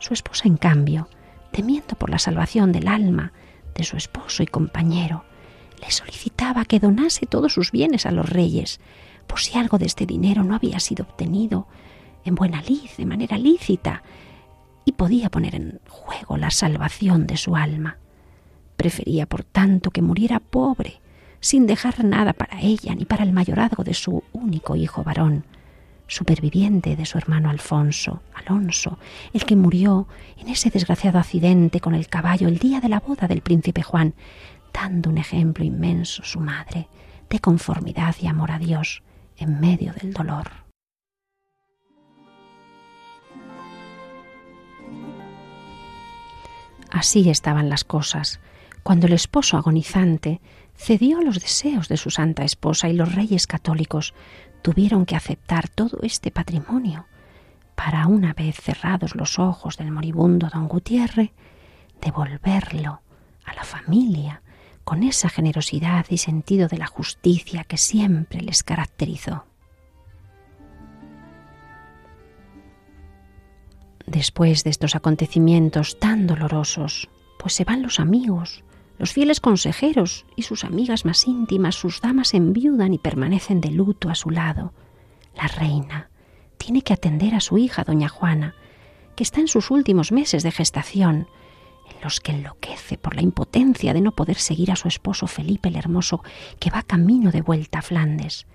Su 0.00 0.12
esposa, 0.12 0.48
en 0.48 0.56
cambio, 0.56 1.08
temiendo 1.52 1.94
por 1.94 2.10
la 2.10 2.18
salvación 2.18 2.72
del 2.72 2.88
alma 2.88 3.32
de 3.76 3.84
su 3.84 3.96
esposo 3.96 4.42
y 4.42 4.46
compañero, 4.46 5.24
le 5.80 5.90
solicitaba 5.90 6.64
que 6.64 6.80
donase 6.80 7.26
todos 7.26 7.52
sus 7.52 7.70
bienes 7.70 8.06
a 8.06 8.10
los 8.10 8.28
reyes, 8.28 8.80
por 9.26 9.40
si 9.40 9.58
algo 9.58 9.78
de 9.78 9.86
este 9.86 10.06
dinero 10.06 10.44
no 10.44 10.54
había 10.54 10.80
sido 10.80 11.04
obtenido 11.04 11.66
en 12.24 12.34
buena 12.34 12.62
lid, 12.62 12.90
de 12.96 13.06
manera 13.06 13.36
lícita, 13.38 14.02
y 14.84 14.92
podía 14.92 15.30
poner 15.30 15.54
en 15.54 15.80
juego 15.88 16.36
la 16.36 16.50
salvación 16.50 17.26
de 17.26 17.36
su 17.36 17.56
alma. 17.56 17.98
Prefería, 18.76 19.26
por 19.26 19.44
tanto, 19.44 19.90
que 19.90 20.02
muriera 20.02 20.40
pobre, 20.40 21.00
sin 21.40 21.66
dejar 21.66 22.04
nada 22.04 22.32
para 22.32 22.60
ella 22.60 22.94
ni 22.94 23.04
para 23.04 23.24
el 23.24 23.32
mayorazgo 23.32 23.84
de 23.84 23.94
su 23.94 24.24
único 24.32 24.76
hijo 24.76 25.04
varón, 25.04 25.44
superviviente 26.06 26.96
de 26.96 27.06
su 27.06 27.18
hermano 27.18 27.50
Alfonso, 27.50 28.22
Alonso, 28.34 28.98
el 29.32 29.44
que 29.44 29.56
murió 29.56 30.06
en 30.38 30.48
ese 30.48 30.70
desgraciado 30.70 31.18
accidente 31.18 31.80
con 31.80 31.94
el 31.94 32.08
caballo 32.08 32.48
el 32.48 32.58
día 32.58 32.80
de 32.80 32.88
la 32.88 33.00
boda 33.00 33.26
del 33.26 33.40
príncipe 33.40 33.82
Juan, 33.82 34.14
dando 34.74 35.08
un 35.08 35.16
ejemplo 35.16 35.64
inmenso 35.64 36.24
su 36.24 36.40
madre 36.40 36.88
de 37.30 37.38
conformidad 37.38 38.14
y 38.20 38.26
amor 38.26 38.50
a 38.50 38.58
Dios 38.58 39.02
en 39.38 39.60
medio 39.60 39.94
del 39.94 40.12
dolor. 40.12 40.50
Así 46.90 47.28
estaban 47.30 47.68
las 47.68 47.82
cosas, 47.84 48.40
cuando 48.82 49.06
el 49.06 49.14
esposo 49.14 49.56
agonizante 49.56 50.40
cedió 50.76 51.18
a 51.18 51.22
los 51.22 51.40
deseos 51.40 51.88
de 51.88 51.96
su 51.96 52.10
santa 52.10 52.44
esposa 52.44 52.88
y 52.88 52.92
los 52.92 53.14
reyes 53.14 53.46
católicos 53.46 54.14
tuvieron 54.62 55.06
que 55.06 55.16
aceptar 55.16 55.68
todo 55.68 55.98
este 56.02 56.30
patrimonio 56.30 57.06
para, 57.74 58.06
una 58.06 58.32
vez 58.34 58.56
cerrados 58.56 59.16
los 59.16 59.38
ojos 59.38 59.76
del 59.76 59.90
moribundo 59.90 60.48
don 60.52 60.68
Gutiérrez, 60.68 61.32
devolverlo 62.00 63.00
a 63.44 63.54
la 63.54 63.64
familia 63.64 64.43
con 64.84 65.02
esa 65.02 65.28
generosidad 65.28 66.06
y 66.10 66.18
sentido 66.18 66.68
de 66.68 66.78
la 66.78 66.86
justicia 66.86 67.64
que 67.64 67.78
siempre 67.78 68.40
les 68.40 68.62
caracterizó. 68.62 69.44
Después 74.06 74.64
de 74.64 74.70
estos 74.70 74.94
acontecimientos 74.94 75.98
tan 75.98 76.26
dolorosos, 76.26 77.08
pues 77.38 77.54
se 77.54 77.64
van 77.64 77.82
los 77.82 77.98
amigos, 77.98 78.62
los 78.98 79.12
fieles 79.12 79.40
consejeros 79.40 80.26
y 80.36 80.42
sus 80.42 80.64
amigas 80.64 81.04
más 81.04 81.26
íntimas, 81.26 81.74
sus 81.74 82.00
damas 82.00 82.34
enviudan 82.34 82.92
y 82.92 82.98
permanecen 82.98 83.60
de 83.60 83.70
luto 83.70 84.10
a 84.10 84.14
su 84.14 84.30
lado. 84.30 84.72
La 85.34 85.48
reina 85.48 86.10
tiene 86.58 86.82
que 86.82 86.92
atender 86.92 87.34
a 87.34 87.40
su 87.40 87.58
hija, 87.58 87.82
doña 87.82 88.08
Juana, 88.08 88.54
que 89.16 89.24
está 89.24 89.40
en 89.40 89.48
sus 89.48 89.70
últimos 89.70 90.12
meses 90.12 90.42
de 90.42 90.52
gestación, 90.52 91.28
en 91.90 92.00
los 92.02 92.20
que 92.20 92.32
enloquece 92.32 92.98
por 92.98 93.14
la 93.14 93.22
impotencia 93.22 93.92
de 93.92 94.00
no 94.00 94.12
poder 94.12 94.36
seguir 94.36 94.70
a 94.72 94.76
su 94.76 94.88
esposo 94.88 95.26
Felipe 95.26 95.68
el 95.68 95.76
Hermoso, 95.76 96.22
que 96.58 96.70
va 96.70 96.82
camino 96.82 97.30
de 97.30 97.42
vuelta 97.42 97.80
a 97.80 97.82
Flandes. 97.82 98.46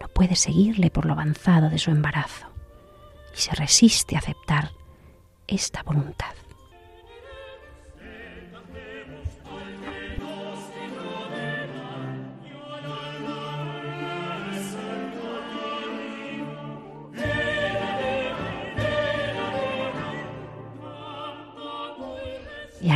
No 0.00 0.08
puede 0.08 0.36
seguirle 0.36 0.90
por 0.90 1.06
lo 1.06 1.12
avanzado 1.12 1.70
de 1.70 1.78
su 1.78 1.90
embarazo 1.90 2.46
y 3.34 3.38
se 3.38 3.54
resiste 3.54 4.16
a 4.16 4.20
aceptar 4.20 4.72
esta 5.46 5.82
voluntad. 5.82 6.34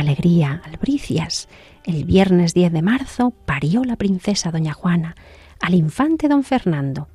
Alegría, 0.03 0.61
albricias. 0.65 1.49
El 1.83 2.05
viernes 2.05 2.53
10 2.53 2.71
de 2.71 2.81
marzo 2.81 3.31
parió 3.31 3.83
la 3.83 3.95
princesa 3.95 4.51
doña 4.51 4.73
Juana 4.73 5.15
al 5.59 5.73
infante 5.73 6.27
don 6.27 6.43
Fernando, 6.43 7.07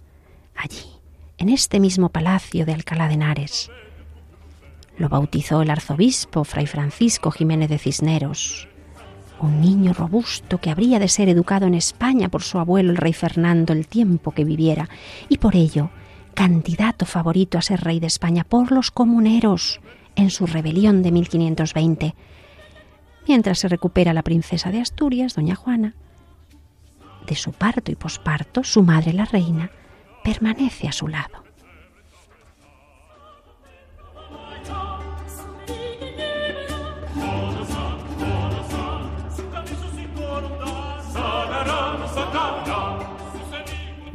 allí, 0.56 0.86
en 1.36 1.48
este 1.48 1.80
mismo 1.80 2.08
palacio 2.08 2.66
de 2.66 2.74
Alcalá 2.74 3.08
de 3.08 3.14
Henares. 3.14 3.70
Lo 4.96 5.08
bautizó 5.08 5.62
el 5.62 5.70
arzobispo 5.70 6.44
Fray 6.44 6.66
Francisco 6.66 7.30
Jiménez 7.30 7.68
de 7.68 7.78
Cisneros, 7.78 8.68
un 9.40 9.60
niño 9.60 9.92
robusto 9.92 10.58
que 10.58 10.70
habría 10.70 10.98
de 10.98 11.08
ser 11.08 11.28
educado 11.28 11.66
en 11.66 11.74
España 11.74 12.28
por 12.28 12.42
su 12.42 12.58
abuelo 12.58 12.90
el 12.90 12.96
rey 12.96 13.12
Fernando 13.12 13.72
el 13.72 13.86
tiempo 13.86 14.32
que 14.32 14.44
viviera, 14.44 14.88
y 15.28 15.38
por 15.38 15.54
ello 15.54 15.90
candidato 16.34 17.04
favorito 17.04 17.58
a 17.58 17.62
ser 17.62 17.80
rey 17.80 18.00
de 18.00 18.06
España 18.06 18.44
por 18.44 18.72
los 18.72 18.90
comuneros 18.90 19.80
en 20.14 20.30
su 20.30 20.46
rebelión 20.46 21.02
de 21.02 21.12
1520. 21.12 22.14
Mientras 23.28 23.58
se 23.58 23.68
recupera 23.68 24.14
la 24.14 24.22
princesa 24.22 24.70
de 24.70 24.80
Asturias, 24.80 25.34
doña 25.34 25.54
Juana, 25.54 25.94
de 27.26 27.34
su 27.34 27.52
parto 27.52 27.92
y 27.92 27.94
posparto, 27.94 28.64
su 28.64 28.82
madre 28.82 29.12
la 29.12 29.26
reina 29.26 29.70
permanece 30.24 30.88
a 30.88 30.92
su 30.92 31.08
lado. 31.08 31.44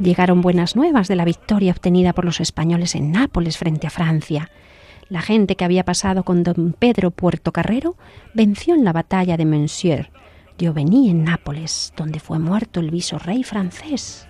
Llegaron 0.00 0.42
buenas 0.42 0.74
nuevas 0.74 1.06
de 1.06 1.14
la 1.14 1.24
victoria 1.24 1.70
obtenida 1.70 2.12
por 2.12 2.24
los 2.24 2.40
españoles 2.40 2.96
en 2.96 3.12
Nápoles 3.12 3.58
frente 3.58 3.86
a 3.86 3.90
Francia. 3.90 4.50
La 5.14 5.22
gente 5.22 5.54
que 5.54 5.64
había 5.64 5.84
pasado 5.84 6.24
con 6.24 6.42
don 6.42 6.74
Pedro 6.76 7.12
Puertocarrero 7.12 7.94
venció 8.34 8.74
en 8.74 8.82
la 8.82 8.92
batalla 8.92 9.36
de 9.36 9.44
Monsieur, 9.44 10.10
Giovení 10.58 11.08
en 11.08 11.22
Nápoles, 11.22 11.92
donde 11.96 12.18
fue 12.18 12.40
muerto 12.40 12.80
el 12.80 12.90
visorrey 12.90 13.44
francés 13.44 14.26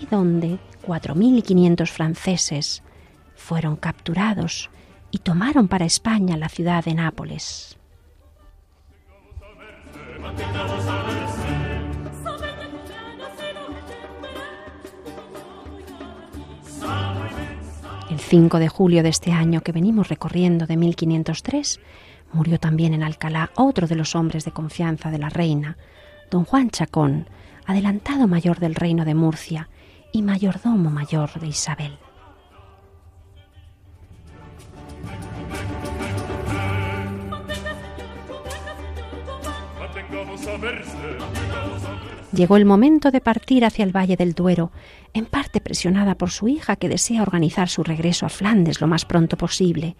y 0.00 0.06
donde 0.06 0.60
4.500 0.86 1.88
franceses 1.88 2.84
fueron 3.34 3.74
capturados 3.74 4.70
y 5.10 5.18
tomaron 5.18 5.66
para 5.66 5.86
España 5.86 6.36
la 6.36 6.50
ciudad 6.50 6.84
de 6.84 6.94
Nápoles. 6.94 7.76
El 18.16 18.22
5 18.22 18.58
de 18.58 18.68
julio 18.68 19.02
de 19.02 19.10
este 19.10 19.30
año 19.30 19.60
que 19.60 19.72
venimos 19.72 20.08
recorriendo 20.08 20.66
de 20.66 20.78
1503, 20.78 21.80
murió 22.32 22.58
también 22.58 22.94
en 22.94 23.02
Alcalá 23.02 23.50
otro 23.56 23.86
de 23.86 23.94
los 23.94 24.14
hombres 24.14 24.46
de 24.46 24.52
confianza 24.52 25.10
de 25.10 25.18
la 25.18 25.28
reina, 25.28 25.76
don 26.30 26.46
Juan 26.46 26.70
Chacón, 26.70 27.28
adelantado 27.66 28.26
mayor 28.26 28.58
del 28.58 28.74
reino 28.74 29.04
de 29.04 29.14
Murcia 29.14 29.68
y 30.12 30.22
mayordomo 30.22 30.90
mayor 30.90 31.38
de 31.38 31.48
Isabel. 31.48 31.98
Llegó 42.32 42.56
el 42.56 42.64
momento 42.64 43.10
de 43.10 43.20
partir 43.20 43.64
hacia 43.64 43.84
el 43.84 43.96
Valle 43.96 44.16
del 44.16 44.34
Duero, 44.34 44.72
en 45.14 45.26
parte 45.26 45.60
presionada 45.60 46.16
por 46.16 46.30
su 46.30 46.48
hija 46.48 46.76
que 46.76 46.88
desea 46.88 47.22
organizar 47.22 47.68
su 47.68 47.82
regreso 47.82 48.26
a 48.26 48.28
Flandes 48.28 48.80
lo 48.80 48.86
más 48.86 49.04
pronto 49.04 49.36
posible, 49.36 49.96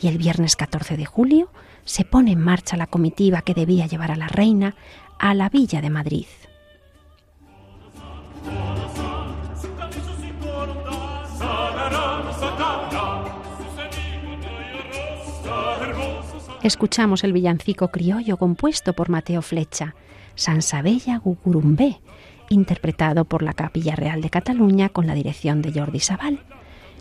y 0.00 0.08
el 0.08 0.16
viernes 0.16 0.56
14 0.56 0.96
de 0.96 1.04
julio 1.04 1.50
se 1.84 2.04
pone 2.04 2.32
en 2.32 2.40
marcha 2.40 2.76
la 2.76 2.86
comitiva 2.86 3.42
que 3.42 3.54
debía 3.54 3.86
llevar 3.86 4.10
a 4.10 4.16
la 4.16 4.28
reina 4.28 4.76
a 5.18 5.34
la 5.34 5.48
villa 5.48 5.80
de 5.80 5.90
Madrid. 5.90 6.26
Escuchamos 16.62 17.24
el 17.24 17.34
villancico 17.34 17.88
criollo 17.88 18.38
compuesto 18.38 18.94
por 18.94 19.10
Mateo 19.10 19.42
Flecha, 19.42 19.94
Sansabella 20.34 21.18
Gugurumbé, 21.18 22.00
interpretado 22.50 23.24
por 23.24 23.42
la 23.42 23.52
Capilla 23.52 23.96
Real 23.96 24.20
de 24.20 24.30
Cataluña 24.30 24.88
con 24.88 25.06
la 25.06 25.14
dirección 25.14 25.62
de 25.62 25.72
Jordi 25.72 26.00
Sabal, 26.00 26.40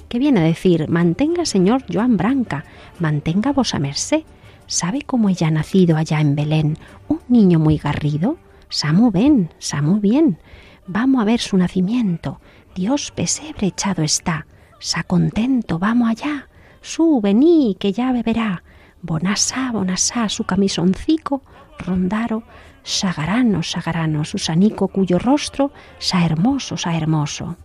que 0.09 0.19
viene 0.19 0.41
a 0.41 0.43
decir, 0.43 0.89
mantenga 0.89 1.45
señor 1.45 1.83
Joan 1.91 2.17
Branca, 2.17 2.65
mantenga 2.99 3.51
vosa 3.51 3.79
merced, 3.79 4.23
¿sabe 4.67 5.01
cómo 5.01 5.29
ella 5.29 5.47
ha 5.47 5.51
nacido 5.51 5.97
allá 5.97 6.21
en 6.21 6.35
Belén, 6.35 6.77
un 7.07 7.19
niño 7.27 7.59
muy 7.59 7.77
garrido? 7.77 8.37
Samu 8.69 9.11
ven, 9.11 9.49
Samu 9.59 9.99
bien, 9.99 10.39
vamos 10.87 11.21
a 11.21 11.25
ver 11.25 11.39
su 11.39 11.57
nacimiento, 11.57 12.39
Dios 12.75 13.11
pesebre 13.11 13.67
echado 13.67 14.03
está, 14.03 14.47
sa 14.79 15.03
contento, 15.03 15.79
vamos 15.79 16.09
allá, 16.09 16.47
su 16.81 17.21
vení, 17.21 17.77
que 17.79 17.93
ya 17.93 18.11
beberá, 18.11 18.63
bonasá, 19.03 19.71
bonasá, 19.71 20.29
su 20.29 20.45
camisoncico, 20.45 21.43
rondaro, 21.77 22.43
sagarano, 22.83 23.61
sagarano, 23.61 24.25
Susanico 24.25 24.87
cuyo 24.87 25.19
rostro 25.19 25.71
sa 25.99 26.25
hermoso, 26.25 26.77
sa 26.77 26.95
hermoso. 26.95 27.57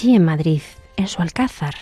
Allí 0.00 0.16
en 0.16 0.24
Madrid, 0.24 0.62
en 0.96 1.08
su 1.08 1.20
alcázar, 1.20 1.74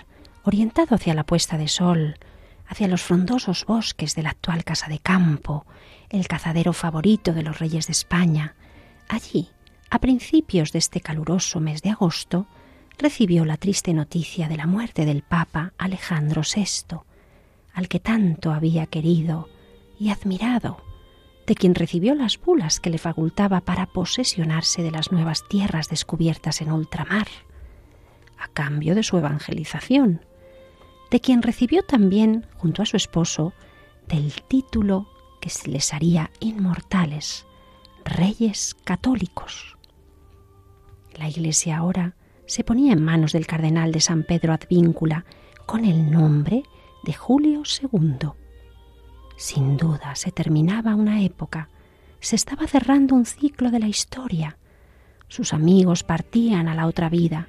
orientado 0.42 0.96
hacia 0.96 1.14
la 1.14 1.22
puesta 1.22 1.56
de 1.56 1.68
sol, 1.68 2.18
hacia 2.66 2.88
los 2.88 3.00
frondosos 3.00 3.64
bosques 3.64 4.16
de 4.16 4.24
la 4.24 4.30
actual 4.30 4.64
casa 4.64 4.88
de 4.88 4.98
campo, 4.98 5.66
el 6.10 6.26
cazadero 6.26 6.72
favorito 6.72 7.32
de 7.32 7.44
los 7.44 7.60
reyes 7.60 7.86
de 7.86 7.92
España, 7.92 8.56
allí, 9.08 9.50
a 9.88 10.00
principios 10.00 10.72
de 10.72 10.80
este 10.80 11.00
caluroso 11.00 11.60
mes 11.60 11.80
de 11.82 11.90
agosto, 11.90 12.48
recibió 12.98 13.44
la 13.44 13.56
triste 13.56 13.94
noticia 13.94 14.48
de 14.48 14.56
la 14.56 14.66
muerte 14.66 15.04
del 15.04 15.22
Papa 15.22 15.72
Alejandro 15.78 16.42
VI, 16.42 16.98
al 17.72 17.86
que 17.86 18.00
tanto 18.00 18.50
había 18.50 18.86
querido 18.86 19.48
y 19.96 20.10
admirado, 20.10 20.82
de 21.46 21.54
quien 21.54 21.76
recibió 21.76 22.16
las 22.16 22.36
bulas 22.40 22.80
que 22.80 22.90
le 22.90 22.98
facultaba 22.98 23.60
para 23.60 23.86
posesionarse 23.86 24.82
de 24.82 24.90
las 24.90 25.12
nuevas 25.12 25.46
tierras 25.46 25.88
descubiertas 25.88 26.60
en 26.62 26.72
ultramar 26.72 27.28
a 28.38 28.48
cambio 28.48 28.94
de 28.94 29.02
su 29.02 29.16
evangelización, 29.16 30.24
de 31.10 31.20
quien 31.20 31.42
recibió 31.42 31.82
también, 31.82 32.46
junto 32.56 32.82
a 32.82 32.86
su 32.86 32.96
esposo, 32.96 33.52
del 34.06 34.32
título 34.48 35.08
que 35.40 35.50
se 35.50 35.70
les 35.70 35.92
haría 35.94 36.30
inmortales, 36.40 37.46
reyes 38.04 38.74
católicos. 38.84 39.76
La 41.14 41.28
Iglesia 41.28 41.78
ahora 41.78 42.14
se 42.46 42.64
ponía 42.64 42.92
en 42.92 43.02
manos 43.02 43.32
del 43.32 43.46
cardenal 43.46 43.92
de 43.92 44.00
San 44.00 44.22
Pedro 44.24 44.52
Advíncula 44.52 45.24
con 45.66 45.84
el 45.84 46.10
nombre 46.10 46.62
de 47.04 47.12
Julio 47.12 47.62
II. 47.82 48.30
Sin 49.36 49.76
duda 49.76 50.14
se 50.14 50.32
terminaba 50.32 50.94
una 50.94 51.22
época, 51.22 51.68
se 52.20 52.36
estaba 52.36 52.66
cerrando 52.66 53.14
un 53.14 53.26
ciclo 53.26 53.70
de 53.70 53.78
la 53.78 53.86
historia. 53.86 54.58
Sus 55.28 55.52
amigos 55.52 56.02
partían 56.02 56.68
a 56.68 56.74
la 56.74 56.86
otra 56.86 57.08
vida, 57.08 57.48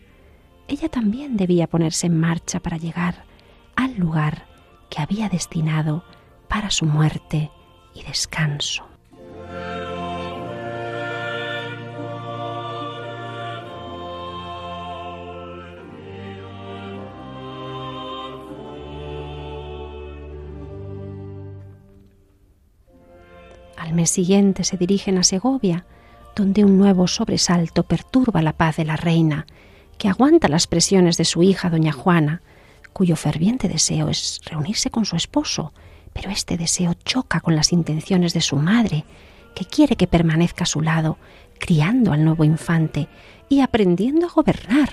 ella 0.70 0.88
también 0.88 1.36
debía 1.36 1.68
ponerse 1.68 2.06
en 2.06 2.18
marcha 2.18 2.60
para 2.60 2.78
llegar 2.78 3.24
al 3.76 3.96
lugar 3.96 4.46
que 4.90 5.02
había 5.02 5.28
destinado 5.28 6.04
para 6.48 6.70
su 6.70 6.86
muerte 6.86 7.50
y 7.96 8.04
descanso. 8.04 8.86
Al 23.76 23.94
mes 23.96 24.12
siguiente 24.12 24.64
se 24.64 24.78
dirigen 24.78 25.18
a 25.18 25.24
Segovia, 25.24 25.86
donde 26.36 26.64
un 26.64 26.78
nuevo 26.78 27.08
sobresalto 27.08 27.84
perturba 27.84 28.44
la 28.44 28.54
paz 28.54 28.78
de 28.78 28.86
la 28.86 28.96
reina 28.96 29.48
que 30.00 30.08
aguanta 30.08 30.48
las 30.48 30.66
presiones 30.66 31.18
de 31.18 31.26
su 31.26 31.44
hija, 31.44 31.70
doña 31.70 31.92
Juana, 31.92 32.42
cuyo 32.94 33.18
ferviente 33.18 33.68
deseo 33.68 34.08
es 34.08 34.40
reunirse 34.46 34.90
con 34.90 35.04
su 35.06 35.18
esposo, 35.18 35.74
pero 36.14 36.32
este 36.32 36.58
deseo 36.58 36.94
choca 37.04 37.42
con 37.42 37.56
las 37.56 37.74
intenciones 37.74 38.34
de 38.34 38.40
su 38.40 38.56
madre, 38.56 39.04
que 39.54 39.66
quiere 39.66 39.98
que 39.98 40.08
permanezca 40.08 40.64
a 40.64 40.68
su 40.68 40.82
lado, 40.82 41.18
criando 41.60 42.14
al 42.14 42.24
nuevo 42.24 42.46
infante 42.46 43.10
y 43.50 43.60
aprendiendo 43.60 44.28
a 44.28 44.32
gobernar. 44.32 44.90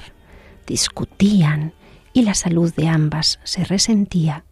Discutían 0.66 1.72
y 2.12 2.22
la 2.22 2.34
salud 2.34 2.74
de 2.74 2.88
ambas 2.88 3.38
se 3.44 3.64
resentía 3.64 4.44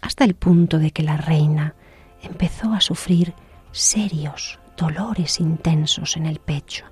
hasta 0.00 0.24
el 0.24 0.34
punto 0.34 0.78
de 0.78 0.90
que 0.90 1.02
la 1.02 1.18
reina 1.18 1.74
empezó 2.22 2.72
a 2.72 2.80
sufrir 2.80 3.34
serios 3.72 4.58
dolores 4.78 5.38
intensos 5.38 6.16
en 6.16 6.24
el 6.24 6.38
pecho. 6.38 6.86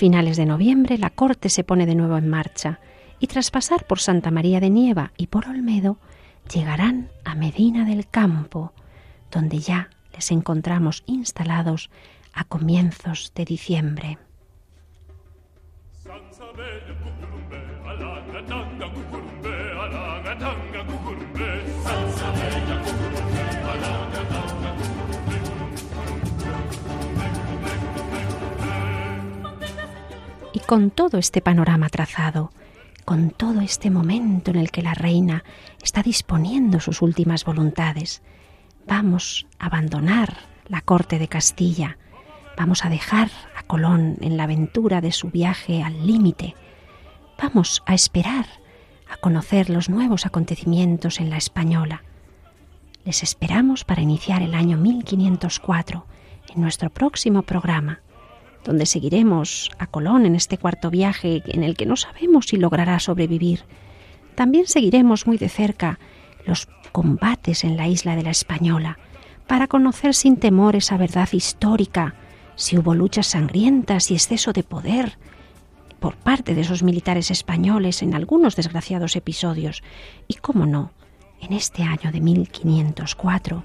Finales 0.00 0.38
de 0.38 0.46
noviembre 0.46 0.96
la 0.96 1.10
corte 1.10 1.50
se 1.50 1.62
pone 1.62 1.84
de 1.84 1.94
nuevo 1.94 2.16
en 2.16 2.26
marcha 2.26 2.80
y 3.18 3.26
tras 3.26 3.50
pasar 3.50 3.84
por 3.84 4.00
Santa 4.00 4.30
María 4.30 4.58
de 4.58 4.70
Nieva 4.70 5.12
y 5.18 5.26
por 5.26 5.46
Olmedo, 5.46 5.98
llegarán 6.50 7.10
a 7.22 7.34
Medina 7.34 7.84
del 7.84 8.08
Campo, 8.08 8.72
donde 9.30 9.58
ya 9.58 9.90
les 10.14 10.30
encontramos 10.30 11.02
instalados 11.04 11.90
a 12.32 12.44
comienzos 12.44 13.32
de 13.34 13.44
diciembre. 13.44 14.16
Y 30.52 30.60
con 30.60 30.90
todo 30.90 31.18
este 31.18 31.40
panorama 31.40 31.88
trazado, 31.88 32.50
con 33.04 33.30
todo 33.30 33.60
este 33.60 33.90
momento 33.90 34.50
en 34.50 34.56
el 34.56 34.70
que 34.70 34.82
la 34.82 34.94
reina 34.94 35.44
está 35.82 36.02
disponiendo 36.02 36.80
sus 36.80 37.02
últimas 37.02 37.44
voluntades, 37.44 38.22
vamos 38.86 39.46
a 39.58 39.66
abandonar 39.66 40.36
la 40.66 40.80
corte 40.80 41.18
de 41.18 41.28
Castilla, 41.28 41.98
vamos 42.56 42.84
a 42.84 42.88
dejar 42.88 43.30
a 43.56 43.62
Colón 43.62 44.16
en 44.20 44.36
la 44.36 44.44
aventura 44.44 45.00
de 45.00 45.12
su 45.12 45.30
viaje 45.30 45.82
al 45.82 46.06
límite, 46.06 46.54
vamos 47.40 47.82
a 47.86 47.94
esperar 47.94 48.46
a 49.08 49.16
conocer 49.16 49.70
los 49.70 49.88
nuevos 49.88 50.26
acontecimientos 50.26 51.20
en 51.20 51.30
la 51.30 51.36
española. 51.36 52.02
Les 53.04 53.22
esperamos 53.22 53.84
para 53.84 54.02
iniciar 54.02 54.42
el 54.42 54.54
año 54.54 54.76
1504 54.76 56.06
en 56.54 56.60
nuestro 56.60 56.90
próximo 56.90 57.42
programa 57.42 58.00
donde 58.64 58.86
seguiremos 58.86 59.70
a 59.78 59.86
Colón 59.86 60.26
en 60.26 60.34
este 60.34 60.58
cuarto 60.58 60.90
viaje 60.90 61.42
en 61.46 61.64
el 61.64 61.76
que 61.76 61.86
no 61.86 61.96
sabemos 61.96 62.46
si 62.46 62.56
logrará 62.56 62.98
sobrevivir. 63.00 63.64
También 64.34 64.66
seguiremos 64.66 65.26
muy 65.26 65.38
de 65.38 65.48
cerca 65.48 65.98
los 66.46 66.68
combates 66.92 67.64
en 67.64 67.76
la 67.76 67.88
isla 67.88 68.16
de 68.16 68.22
la 68.22 68.30
Española, 68.30 68.98
para 69.46 69.66
conocer 69.66 70.14
sin 70.14 70.36
temor 70.36 70.76
esa 70.76 70.96
verdad 70.96 71.28
histórica, 71.32 72.14
si 72.54 72.78
hubo 72.78 72.94
luchas 72.94 73.28
sangrientas 73.28 74.10
y 74.10 74.14
exceso 74.14 74.52
de 74.52 74.62
poder 74.62 75.18
por 75.98 76.16
parte 76.16 76.54
de 76.54 76.62
esos 76.62 76.82
militares 76.82 77.30
españoles 77.30 78.02
en 78.02 78.14
algunos 78.14 78.56
desgraciados 78.56 79.16
episodios, 79.16 79.82
y 80.28 80.34
cómo 80.34 80.66
no, 80.66 80.92
en 81.40 81.52
este 81.52 81.82
año 81.82 82.10
de 82.12 82.20
1504 82.20 83.64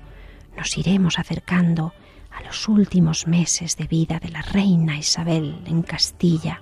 nos 0.57 0.77
iremos 0.77 1.19
acercando 1.19 1.93
a 2.35 2.43
los 2.43 2.67
últimos 2.67 3.27
meses 3.27 3.77
de 3.77 3.87
vida 3.87 4.19
de 4.19 4.29
la 4.29 4.41
reina 4.41 4.97
Isabel 4.97 5.61
en 5.65 5.81
Castilla, 5.81 6.61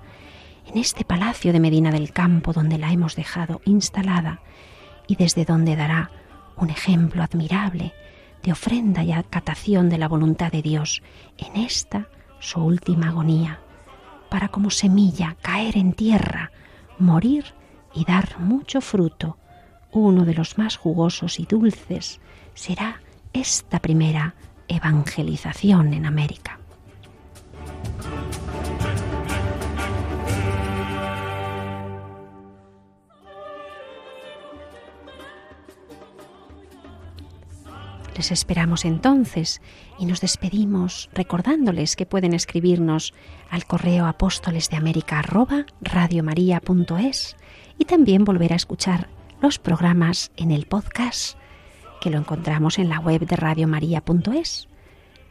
en 0.66 0.78
este 0.78 1.04
palacio 1.04 1.52
de 1.52 1.60
Medina 1.60 1.90
del 1.90 2.12
Campo 2.12 2.52
donde 2.52 2.78
la 2.78 2.92
hemos 2.92 3.16
dejado 3.16 3.60
instalada 3.64 4.40
y 5.06 5.16
desde 5.16 5.44
donde 5.44 5.76
dará 5.76 6.10
un 6.56 6.70
ejemplo 6.70 7.22
admirable 7.22 7.92
de 8.42 8.52
ofrenda 8.52 9.02
y 9.02 9.12
acatación 9.12 9.88
de 9.88 9.98
la 9.98 10.08
voluntad 10.08 10.52
de 10.52 10.62
Dios 10.62 11.02
en 11.38 11.56
esta 11.62 12.08
su 12.38 12.60
última 12.60 13.08
agonía, 13.08 13.60
para 14.28 14.48
como 14.48 14.70
semilla 14.70 15.36
caer 15.42 15.76
en 15.76 15.92
tierra, 15.92 16.52
morir 16.98 17.54
y 17.94 18.04
dar 18.04 18.38
mucho 18.38 18.80
fruto. 18.80 19.38
Uno 19.90 20.24
de 20.24 20.34
los 20.34 20.58
más 20.58 20.76
jugosos 20.76 21.40
y 21.40 21.46
dulces 21.46 22.20
será 22.54 23.00
esta 23.32 23.80
primera 23.80 24.34
evangelización 24.76 25.92
en 25.94 26.06
América. 26.06 26.58
Les 38.16 38.30
esperamos 38.30 38.84
entonces 38.84 39.60
y 39.98 40.06
nos 40.06 40.20
despedimos 40.20 41.10
recordándoles 41.12 41.96
que 41.96 42.06
pueden 42.06 42.32
escribirnos 42.32 43.12
al 43.50 43.66
correo 43.66 44.06
apóstoles 44.06 44.70
de 44.70 44.76
América 44.76 45.20
y 47.76 47.84
también 47.84 48.24
volver 48.24 48.52
a 48.52 48.56
escuchar 48.56 49.08
los 49.42 49.58
programas 49.58 50.30
en 50.36 50.52
el 50.52 50.66
podcast 50.66 51.36
que 52.04 52.10
lo 52.10 52.18
encontramos 52.18 52.78
en 52.78 52.90
la 52.90 53.00
web 53.00 53.26
de 53.26 53.34
radiomaria.es. 53.34 54.68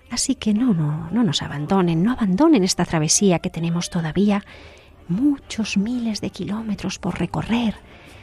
Así 0.09 0.33
que 0.33 0.55
no, 0.55 0.73
no, 0.73 1.07
no 1.11 1.23
nos 1.23 1.43
abandonen, 1.43 2.01
no 2.01 2.13
abandonen 2.13 2.63
esta 2.63 2.83
travesía 2.83 3.37
que 3.37 3.51
tenemos 3.51 3.91
todavía 3.91 4.43
muchos 5.07 5.77
miles 5.77 6.19
de 6.19 6.31
kilómetros 6.31 6.97
por 6.97 7.19
recorrer, 7.19 7.75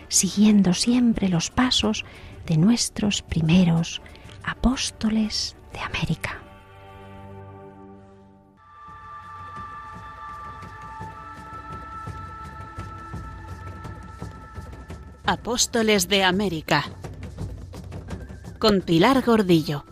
siguiendo 0.08 0.74
siempre 0.74 1.28
los 1.28 1.50
pasos 1.50 2.04
de 2.44 2.56
nuestros 2.56 3.22
primeros 3.22 4.02
apóstoles 4.42 5.56
de 5.72 5.78
América. 5.78 6.42
Apóstoles 15.24 16.08
de 16.08 16.24
América 16.24 16.84
con 18.60 18.82
Pilar 18.82 19.24
Gordillo. 19.24 19.89